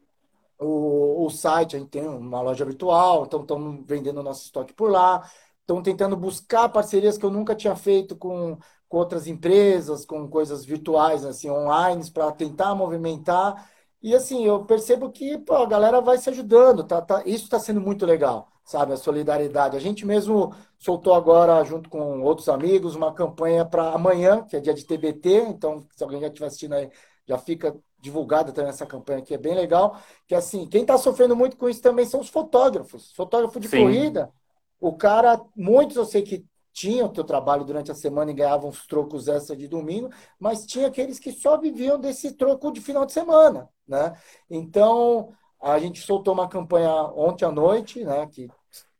o, 0.59 1.25
o 1.27 1.31
site, 1.31 1.77
a 1.77 1.79
gente 1.79 1.89
tem 1.91 2.07
uma 2.07 2.43
loja 2.43 2.65
virtual, 2.67 3.25
então 3.25 3.43
estamos 3.43 3.85
vendendo 3.87 4.23
nosso 4.23 4.45
estoque 4.45 4.75
por 4.75 4.91
lá, 4.91 5.27
estão 5.61 5.83
tentando 5.83 6.17
buscar 6.17 6.69
parcerias 6.69 7.17
que 7.19 7.25
eu 7.25 7.31
nunca 7.31 7.55
tinha 7.55 7.75
feito 7.77 8.15
com, 8.17 8.59
com 8.89 8.99
outras 8.99 9.27
empresas, 9.27 10.05
com 10.05 10.29
coisas 10.29 10.65
virtuais, 10.67 11.25
assim, 11.25 11.51
online, 11.51 12.11
para 12.11 12.31
tentar 12.33 12.75
movimentar. 12.75 13.71
E 14.03 14.15
assim, 14.15 14.45
eu 14.45 14.65
percebo 14.67 15.11
que 15.11 15.39
pô, 15.39 15.55
a 15.57 15.67
galera 15.67 16.01
vai 16.01 16.19
se 16.19 16.29
ajudando, 16.31 16.85
tá, 16.85 17.01
tá, 17.03 17.23
isso 17.27 17.45
está 17.45 17.59
sendo 17.59 17.81
muito 17.81 18.05
legal 18.07 18.54
sabe? 18.65 18.93
A 18.93 18.97
solidariedade. 18.97 19.77
A 19.77 19.81
gente 19.81 20.07
mesmo 20.07 20.55
soltou 20.79 21.15
agora, 21.15 21.63
junto 21.65 21.89
com 21.89 22.23
outros 22.23 22.49
amigos, 22.49 22.95
uma 22.95 23.13
campanha 23.13 23.65
para 23.65 23.93
amanhã, 23.93 24.45
que 24.45 24.57
é 24.57 24.61
dia 24.61 24.75
de 24.75 24.85
TBT, 24.85 25.47
então 25.49 25.87
se 25.95 26.03
alguém 26.03 26.21
já 26.21 26.27
estiver 26.29 26.47
assistindo 26.47 26.75
aí, 26.75 26.91
já 27.27 27.39
fica 27.39 27.77
divulgada 27.99 28.53
também 28.53 28.69
essa 28.71 28.85
campanha 28.85 29.23
que 29.23 29.33
é 29.35 29.39
bem 29.39 29.55
legal, 29.55 29.99
que 30.27 30.35
assim, 30.35 30.67
quem 30.67 30.83
está 30.83 30.99
sofrendo 30.99 31.35
muito 31.35 31.57
com 31.57 31.69
isso 31.69 31.81
também 31.81 32.05
são 32.05 32.21
os 32.21 32.29
fotógrafos. 32.29 33.13
Fotógrafo 33.13 33.59
de 33.59 33.69
Sim. 33.69 33.79
corrida, 33.79 34.31
o 34.79 34.95
cara, 34.95 35.41
muitos 35.57 35.97
eu 35.97 36.05
sei 36.05 36.23
que 36.23 36.45
tinham 36.73 37.07
o 37.07 37.13
teu 37.13 37.25
trabalho 37.25 37.65
durante 37.65 37.91
a 37.91 37.95
semana 37.95 38.31
e 38.31 38.35
ganhavam 38.35 38.69
os 38.69 38.87
trocos 38.87 39.29
extra 39.29 39.57
de 39.57 39.69
domingo, 39.69 40.11
mas 40.39 40.67
tinha 40.67 40.89
aqueles 40.89 41.19
que 41.19 41.33
só 41.33 41.57
viviam 41.57 41.99
desse 41.99 42.33
troco 42.33 42.73
de 42.73 42.81
final 42.81 43.07
de 43.07 43.13
semana, 43.13 43.69
né? 43.87 44.13
Então, 44.51 45.33
a 45.73 45.79
gente 45.79 46.01
soltou 46.01 46.35
uma 46.35 46.47
campanha 46.47 46.93
ontem 47.17 47.47
à 47.47 47.51
noite, 47.51 48.05
né, 48.05 48.27
que 48.27 48.51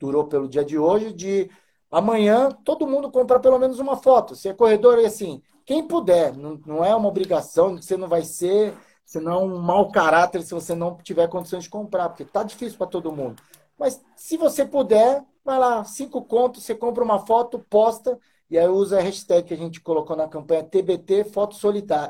durou 0.01 0.25
pelo 0.27 0.49
dia 0.49 0.65
de 0.65 0.79
hoje, 0.79 1.13
de 1.13 1.51
amanhã 1.91 2.49
todo 2.65 2.87
mundo 2.87 3.11
comprar 3.11 3.39
pelo 3.39 3.59
menos 3.59 3.79
uma 3.79 3.97
foto. 3.97 4.35
Se 4.35 4.49
é 4.49 4.55
corredor, 4.55 4.99
é 4.99 5.05
assim, 5.05 5.43
quem 5.67 5.87
puder, 5.87 6.35
não, 6.35 6.59
não 6.67 6.85
é 6.85 6.95
uma 6.95 7.09
obrigação, 7.09 7.77
você 7.77 7.97
não 7.99 8.09
vai 8.09 8.23
ser, 8.23 8.75
você 9.05 9.21
não 9.21 9.33
é 9.33 9.37
um 9.37 9.59
mau 9.59 9.91
caráter 9.91 10.43
se 10.43 10.55
você 10.55 10.75
não 10.75 10.97
tiver 10.97 11.29
condições 11.29 11.65
de 11.65 11.71
comprar, 11.71 12.09
porque 12.09 12.25
tá 12.25 12.43
difícil 12.43 12.79
para 12.79 12.87
todo 12.87 13.13
mundo. 13.13 13.43
Mas 13.79 14.03
se 14.17 14.39
você 14.39 14.65
puder, 14.65 15.23
vai 15.45 15.59
lá, 15.59 15.85
cinco 15.85 16.25
contos, 16.25 16.63
você 16.63 16.75
compra 16.75 17.05
uma 17.05 17.27
foto, 17.27 17.59
posta, 17.69 18.19
e 18.49 18.59
aí 18.59 18.69
usa 18.69 18.99
a 18.99 19.03
hashtag 19.03 19.49
que 19.49 19.55
a 19.55 19.57
gente 19.57 19.81
colocou 19.81 20.17
na 20.17 20.29
campanha 20.29 20.65
TBT 20.65 21.25
Foto 21.25 21.57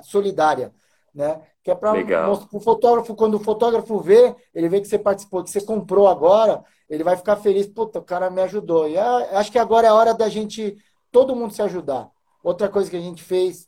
Solidária, 0.05 0.73
né? 1.13 1.41
Que 1.65 1.71
é 1.71 1.75
para 1.75 1.95
o 2.31 2.61
fotógrafo, 2.61 3.15
quando 3.15 3.35
o 3.37 3.41
fotógrafo 3.41 3.99
vê, 3.99 4.37
ele 4.55 4.69
vê 4.69 4.83
que 4.83 4.87
você 4.87 4.99
participou, 4.99 5.43
que 5.43 5.51
você 5.51 5.63
comprou 5.63 6.07
agora, 6.07 6.63
ele 6.91 7.03
vai 7.03 7.17
ficar 7.17 7.37
feliz, 7.37 7.67
puta, 7.67 7.99
o 7.99 8.05
cara 8.05 8.29
me 8.29 8.43
ajudou. 8.43 8.87
E 8.87 8.99
acho 8.99 9.51
que 9.51 9.59
agora 9.59 9.87
é 9.87 9.91
a 9.91 9.95
hora 9.95 10.13
da 10.13 10.29
gente, 10.29 10.77
todo 11.11 11.35
mundo 11.35 11.55
se 11.55 11.63
ajudar. 11.63 12.11
Outra 12.43 12.69
coisa 12.69 12.91
que 12.91 12.97
a 12.99 13.01
gente 13.01 13.23
fez, 13.23 13.67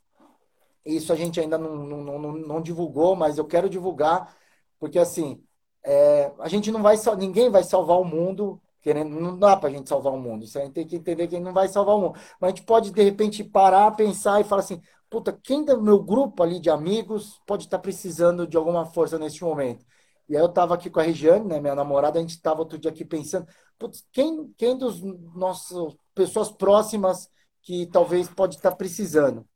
isso 0.85 1.11
a 1.11 1.17
gente 1.17 1.41
ainda 1.41 1.57
não, 1.57 1.75
não, 1.75 2.19
não, 2.19 2.33
não 2.33 2.61
divulgou, 2.61 3.17
mas 3.17 3.39
eu 3.39 3.47
quero 3.47 3.69
divulgar, 3.69 4.37
porque 4.79 4.99
assim, 4.99 5.43
é, 5.83 6.31
a 6.39 6.49
gente 6.49 6.71
não 6.71 6.83
vai, 6.83 6.97
ninguém 7.17 7.49
vai 7.49 7.65
salvar 7.65 7.99
o 7.99 8.05
mundo 8.05 8.61
querendo, 8.83 9.19
não 9.19 9.37
dá 9.37 9.57
para 9.57 9.69
a 9.69 9.73
gente 9.73 9.89
salvar 9.89 10.13
o 10.13 10.19
mundo. 10.19 10.45
Isso 10.45 10.59
a 10.59 10.63
gente 10.63 10.75
tem 10.75 10.87
que 10.87 10.97
entender 10.97 11.27
que 11.27 11.41
não 11.41 11.53
vai 11.53 11.67
salvar 11.67 11.97
o 11.97 12.01
mundo. 12.01 12.19
Mas 12.41 12.53
a 12.53 12.55
gente 12.55 12.65
pode, 12.65 12.93
de 12.93 13.03
repente, 13.03 13.43
parar, 13.43 13.91
pensar 13.93 14.41
e 14.41 14.45
falar 14.45 14.61
assim: 14.61 14.81
puta, 15.11 15.33
quem 15.33 15.65
do 15.65 15.81
meu 15.83 16.03
grupo 16.03 16.43
ali 16.43 16.61
de 16.61 16.71
amigos 16.71 17.41
pode 17.47 17.65
estar 17.65 17.79
precisando 17.79 18.47
de 18.47 18.57
alguma 18.57 18.85
força 18.87 19.19
neste 19.19 19.43
momento? 19.45 19.85
E 20.29 20.37
aí 20.37 20.43
eu 20.43 20.47
estava 20.49 20.75
aqui 20.75 20.91
com 20.91 21.01
a 21.01 21.03
Regiane, 21.03 21.47
né, 21.47 21.61
minha 21.61 21.75
namorada, 21.75 22.19
a 22.19 22.23
gente 22.23 22.31
estava 22.31 22.61
outro 22.61 22.79
dia 22.79 22.91
aqui 22.91 23.05
pensando, 23.05 23.47
putz, 23.79 24.05
quem, 24.13 24.53
quem 24.57 24.77
dos 24.77 25.01
nossos 25.35 25.97
pessoas 26.15 26.51
próximas 26.51 27.29
que 27.63 27.87
talvez 27.87 28.29
pode 28.29 28.57
estar 28.57 28.75
precisando? 28.75 29.47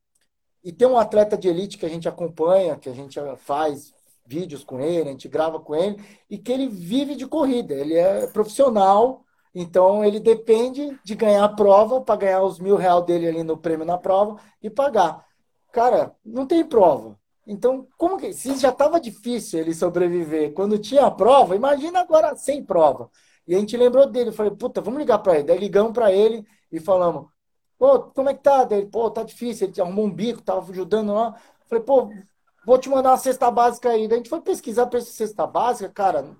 E 0.62 0.72
tem 0.72 0.86
um 0.86 0.98
atleta 0.98 1.36
de 1.36 1.48
elite 1.48 1.78
que 1.78 1.86
a 1.86 1.88
gente 1.88 2.09
acompanha, 2.09 2.76
que 2.76 2.88
a 2.88 2.92
gente 2.92 3.18
faz 3.38 3.92
vídeos 4.26 4.62
com 4.62 4.78
ele, 4.78 5.09
a 5.09 5.12
gente 5.12 5.28
grava 5.28 5.59
com 5.59 5.74
ele, 5.74 6.01
e 6.28 6.38
que 6.38 6.53
ele 6.53 6.68
vive 6.68 7.16
de 7.16 7.26
corrida, 7.26 7.74
ele 7.74 7.94
é 7.94 8.26
profissional, 8.28 9.24
então 9.55 10.05
ele 10.05 10.20
depende 10.20 10.96
de 11.03 11.14
ganhar 11.16 11.44
a 11.44 11.48
prova 11.48 12.01
para 12.01 12.16
ganhar 12.16 12.42
os 12.42 12.61
mil 12.61 12.76
reais 12.76 13.05
dele 13.05 13.26
ali 13.26 13.42
no 13.42 13.57
prêmio 13.57 13.84
na 13.84 13.98
prova 13.98 14.40
e 14.62 14.70
pagar. 14.70 15.26
Cara, 15.73 16.14
não 16.25 16.47
tem 16.47 16.64
prova. 16.64 17.18
Então, 17.47 17.87
como 17.97 18.16
que. 18.18 18.33
Se 18.33 18.57
já 18.57 18.68
estava 18.71 19.01
difícil 19.01 19.61
ele 19.61 19.75
sobreviver 19.75 20.53
quando 20.53 20.79
tinha 20.79 21.07
a 21.07 21.11
prova, 21.11 21.57
imagina 21.57 22.01
agora 22.01 22.37
sem 22.37 22.64
prova. 22.64 23.11
E 23.47 23.55
a 23.55 23.59
gente 23.59 23.77
lembrou 23.77 24.07
dele, 24.07 24.33
falei, 24.33 24.53
puta, 24.53 24.81
vamos 24.81 25.01
ligar 25.01 25.18
para 25.18 25.35
ele. 25.35 25.45
Daí 25.45 25.59
ligamos 25.59 25.93
para 25.93 26.12
ele 26.12 26.47
e 26.71 26.79
falamos, 26.79 27.27
pô, 27.79 27.99
como 28.01 28.29
é 28.29 28.35
que 28.35 28.43
tá? 28.43 28.64
Dele, 28.64 28.87
pô, 28.87 29.11
tá 29.11 29.23
difícil, 29.25 29.66
ele 29.66 29.81
arrumou 29.81 30.05
um 30.05 30.11
bico, 30.12 30.43
tava 30.43 30.71
ajudando 30.71 31.12
lá. 31.12 31.35
Falei, 31.68 31.83
pô, 31.83 32.11
vou 32.64 32.79
te 32.79 32.89
mandar 32.89 33.11
uma 33.11 33.16
cesta 33.16 33.51
básica 33.51 33.91
aí. 33.91 34.07
Daí 34.07 34.14
a 34.14 34.18
gente 34.18 34.31
foi 34.31 34.41
pesquisar 34.41 34.87
preço 34.87 35.09
de 35.09 35.14
cesta 35.14 35.47
básica, 35.47 35.89
cara, 35.89 36.37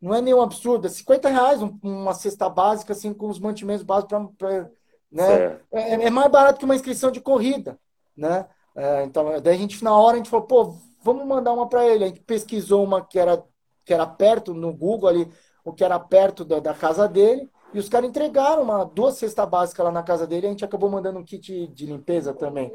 não 0.00 0.14
é 0.14 0.20
nenhum 0.20 0.42
absurdo, 0.42 0.86
é 0.86 0.90
50 0.90 1.28
reais 1.28 1.62
uma 1.82 2.14
cesta 2.14 2.48
básica, 2.48 2.92
assim, 2.92 3.14
com 3.14 3.28
os 3.28 3.38
mantimentos 3.38 3.84
básicos 3.84 4.30
para. 4.36 4.70
Né? 5.10 5.60
É, 5.70 6.06
é, 6.06 6.10
mais 6.10 6.30
barato 6.30 6.58
que 6.58 6.64
uma 6.64 6.74
inscrição 6.74 7.10
de 7.10 7.20
corrida, 7.20 7.78
né? 8.16 8.46
É, 8.74 9.04
então, 9.04 9.40
daí 9.40 9.54
a 9.54 9.58
gente, 9.58 9.82
na 9.84 9.96
hora, 9.96 10.14
a 10.14 10.16
gente 10.18 10.30
falou, 10.30 10.46
pô, 10.46 10.74
vamos 11.02 11.26
mandar 11.26 11.52
uma 11.52 11.68
para 11.68 11.86
ele. 11.86 12.04
A 12.04 12.06
gente 12.08 12.20
pesquisou 12.20 12.82
uma 12.82 13.04
que 13.04 13.18
era, 13.18 13.42
que 13.84 13.92
era 13.92 14.06
perto, 14.06 14.54
no 14.54 14.72
Google 14.72 15.08
ali, 15.08 15.30
o 15.64 15.72
que 15.72 15.84
era 15.84 15.98
perto 15.98 16.44
da, 16.44 16.58
da 16.58 16.74
casa 16.74 17.08
dele, 17.08 17.48
e 17.72 17.78
os 17.78 17.88
caras 17.88 18.08
entregaram 18.08 18.62
uma, 18.62 18.84
duas 18.84 19.16
cestas 19.16 19.48
básicas 19.48 19.84
lá 19.84 19.92
na 19.92 20.02
casa 20.02 20.26
dele, 20.26 20.46
e 20.46 20.48
a 20.48 20.50
gente 20.50 20.64
acabou 20.64 20.90
mandando 20.90 21.18
um 21.18 21.24
kit 21.24 21.68
de 21.68 21.86
limpeza 21.86 22.34
também. 22.34 22.72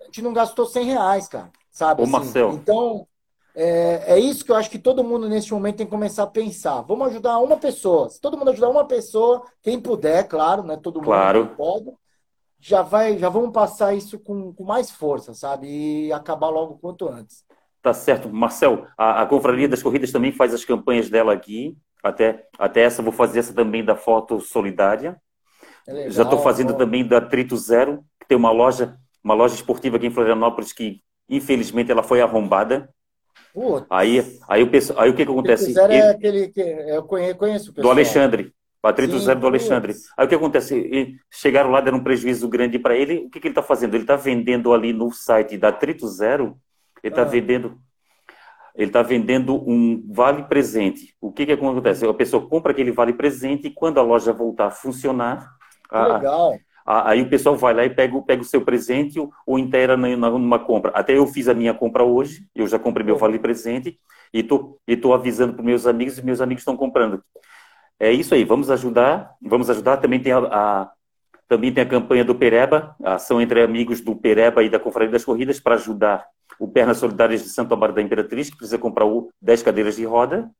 A 0.00 0.04
gente 0.04 0.22
não 0.22 0.32
gastou 0.32 0.66
100 0.66 0.84
reais, 0.84 1.28
cara, 1.28 1.50
sabe? 1.70 2.00
Ô, 2.00 2.04
assim? 2.04 2.12
Marcel. 2.12 2.50
Então, 2.50 3.06
é, 3.54 4.14
é 4.14 4.18
isso 4.18 4.44
que 4.44 4.52
eu 4.52 4.56
acho 4.56 4.70
que 4.70 4.78
todo 4.78 5.02
mundo 5.02 5.28
nesse 5.28 5.52
momento 5.52 5.76
tem 5.76 5.86
que 5.86 5.90
começar 5.90 6.24
a 6.24 6.28
pensar. 6.28 6.82
Vamos 6.82 7.08
ajudar 7.08 7.38
uma 7.38 7.56
pessoa. 7.56 8.08
Se 8.08 8.20
todo 8.20 8.36
mundo 8.36 8.50
ajudar 8.50 8.68
uma 8.68 8.84
pessoa, 8.84 9.42
quem 9.62 9.80
puder, 9.80 10.28
claro, 10.28 10.62
né? 10.62 10.76
Todo 10.76 10.96
mundo 10.96 11.06
claro. 11.06 11.54
pode 11.56 11.92
já 12.60 12.82
vai, 12.82 13.16
já 13.18 13.28
vamos 13.28 13.52
passar 13.52 13.94
isso 13.94 14.18
com, 14.18 14.52
com 14.52 14.64
mais 14.64 14.90
força, 14.90 15.32
sabe? 15.34 15.68
E 15.68 16.12
acabar 16.12 16.48
logo 16.48 16.78
quanto 16.78 17.08
antes. 17.08 17.44
Tá 17.80 17.94
certo. 17.94 18.28
Marcel, 18.28 18.86
a, 18.96 19.22
a 19.22 19.26
Confraria 19.26 19.68
das 19.68 19.82
Corridas 19.82 20.10
também 20.10 20.32
faz 20.32 20.52
as 20.52 20.64
campanhas 20.64 21.08
dela 21.08 21.32
aqui. 21.32 21.76
Até, 22.02 22.46
até 22.58 22.82
essa, 22.82 23.02
vou 23.02 23.12
fazer 23.12 23.40
essa 23.40 23.54
também 23.54 23.84
da 23.84 23.96
foto 23.96 24.40
solidária. 24.40 25.20
É 25.86 25.92
legal, 25.92 26.10
já 26.10 26.22
estou 26.22 26.40
fazendo 26.40 26.72
bom. 26.72 26.78
também 26.78 27.06
da 27.06 27.20
Trito 27.20 27.56
Zero, 27.56 28.04
que 28.20 28.26
tem 28.26 28.36
uma 28.36 28.50
loja, 28.50 28.96
uma 29.22 29.34
loja 29.34 29.54
esportiva 29.54 29.96
aqui 29.96 30.06
em 30.06 30.12
Florianópolis 30.12 30.72
que, 30.72 31.00
infelizmente, 31.28 31.90
ela 31.90 32.02
foi 32.02 32.20
arrombada. 32.20 32.88
Putz. 33.54 33.86
Aí, 33.88 34.38
aí, 34.48 34.62
o, 34.62 34.70
aí 34.96 35.10
o 35.10 35.14
que, 35.14 35.24
que 35.24 35.30
acontece? 35.30 35.64
Trito 35.64 35.80
Zero 35.80 35.92
é 35.92 36.10
aquele 36.10 36.48
que 36.48 36.60
eu 36.60 37.02
conheço, 37.04 37.72
pessoal. 37.72 37.82
Do 37.82 37.90
Alexandre. 37.90 38.52
Patrito 38.80 39.18
Zero 39.18 39.40
do 39.40 39.46
Alexandre. 39.46 39.94
Aí 40.16 40.24
o 40.24 40.28
que 40.28 40.34
acontece? 40.34 41.18
Chegaram 41.30 41.70
lá, 41.70 41.80
deram 41.80 41.98
um 41.98 42.02
prejuízo 42.02 42.48
grande 42.48 42.78
para 42.78 42.94
ele. 42.94 43.18
O 43.26 43.30
que, 43.30 43.40
que 43.40 43.48
ele 43.48 43.52
está 43.52 43.62
fazendo? 43.62 43.94
Ele 43.94 44.04
está 44.04 44.16
vendendo 44.16 44.72
ali 44.72 44.92
no 44.92 45.10
site 45.10 45.58
da 45.58 45.72
Trito 45.72 46.06
Zero, 46.06 46.56
ele 47.02 47.12
está 47.12 47.22
ah. 47.22 47.24
vendendo. 47.24 47.78
Ele 48.74 48.86
está 48.86 49.02
vendendo 49.02 49.56
um 49.68 50.06
vale 50.12 50.44
presente. 50.44 51.12
O 51.20 51.32
que, 51.32 51.44
que 51.44 51.52
acontece? 51.52 52.06
A 52.06 52.14
pessoa 52.14 52.48
compra 52.48 52.70
aquele 52.70 52.92
vale 52.92 53.12
presente 53.12 53.66
e 53.66 53.70
quando 53.70 53.98
a 53.98 54.02
loja 54.02 54.32
voltar 54.32 54.66
a 54.66 54.70
funcionar, 54.70 55.50
legal. 55.90 56.56
A, 56.86 57.10
aí 57.10 57.20
o 57.20 57.28
pessoal 57.28 57.56
vai 57.56 57.74
lá 57.74 57.84
e 57.84 57.90
pega, 57.90 58.22
pega 58.22 58.40
o 58.40 58.44
seu 58.44 58.64
presente 58.64 59.18
ou, 59.18 59.32
ou 59.44 59.58
inteira 59.58 59.96
numa 59.96 60.60
compra. 60.60 60.92
Até 60.94 61.18
eu 61.18 61.26
fiz 61.26 61.48
a 61.48 61.54
minha 61.54 61.74
compra 61.74 62.04
hoje, 62.04 62.46
eu 62.54 62.68
já 62.68 62.78
comprei 62.78 63.04
meu 63.04 63.16
vale 63.16 63.38
presente 63.38 63.98
e 64.32 64.42
tô, 64.42 64.78
estou 64.86 65.12
avisando 65.12 65.54
para 65.54 65.62
meus 65.62 65.86
amigos 65.86 66.16
e 66.16 66.24
meus 66.24 66.40
amigos 66.40 66.62
estão 66.62 66.76
comprando. 66.76 67.22
É 68.00 68.12
isso 68.12 68.34
aí, 68.34 68.44
vamos 68.44 68.70
ajudar, 68.70 69.34
vamos 69.42 69.68
ajudar. 69.70 69.96
Também 69.96 70.20
tem 70.20 70.32
a, 70.32 70.38
a 70.38 70.90
também 71.48 71.72
tem 71.72 71.82
a 71.82 71.88
campanha 71.88 72.24
do 72.24 72.34
Pereba, 72.34 72.94
a 73.02 73.14
ação 73.14 73.40
entre 73.40 73.62
amigos 73.62 74.02
do 74.02 74.14
Pereba 74.14 74.62
e 74.62 74.68
da 74.68 74.78
Confraria 74.78 75.10
das 75.10 75.24
Corridas 75.24 75.58
para 75.58 75.76
ajudar 75.76 76.26
o 76.60 76.68
Pernas 76.68 76.98
Solidárias 76.98 77.42
de 77.42 77.48
Santo 77.48 77.72
Amaro 77.72 77.94
da 77.94 78.02
Imperatriz, 78.02 78.50
que 78.50 78.56
precisa 78.56 78.76
comprar 78.76 79.06
10 79.40 79.62
cadeiras 79.62 79.96
de 79.96 80.04
roda, 80.04 80.50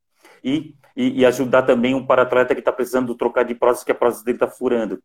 e, 0.43 0.75
e, 0.97 1.21
e 1.21 1.27
ajudar 1.27 1.63
também 1.63 1.95
um 1.95 2.07
para-atleta 2.07 2.55
que 2.55 2.61
está 2.61 2.73
precisando 2.73 3.15
trocar 3.15 3.45
de 3.45 3.55
prótese, 3.55 3.85
que 3.85 3.93
a 3.93 3.95
prótese 3.95 4.25
dele 4.25 4.37
está 4.37 4.49
furando. 4.49 4.99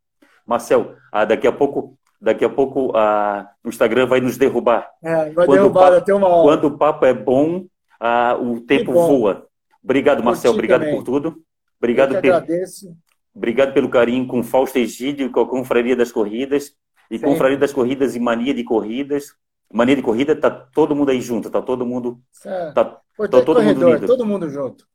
Marcel, 0.45 0.95
ah, 1.11 1.25
daqui 1.25 1.47
a 1.47 1.51
pouco 1.51 1.97
daqui 2.21 2.45
a 2.45 2.49
pouco 2.49 2.95
ah, 2.95 3.49
o 3.63 3.69
Instagram 3.69 4.07
vai 4.07 4.21
nos 4.21 4.37
derrubar. 4.37 4.89
É, 5.03 5.29
vai 5.31 5.45
quando 5.45 5.59
derrubar 5.59 5.81
papo, 5.81 5.97
até 5.97 6.13
uma 6.13 6.27
hora. 6.27 6.43
Quando 6.43 6.73
o 6.73 6.77
papo 6.77 7.05
é 7.05 7.13
bom, 7.13 7.65
ah, 7.99 8.37
o 8.39 8.61
tempo 8.61 8.93
voa. 8.93 9.45
Obrigado, 9.83 10.23
Marcel. 10.23 10.51
Obrigado 10.51 10.81
também. 10.81 10.95
por 10.95 11.03
tudo. 11.03 11.43
Obrigado, 11.83 12.21
pelo, 12.21 12.35
agradeço. 12.35 12.95
obrigado 13.35 13.73
pelo 13.73 13.89
carinho 13.89 14.25
com 14.25 14.41
Fausto 14.41 14.79
Egídio, 14.79 15.29
com 15.29 15.41
a 15.41 15.45
Confraria 15.45 15.97
das 15.97 16.13
Corridas. 16.13 16.73
E 17.11 17.19
Sim. 17.19 17.25
Confraria 17.25 17.57
das 17.57 17.73
Corridas 17.73 18.15
e 18.15 18.21
Mania 18.21 18.53
de 18.53 18.63
Corridas. 18.63 19.35
Mania 19.69 19.97
de 19.97 20.01
Corrida, 20.01 20.33
tá 20.33 20.49
todo 20.49 20.95
mundo 20.95 21.11
aí 21.11 21.19
junto, 21.19 21.49
tá 21.49 21.61
todo 21.61 21.85
mundo. 21.85 22.21
Tá, 22.41 22.71
tá 22.73 23.01
todo 23.17 23.55
corredor, 23.55 23.63
mundo 23.63 23.87
unido. 23.87 24.07
todo 24.07 24.25
mundo 24.25 24.49
junto. 24.49 24.87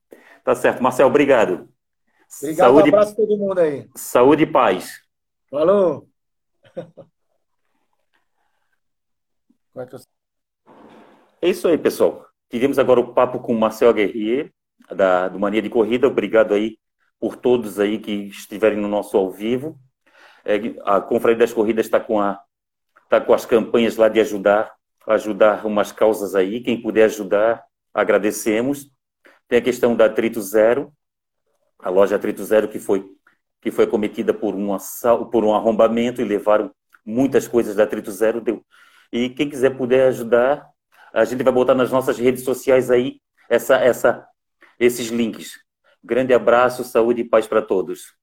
Tá 0.43 0.55
certo. 0.55 0.83
Marcel, 0.83 1.09
obrigado. 1.09 1.69
Obrigado, 2.41 2.67
Saúde, 2.67 2.91
um 2.91 2.95
abraço 2.95 3.13
a 3.13 3.17
todo 3.17 3.37
mundo 3.37 3.59
aí. 3.59 3.89
Saúde 3.95 4.43
e 4.45 4.47
paz. 4.47 5.01
Falou! 5.51 6.09
É 11.41 11.49
isso 11.49 11.69
aí, 11.69 11.79
pessoal. 11.79 12.27
Tivemos 12.51 12.81
agora 12.81 12.99
o 12.99 13.15
papo 13.15 13.39
com 13.39 13.53
o 13.53 13.59
Marcel 13.61 13.95
Guerrier, 13.95 14.53
da, 14.95 15.29
do 15.29 15.39
Mania 15.39 15.63
de 15.63 15.71
Corrida. 15.71 16.07
Obrigado 16.07 16.55
aí 16.55 16.79
por 17.21 17.37
todos 17.37 17.79
aí 17.79 17.99
que 17.99 18.13
estiverem 18.29 18.79
no 18.79 18.89
nosso 18.89 19.17
ao 19.17 19.31
vivo. 19.31 19.79
É, 20.45 20.57
a 20.85 21.01
Confraria 21.01 21.39
das 21.39 21.53
Corridas 21.53 21.87
está 21.87 22.01
com, 22.01 22.19
tá 23.09 23.21
com 23.21 23.33
as 23.33 23.45
campanhas 23.45 23.97
lá 23.97 24.09
de 24.09 24.21
ajudar, 24.21 24.73
ajudar 25.07 25.67
umas 25.67 25.93
causas 25.93 26.35
aí. 26.35 26.61
Quem 26.61 26.81
puder 26.81 27.05
ajudar, 27.05 27.65
agradecemos. 27.93 28.91
Tem 29.49 29.59
a 29.59 29.63
questão 29.63 29.97
da 29.97 30.07
Atrito 30.07 30.41
Zero, 30.41 30.93
a 31.79 31.91
loja 31.91 32.17
Atrito 32.17 32.45
Zero 32.45 32.69
que 32.69 32.79
foi, 32.79 33.05
que 33.61 33.71
foi 33.71 33.87
cometida 33.87 34.33
por 34.33 34.55
um, 34.55 34.77
por 35.31 35.45
um 35.45 35.55
arrombamento 35.55 36.21
e 36.21 36.25
levaram 36.25 36.71
muitas 37.05 37.49
coisas 37.49 37.75
da 37.75 37.85
Atrito 37.85 38.11
Zero. 38.11 38.41
Deu. 38.41 38.65
E 39.13 39.31
quem 39.31 39.49
quiser 39.49 39.77
puder 39.77 40.09
ajudar, 40.09 40.69
a 41.13 41.25
gente 41.25 41.43
vai 41.43 41.53
botar 41.53 41.75
nas 41.75 41.91
nossas 41.91 42.19
redes 42.19 42.45
sociais 42.45 42.91
aí 42.91 43.21
essa, 43.49 43.77
essa 43.77 44.27
esses 44.79 45.09
links. 45.09 45.59
Grande 46.03 46.33
abraço, 46.33 46.85
saúde 46.85 47.23
e 47.23 47.29
paz 47.29 47.47
para 47.47 47.63
todos. 47.63 48.18